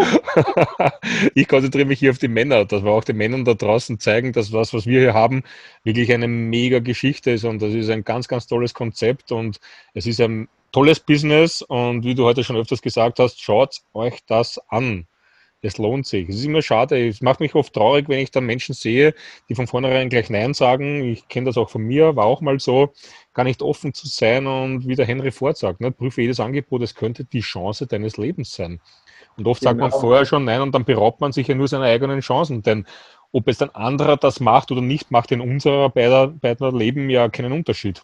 ich 1.34 1.46
konzentriere 1.46 1.86
mich 1.86 1.98
hier 1.98 2.10
auf 2.10 2.18
die 2.18 2.28
Männer, 2.28 2.64
dass 2.64 2.82
wir 2.82 2.90
auch 2.90 3.04
den 3.04 3.16
Männern 3.16 3.44
da 3.44 3.54
draußen 3.54 4.00
zeigen, 4.00 4.32
dass 4.32 4.50
das, 4.50 4.74
was 4.74 4.86
wir 4.86 5.00
hier 5.00 5.14
haben, 5.14 5.44
wirklich 5.84 6.12
eine 6.12 6.26
mega 6.26 6.80
Geschichte 6.80 7.32
ist 7.32 7.44
und 7.44 7.62
das 7.62 7.72
ist 7.72 7.90
ein 7.90 8.04
ganz, 8.04 8.26
ganz 8.26 8.46
tolles 8.46 8.74
Konzept 8.74 9.30
und 9.30 9.60
es 9.92 10.06
ist 10.06 10.20
ein 10.20 10.48
tolles 10.72 10.98
Business 11.00 11.62
und 11.62 12.04
wie 12.04 12.14
du 12.14 12.24
heute 12.24 12.42
schon 12.42 12.56
öfters 12.56 12.82
gesagt 12.82 13.18
hast, 13.18 13.40
schaut 13.40 13.82
euch 13.92 14.20
das 14.26 14.60
an 14.68 15.06
es 15.64 15.78
lohnt 15.78 16.06
sich. 16.06 16.28
Es 16.28 16.36
ist 16.36 16.44
immer 16.44 16.62
schade. 16.62 17.08
Es 17.08 17.22
macht 17.22 17.40
mich 17.40 17.54
oft 17.54 17.72
traurig, 17.72 18.08
wenn 18.08 18.18
ich 18.18 18.30
dann 18.30 18.44
Menschen 18.44 18.74
sehe, 18.74 19.14
die 19.48 19.54
von 19.54 19.66
vornherein 19.66 20.10
gleich 20.10 20.28
Nein 20.28 20.54
sagen. 20.54 21.02
Ich 21.04 21.26
kenne 21.28 21.46
das 21.46 21.56
auch 21.56 21.70
von 21.70 21.82
mir, 21.82 22.16
war 22.16 22.26
auch 22.26 22.40
mal 22.40 22.60
so, 22.60 22.92
gar 23.32 23.44
nicht 23.44 23.62
offen 23.62 23.94
zu 23.94 24.06
sein 24.06 24.46
und 24.46 24.86
wie 24.86 24.94
der 24.94 25.06
Henry 25.06 25.32
Ford 25.32 25.56
sagt, 25.56 25.80
ne, 25.80 25.90
prüfe 25.90 26.22
jedes 26.22 26.38
Angebot, 26.38 26.82
es 26.82 26.94
könnte 26.94 27.24
die 27.24 27.40
Chance 27.40 27.86
deines 27.86 28.16
Lebens 28.16 28.52
sein. 28.54 28.80
Und 29.36 29.46
oft 29.46 29.60
genau. 29.60 29.70
sagt 29.70 29.80
man 29.80 29.90
genau. 29.90 30.00
vorher 30.00 30.26
schon 30.26 30.44
Nein 30.44 30.60
und 30.60 30.74
dann 30.74 30.84
beraubt 30.84 31.20
man 31.20 31.32
sich 31.32 31.48
ja 31.48 31.54
nur 31.54 31.66
seine 31.66 31.84
eigenen 31.84 32.20
Chancen. 32.20 32.62
Denn 32.62 32.86
ob 33.32 33.48
es 33.48 33.60
ein 33.62 33.74
anderer 33.74 34.16
das 34.16 34.40
macht 34.40 34.70
oder 34.70 34.82
nicht, 34.82 35.10
macht 35.10 35.32
in 35.32 35.40
unserer 35.40 35.88
beider, 35.88 36.28
beider 36.28 36.72
Leben 36.72 37.10
ja 37.10 37.28
keinen 37.28 37.52
Unterschied. 37.52 38.02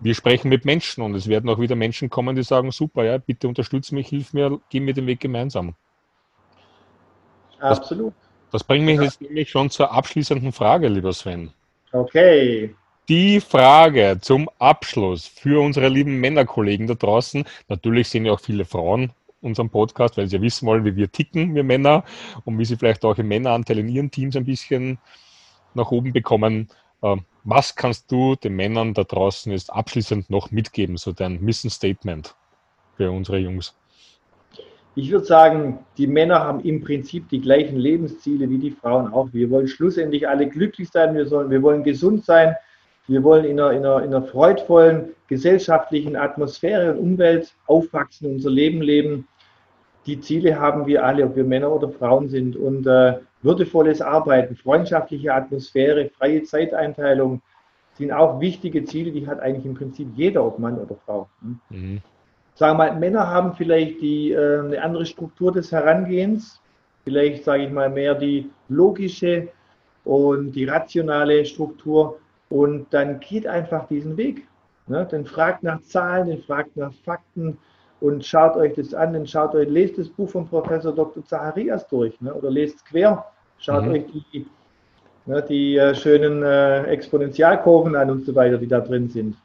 Wir 0.00 0.14
sprechen 0.16 0.48
mit 0.48 0.64
Menschen 0.64 1.02
und 1.02 1.14
es 1.14 1.28
werden 1.28 1.48
auch 1.48 1.60
wieder 1.60 1.76
Menschen 1.76 2.10
kommen, 2.10 2.34
die 2.34 2.42
sagen, 2.42 2.72
super, 2.72 3.04
ja, 3.04 3.18
bitte 3.18 3.46
unterstütze 3.46 3.94
mich, 3.94 4.08
hilf 4.08 4.32
mir, 4.32 4.60
gehen 4.68 4.84
wir 4.84 4.94
den 4.94 5.06
Weg 5.06 5.20
gemeinsam. 5.20 5.76
Absolut. 7.62 8.12
Das, 8.50 8.60
das 8.60 8.64
bringt 8.64 8.84
mich 8.84 8.96
ja. 8.96 9.04
jetzt 9.04 9.20
nämlich 9.20 9.50
schon 9.50 9.70
zur 9.70 9.92
abschließenden 9.92 10.52
Frage, 10.52 10.88
lieber 10.88 11.12
Sven. 11.12 11.52
Okay. 11.92 12.74
Die 13.08 13.40
Frage 13.40 14.18
zum 14.20 14.48
Abschluss 14.58 15.26
für 15.26 15.60
unsere 15.60 15.88
lieben 15.88 16.20
Männerkollegen 16.20 16.86
da 16.86 16.94
draußen. 16.94 17.44
Natürlich 17.68 18.08
sehen 18.08 18.24
ja 18.24 18.32
auch 18.32 18.40
viele 18.40 18.64
Frauen 18.64 19.12
unseren 19.40 19.70
Podcast, 19.70 20.16
weil 20.16 20.28
sie 20.28 20.36
ja 20.36 20.42
wissen 20.42 20.66
wollen, 20.66 20.84
wie 20.84 20.96
wir 20.96 21.10
ticken, 21.10 21.54
wir 21.54 21.64
Männer, 21.64 22.04
und 22.44 22.58
wie 22.58 22.64
sie 22.64 22.76
vielleicht 22.76 23.04
auch 23.04 23.18
im 23.18 23.28
Männeranteil 23.28 23.78
in 23.78 23.88
ihren 23.88 24.10
Teams 24.10 24.36
ein 24.36 24.44
bisschen 24.44 24.98
nach 25.74 25.90
oben 25.90 26.12
bekommen. 26.12 26.68
Ähm, 27.02 27.24
was 27.44 27.74
kannst 27.74 28.10
du 28.12 28.36
den 28.36 28.54
Männern 28.54 28.94
da 28.94 29.02
draußen 29.02 29.50
jetzt 29.50 29.72
abschließend 29.72 30.30
noch 30.30 30.52
mitgeben, 30.52 30.96
so 30.96 31.12
dein 31.12 31.40
Mission 31.40 31.70
Statement 31.70 32.36
für 32.96 33.10
unsere 33.10 33.38
Jungs? 33.38 33.74
Ich 34.94 35.10
würde 35.10 35.24
sagen, 35.24 35.78
die 35.96 36.06
Männer 36.06 36.40
haben 36.40 36.60
im 36.60 36.82
Prinzip 36.82 37.28
die 37.30 37.40
gleichen 37.40 37.78
Lebensziele 37.78 38.50
wie 38.50 38.58
die 38.58 38.70
Frauen 38.70 39.10
auch. 39.10 39.28
Wir 39.32 39.50
wollen 39.50 39.66
schlussendlich 39.66 40.28
alle 40.28 40.46
glücklich 40.48 40.90
sein, 40.90 41.14
wir, 41.14 41.24
sollen, 41.24 41.50
wir 41.50 41.62
wollen 41.62 41.82
gesund 41.82 42.26
sein, 42.26 42.54
wir 43.08 43.22
wollen 43.22 43.46
in 43.46 43.58
einer, 43.58 43.72
in, 43.72 43.86
einer, 43.86 44.02
in 44.02 44.14
einer 44.14 44.22
freudvollen 44.22 45.14
gesellschaftlichen 45.28 46.14
Atmosphäre 46.14 46.92
und 46.92 46.98
Umwelt 46.98 47.54
aufwachsen, 47.66 48.32
unser 48.32 48.50
Leben 48.50 48.82
leben. 48.82 49.26
Die 50.04 50.20
Ziele 50.20 50.60
haben 50.60 50.86
wir 50.86 51.04
alle, 51.04 51.24
ob 51.24 51.36
wir 51.36 51.44
Männer 51.44 51.72
oder 51.72 51.88
Frauen 51.88 52.28
sind. 52.28 52.54
Und 52.54 52.86
äh, 52.86 53.18
würdevolles 53.40 54.02
Arbeiten, 54.02 54.56
freundschaftliche 54.56 55.32
Atmosphäre, 55.32 56.10
freie 56.10 56.42
Zeiteinteilung 56.42 57.40
sind 57.94 58.12
auch 58.12 58.40
wichtige 58.40 58.84
Ziele, 58.84 59.10
die 59.10 59.26
hat 59.26 59.40
eigentlich 59.40 59.64
im 59.64 59.74
Prinzip 59.74 60.08
jeder, 60.16 60.44
ob 60.44 60.58
Mann 60.58 60.78
oder 60.78 60.96
Frau. 61.06 61.28
Mhm 61.70 62.02
sagen 62.54 62.78
wir 62.78 62.90
mal, 62.90 62.98
Männer 62.98 63.28
haben 63.28 63.54
vielleicht 63.54 64.00
die, 64.00 64.32
äh, 64.32 64.60
eine 64.60 64.82
andere 64.82 65.06
Struktur 65.06 65.52
des 65.52 65.72
Herangehens, 65.72 66.60
vielleicht 67.04 67.44
sage 67.44 67.64
ich 67.64 67.70
mal 67.70 67.90
mehr 67.90 68.14
die 68.14 68.50
logische 68.68 69.48
und 70.04 70.52
die 70.52 70.64
rationale 70.64 71.44
Struktur 71.44 72.18
und 72.48 72.86
dann 72.90 73.20
geht 73.20 73.46
einfach 73.46 73.88
diesen 73.88 74.16
Weg. 74.16 74.46
Ne? 74.86 75.06
Dann 75.10 75.24
fragt 75.24 75.62
nach 75.62 75.80
Zahlen, 75.82 76.28
dann 76.28 76.42
fragt 76.42 76.76
nach 76.76 76.92
Fakten 77.04 77.56
und 78.00 78.24
schaut 78.24 78.56
euch 78.56 78.74
das 78.74 78.94
an, 78.94 79.12
dann 79.12 79.26
schaut 79.26 79.54
euch, 79.54 79.68
lest 79.68 79.96
das 79.96 80.08
Buch 80.08 80.28
von 80.28 80.46
Professor 80.46 80.92
Dr. 80.92 81.24
Zacharias 81.24 81.86
durch 81.88 82.20
ne? 82.20 82.34
oder 82.34 82.50
lest 82.50 82.76
es 82.76 82.84
quer, 82.84 83.24
schaut 83.58 83.86
mhm. 83.86 83.92
euch 83.92 84.04
die, 84.32 84.46
ne, 85.26 85.42
die 85.42 85.76
äh, 85.76 85.94
schönen 85.94 86.42
äh, 86.42 86.82
Exponentialkurven 86.84 87.94
an 87.94 88.10
und 88.10 88.26
so 88.26 88.34
weiter, 88.34 88.58
die 88.58 88.66
da 88.66 88.80
drin 88.80 89.08
sind. 89.08 89.36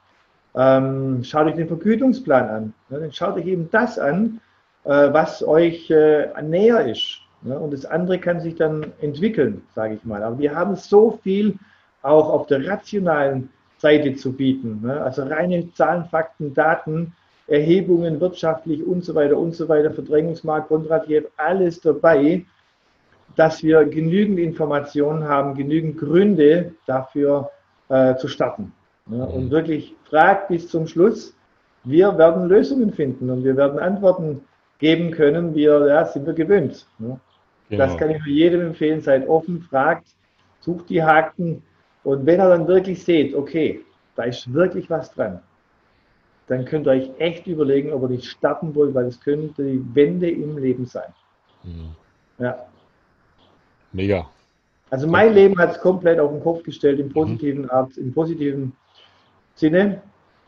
Ähm, 0.58 1.24
schaut 1.24 1.46
euch 1.46 1.56
den 1.56 1.68
Vergütungsplan 1.68 2.50
an. 2.50 2.74
Ne? 2.90 3.00
Dann 3.00 3.12
schaut 3.12 3.36
euch 3.36 3.46
eben 3.46 3.70
das 3.70 4.00
an, 4.00 4.42
äh, 4.86 4.90
was 4.90 5.48
euch 5.48 5.90
äh, 5.92 6.30
näher 6.42 6.88
ist. 6.88 7.20
Ne? 7.44 7.58
Und 7.60 7.72
das 7.72 7.86
andere 7.86 8.18
kann 8.18 8.40
sich 8.40 8.56
dann 8.56 8.92
entwickeln, 9.00 9.62
sage 9.76 9.94
ich 9.94 10.04
mal. 10.04 10.24
Aber 10.24 10.40
wir 10.40 10.56
haben 10.56 10.76
so 10.76 11.20
viel 11.22 11.56
auch 12.02 12.30
auf 12.30 12.48
der 12.48 12.68
rationalen 12.68 13.50
Seite 13.78 14.16
zu 14.16 14.34
bieten. 14.34 14.82
Ne? 14.84 15.00
Also 15.00 15.24
reine 15.24 15.72
Zahlen, 15.74 16.06
Fakten, 16.06 16.56
Daten, 16.56 17.14
Erhebungen 17.46 18.20
wirtschaftlich 18.20 18.84
und 18.84 19.06
so 19.06 19.14
weiter 19.14 19.38
und 19.38 19.54
so 19.54 19.70
weiter, 19.70 19.92
Verdrängungsmarkt, 19.92 20.70
Kontrativ, 20.70 21.26
alles 21.38 21.80
dabei, 21.80 22.44
dass 23.36 23.62
wir 23.62 23.86
genügend 23.86 24.40
Informationen 24.40 25.24
haben, 25.24 25.54
genügend 25.54 26.00
Gründe 26.00 26.74
dafür 26.88 27.52
äh, 27.90 28.16
zu 28.16 28.28
starten. 28.28 28.74
Ja, 29.10 29.24
und 29.24 29.52
wirklich 29.52 29.96
fragt 30.10 30.50
bis 30.50 30.68
zum 30.70 30.88
Schluss. 30.88 31.36
Wir 31.84 32.18
werden 32.18 32.48
Lösungen 32.48 32.92
finden 32.92 33.30
und 33.30 33.44
wir 33.44 33.56
werden 33.56 33.80
Antworten 33.80 34.42
geben 34.80 35.12
können. 35.12 35.56
Wir 35.56 35.88
ja, 35.88 36.06
sind 36.06 36.26
wir 36.26 36.34
gewöhnt. 36.34 36.86
Ja. 37.00 37.20
Genau. 37.70 37.86
Das 37.86 37.98
kann 37.98 38.12
ich 38.12 38.20
nur 38.20 38.28
jedem 38.28 38.62
empfehlen. 38.62 39.02
Seid 39.02 39.28
offen, 39.28 39.62
fragt, 39.62 40.08
sucht 40.60 40.90
die 40.90 41.04
Haken 41.04 41.64
und 42.08 42.26
wenn 42.26 42.40
ihr 42.40 42.48
dann 42.48 42.68
wirklich 42.70 43.04
seht, 43.04 43.36
okay, 43.36 43.84
da 44.16 44.24
ist 44.24 44.54
wirklich 44.54 44.90
was 44.90 45.12
dran, 45.14 45.42
dann 46.48 46.64
könnt 46.64 46.88
ihr 46.88 46.92
euch 46.92 47.12
echt 47.18 47.48
überlegen, 47.48 47.92
ob 47.92 48.04
ihr 48.04 48.10
nicht 48.10 48.26
starten 48.26 48.74
wollt, 48.76 48.96
weil 48.96 49.08
es 49.08 49.20
könnte 49.20 49.62
die 49.62 49.84
Wende 49.94 50.30
im 50.30 50.58
Leben 50.58 50.86
sein. 50.86 51.14
Mhm. 51.64 51.96
Ja. 52.40 52.66
Mega. 53.92 54.30
Also 54.90 55.06
mein 55.06 55.34
Leben 55.34 55.58
hat 55.60 55.72
es 55.72 55.80
komplett 55.82 56.18
auf 56.20 56.32
den 56.32 56.42
Kopf 56.42 56.64
gestellt, 56.64 57.00
im 57.00 57.08
mhm. 57.08 57.12
positiven 57.12 57.64
mhm. 57.64 57.72
Art, 57.72 57.98
im 57.98 58.14
positiven 58.14 58.72
Sinne 59.58 60.02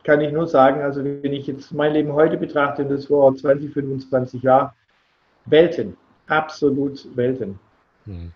kann 0.04 0.22
ich 0.22 0.32
nur 0.32 0.48
sagen, 0.48 0.82
also 0.82 1.04
wenn 1.04 1.34
ich 1.34 1.48
jetzt 1.48 1.74
mein 1.74 1.94
Leben 1.94 2.14
heute 2.14 2.38
betrachte, 2.38 2.86
das 2.86 3.08
vor 3.08 3.36
20, 3.36 3.74
25 3.74 4.44
Jahren, 4.44 4.72
Welten, 5.46 5.98
absolut 6.28 7.06
Welten. 7.16 7.60
Hm. 8.06 8.32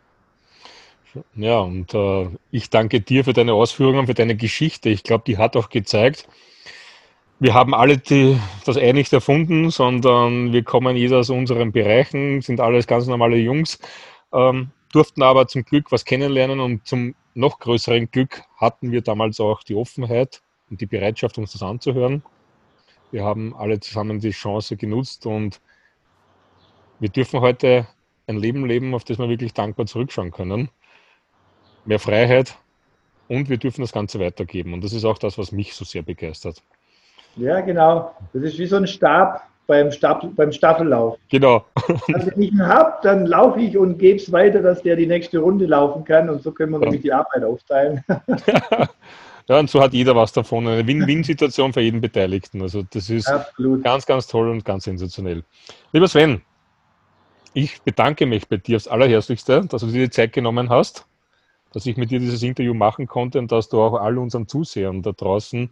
Ja, 1.35 1.59
und 1.59 1.93
äh, 1.93 2.27
ich 2.49 2.71
danke 2.71 2.99
dir 2.99 3.23
für 3.23 3.33
deine 3.33 3.53
Ausführungen, 3.53 4.07
für 4.07 4.15
deine 4.15 4.35
Geschichte. 4.35 4.89
Ich 4.89 5.03
glaube, 5.03 5.23
die 5.27 5.37
hat 5.37 5.55
auch 5.55 5.69
gezeigt, 5.69 6.27
wir 7.39 7.53
haben 7.53 7.75
alle 7.75 7.97
die, 7.97 8.39
das 8.65 8.77
Ei 8.77 8.93
nicht 8.93 9.13
erfunden, 9.13 9.69
sondern 9.69 10.53
wir 10.53 10.63
kommen 10.63 10.95
jeder 10.95 11.19
aus 11.19 11.29
unseren 11.29 11.71
Bereichen, 11.71 12.41
sind 12.41 12.59
alles 12.59 12.87
ganz 12.87 13.05
normale 13.05 13.37
Jungs, 13.37 13.79
ähm, 14.31 14.71
durften 14.91 15.21
aber 15.21 15.47
zum 15.47 15.65
Glück 15.65 15.91
was 15.91 16.05
kennenlernen 16.05 16.59
und 16.59 16.87
zum 16.87 17.15
noch 17.35 17.59
größeren 17.59 18.09
Glück 18.11 18.43
hatten 18.57 18.91
wir 18.91 19.01
damals 19.01 19.39
auch 19.39 19.63
die 19.63 19.75
Offenheit 19.75 20.41
und 20.69 20.81
die 20.81 20.85
Bereitschaft, 20.85 21.37
uns 21.37 21.53
das 21.53 21.61
anzuhören. 21.63 22.23
Wir 23.11 23.23
haben 23.23 23.55
alle 23.55 23.79
zusammen 23.79 24.19
die 24.19 24.31
Chance 24.31 24.75
genutzt 24.75 25.25
und 25.25 25.61
wir 26.99 27.09
dürfen 27.09 27.41
heute 27.41 27.87
ein 28.27 28.37
Leben 28.37 28.65
leben, 28.65 28.95
auf 28.95 29.03
das 29.03 29.19
wir 29.19 29.29
wirklich 29.29 29.53
dankbar 29.53 29.85
zurückschauen 29.85 30.31
können. 30.31 30.69
Mehr 31.85 31.99
Freiheit 31.99 32.57
und 33.27 33.49
wir 33.49 33.57
dürfen 33.57 33.81
das 33.81 33.91
Ganze 33.91 34.19
weitergeben. 34.19 34.73
Und 34.73 34.83
das 34.83 34.93
ist 34.93 35.05
auch 35.05 35.17
das, 35.17 35.37
was 35.37 35.51
mich 35.51 35.75
so 35.75 35.85
sehr 35.85 36.01
begeistert. 36.01 36.61
Ja, 37.35 37.61
genau. 37.61 38.15
Das 38.33 38.43
ist 38.43 38.57
wie 38.57 38.65
so 38.65 38.77
ein 38.77 38.87
Stab 38.87 39.41
beim, 39.67 39.91
Stab, 39.91 40.35
beim 40.35 40.51
Staffellauf. 40.51 41.17
Genau. 41.29 41.65
Also 42.13 42.31
wenn 42.31 42.41
ich 42.41 42.51
ihn 42.51 42.65
habe, 42.65 42.93
dann 43.03 43.25
laufe 43.25 43.59
ich 43.59 43.77
und 43.77 43.97
gebe 43.97 44.17
es 44.17 44.31
weiter, 44.31 44.61
dass 44.61 44.81
der 44.81 44.95
die 44.95 45.07
nächste 45.07 45.39
Runde 45.39 45.65
laufen 45.65 46.03
kann. 46.03 46.29
Und 46.29 46.41
so 46.41 46.51
können 46.51 46.71
wir 46.71 46.79
ja. 46.79 46.85
nämlich 46.85 47.01
die 47.01 47.13
Arbeit 47.13 47.43
aufteilen. 47.43 48.03
Ja, 49.47 49.59
und 49.59 49.69
so 49.69 49.81
hat 49.81 49.93
jeder 49.93 50.15
was 50.15 50.31
davon. 50.31 50.67
Eine 50.67 50.87
Win-Win-Situation 50.87 51.73
für 51.73 51.81
jeden 51.81 51.99
Beteiligten. 51.99 52.61
Also 52.61 52.83
das 52.83 53.09
ist 53.09 53.27
Absolut. 53.27 53.83
ganz, 53.83 54.05
ganz 54.05 54.27
toll 54.27 54.49
und 54.49 54.63
ganz 54.63 54.85
sensationell. 54.85 55.43
Lieber 55.91 56.07
Sven, 56.07 56.41
ich 57.53 57.81
bedanke 57.81 58.25
mich 58.25 58.47
bei 58.47 58.57
dir 58.57 58.77
aufs 58.77 58.87
Allerherzlichste, 58.87 59.65
dass 59.65 59.81
du 59.81 59.87
dir 59.87 60.05
die 60.05 60.09
Zeit 60.09 60.33
genommen 60.33 60.69
hast, 60.69 61.05
dass 61.73 61.85
ich 61.85 61.97
mit 61.97 62.09
dir 62.11 62.19
dieses 62.19 62.41
Interview 62.41 62.73
machen 62.73 63.05
konnte 63.05 63.39
und 63.39 63.51
dass 63.51 63.69
du 63.69 63.81
auch 63.81 63.95
all 63.95 64.17
unseren 64.17 64.47
Zusehern 64.47 65.01
da 65.01 65.11
draußen 65.11 65.69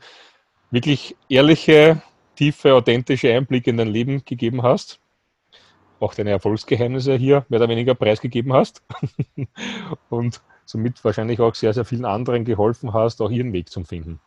wirklich 0.69 1.15
ehrliche, 1.29 2.01
tiefe, 2.35 2.73
authentische 2.73 3.33
Einblicke 3.33 3.69
in 3.69 3.77
dein 3.77 3.87
Leben 3.87 4.23
gegeben 4.25 4.63
hast. 4.63 4.99
Auch 5.99 6.13
deine 6.13 6.31
Erfolgsgeheimnisse 6.31 7.15
hier 7.15 7.45
mehr 7.49 7.59
oder 7.59 7.69
weniger 7.69 7.95
preisgegeben 7.95 8.53
hast. 8.53 8.81
und 10.09 10.41
somit 10.71 11.03
wahrscheinlich 11.03 11.39
auch 11.39 11.53
sehr, 11.55 11.73
sehr 11.73 11.85
vielen 11.85 12.05
anderen 12.05 12.45
geholfen 12.45 12.93
hast, 12.93 13.21
auch 13.21 13.29
ihren 13.29 13.53
Weg 13.53 13.69
zu 13.69 13.83
finden. 13.83 14.19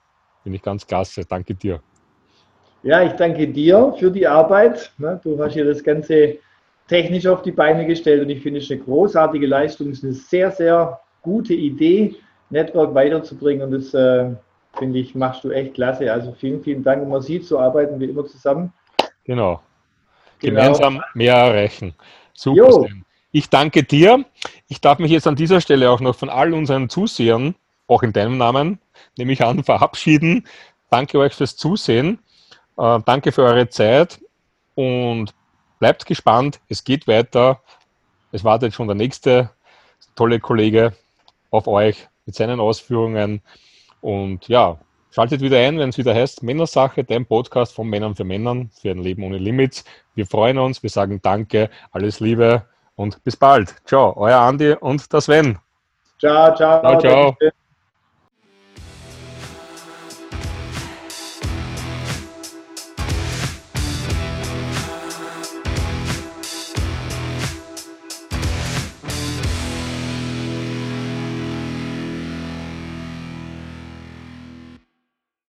Finde 0.42 0.57
ich 0.57 0.62
ganz 0.62 0.86
klasse. 0.86 1.24
Danke 1.24 1.55
dir. 1.55 1.80
Ja, 2.82 3.03
ich 3.03 3.12
danke 3.12 3.49
dir 3.49 3.95
für 3.99 4.11
die 4.11 4.26
Arbeit. 4.26 4.92
Du 4.99 5.42
hast 5.42 5.55
hier 5.55 5.64
das 5.64 5.82
Ganze 5.82 6.36
technisch 6.86 7.26
auf 7.26 7.42
die 7.42 7.53
Beine 7.53 7.86
gestellt 7.86 8.22
und 8.22 8.28
ich 8.28 8.42
finde 8.42 8.61
es 8.61 8.70
eine 8.70 8.80
großartige 8.80 9.47
Leistung. 9.47 9.88
Es 9.88 9.99
ist 9.99 10.05
eine 10.05 10.12
sehr, 10.12 10.51
sehr 10.51 11.01
gute 11.22 11.55
Idee, 11.55 12.16
Network 12.51 12.95
weiterzubringen 12.95 13.62
und 13.62 13.70
das 13.70 13.95
äh, 13.95 14.30
finde 14.76 14.99
ich, 14.99 15.14
machst 15.14 15.45
du 15.45 15.51
echt 15.51 15.74
klasse. 15.74 16.12
Also 16.12 16.32
vielen, 16.32 16.62
vielen 16.62 16.82
Dank. 16.82 17.03
Und 17.03 17.09
man 17.09 17.22
sieht, 17.22 17.47
so 17.47 17.59
arbeiten 17.59 17.99
wir 17.99 18.11
immer 18.11 18.26
zusammen. 18.26 18.72
Genau. 19.24 19.62
genau. 20.38 20.61
Gemeinsam 20.61 21.03
mehr 21.14 21.34
erreichen. 21.34 21.95
Super. 22.34 22.70
Sven. 22.70 23.04
Ich 23.37 23.51
danke 23.51 23.82
dir. 23.82 24.24
Ich 24.68 24.80
darf 24.80 25.01
mich 25.01 25.11
jetzt 25.11 25.26
an 25.26 25.35
dieser 25.35 25.61
Stelle 25.61 25.91
auch 25.91 25.99
noch 25.99 26.14
von 26.14 26.30
all 26.30 26.55
unseren 26.55 26.89
Zusehern, 26.89 27.57
auch 27.89 28.05
in 28.05 28.12
deinem 28.12 28.39
Namen, 28.39 28.78
nehme 29.18 29.32
ich 29.32 29.43
an, 29.45 29.64
verabschieden. 29.64 30.47
Danke 30.89 31.18
euch 31.18 31.35
fürs 31.35 31.57
Zusehen. 31.57 32.20
Äh, 32.78 33.01
danke 33.05 33.32
für 33.32 33.43
eure 33.43 33.68
Zeit 33.68 34.20
und 34.76 35.35
bleibt 35.80 36.07
gespannt. 36.07 36.61
Es 36.68 36.85
geht 36.85 37.09
weiter. 37.09 37.61
Es 38.30 38.45
wartet 38.45 38.72
schon 38.72 38.87
der 38.87 38.95
nächste 38.95 39.51
tolle 40.14 40.39
Kollege 40.39 40.93
auf 41.51 41.66
euch 41.66 42.07
mit 42.26 42.37
seinen 42.37 42.61
Ausführungen. 42.61 43.43
Und 44.01 44.47
ja, 44.47 44.78
schaltet 45.11 45.41
wieder 45.41 45.59
ein, 45.59 45.80
wenn 45.80 45.89
es 45.89 45.99
wieder 45.99 46.14
heißt 46.14 46.45
Männersache, 46.45 47.03
dein 47.03 47.26
Podcast 47.26 47.74
von 47.74 47.89
Männern 47.89 48.14
für 48.14 48.22
Männern 48.22 48.70
für 48.80 48.93
ein 48.93 49.03
Leben 49.03 49.24
ohne 49.24 49.39
Limits. 49.39 49.85
Wir 50.14 50.24
freuen 50.24 50.59
uns, 50.59 50.85
wir 50.85 50.91
sagen 50.91 51.18
Danke, 51.20 51.68
alles 51.91 52.20
Liebe 52.20 52.64
und 52.97 53.22
bis 53.24 53.36
bald. 53.36 53.74
Ciao, 53.86 54.14
euer 54.16 54.38
Andi 54.38 54.74
und 54.80 55.12
der 55.12 55.20
Sven. 55.20 55.59
Ciao, 56.18 56.55
ciao. 56.55 56.80
Ciao, 56.80 57.01
ciao. 57.01 57.36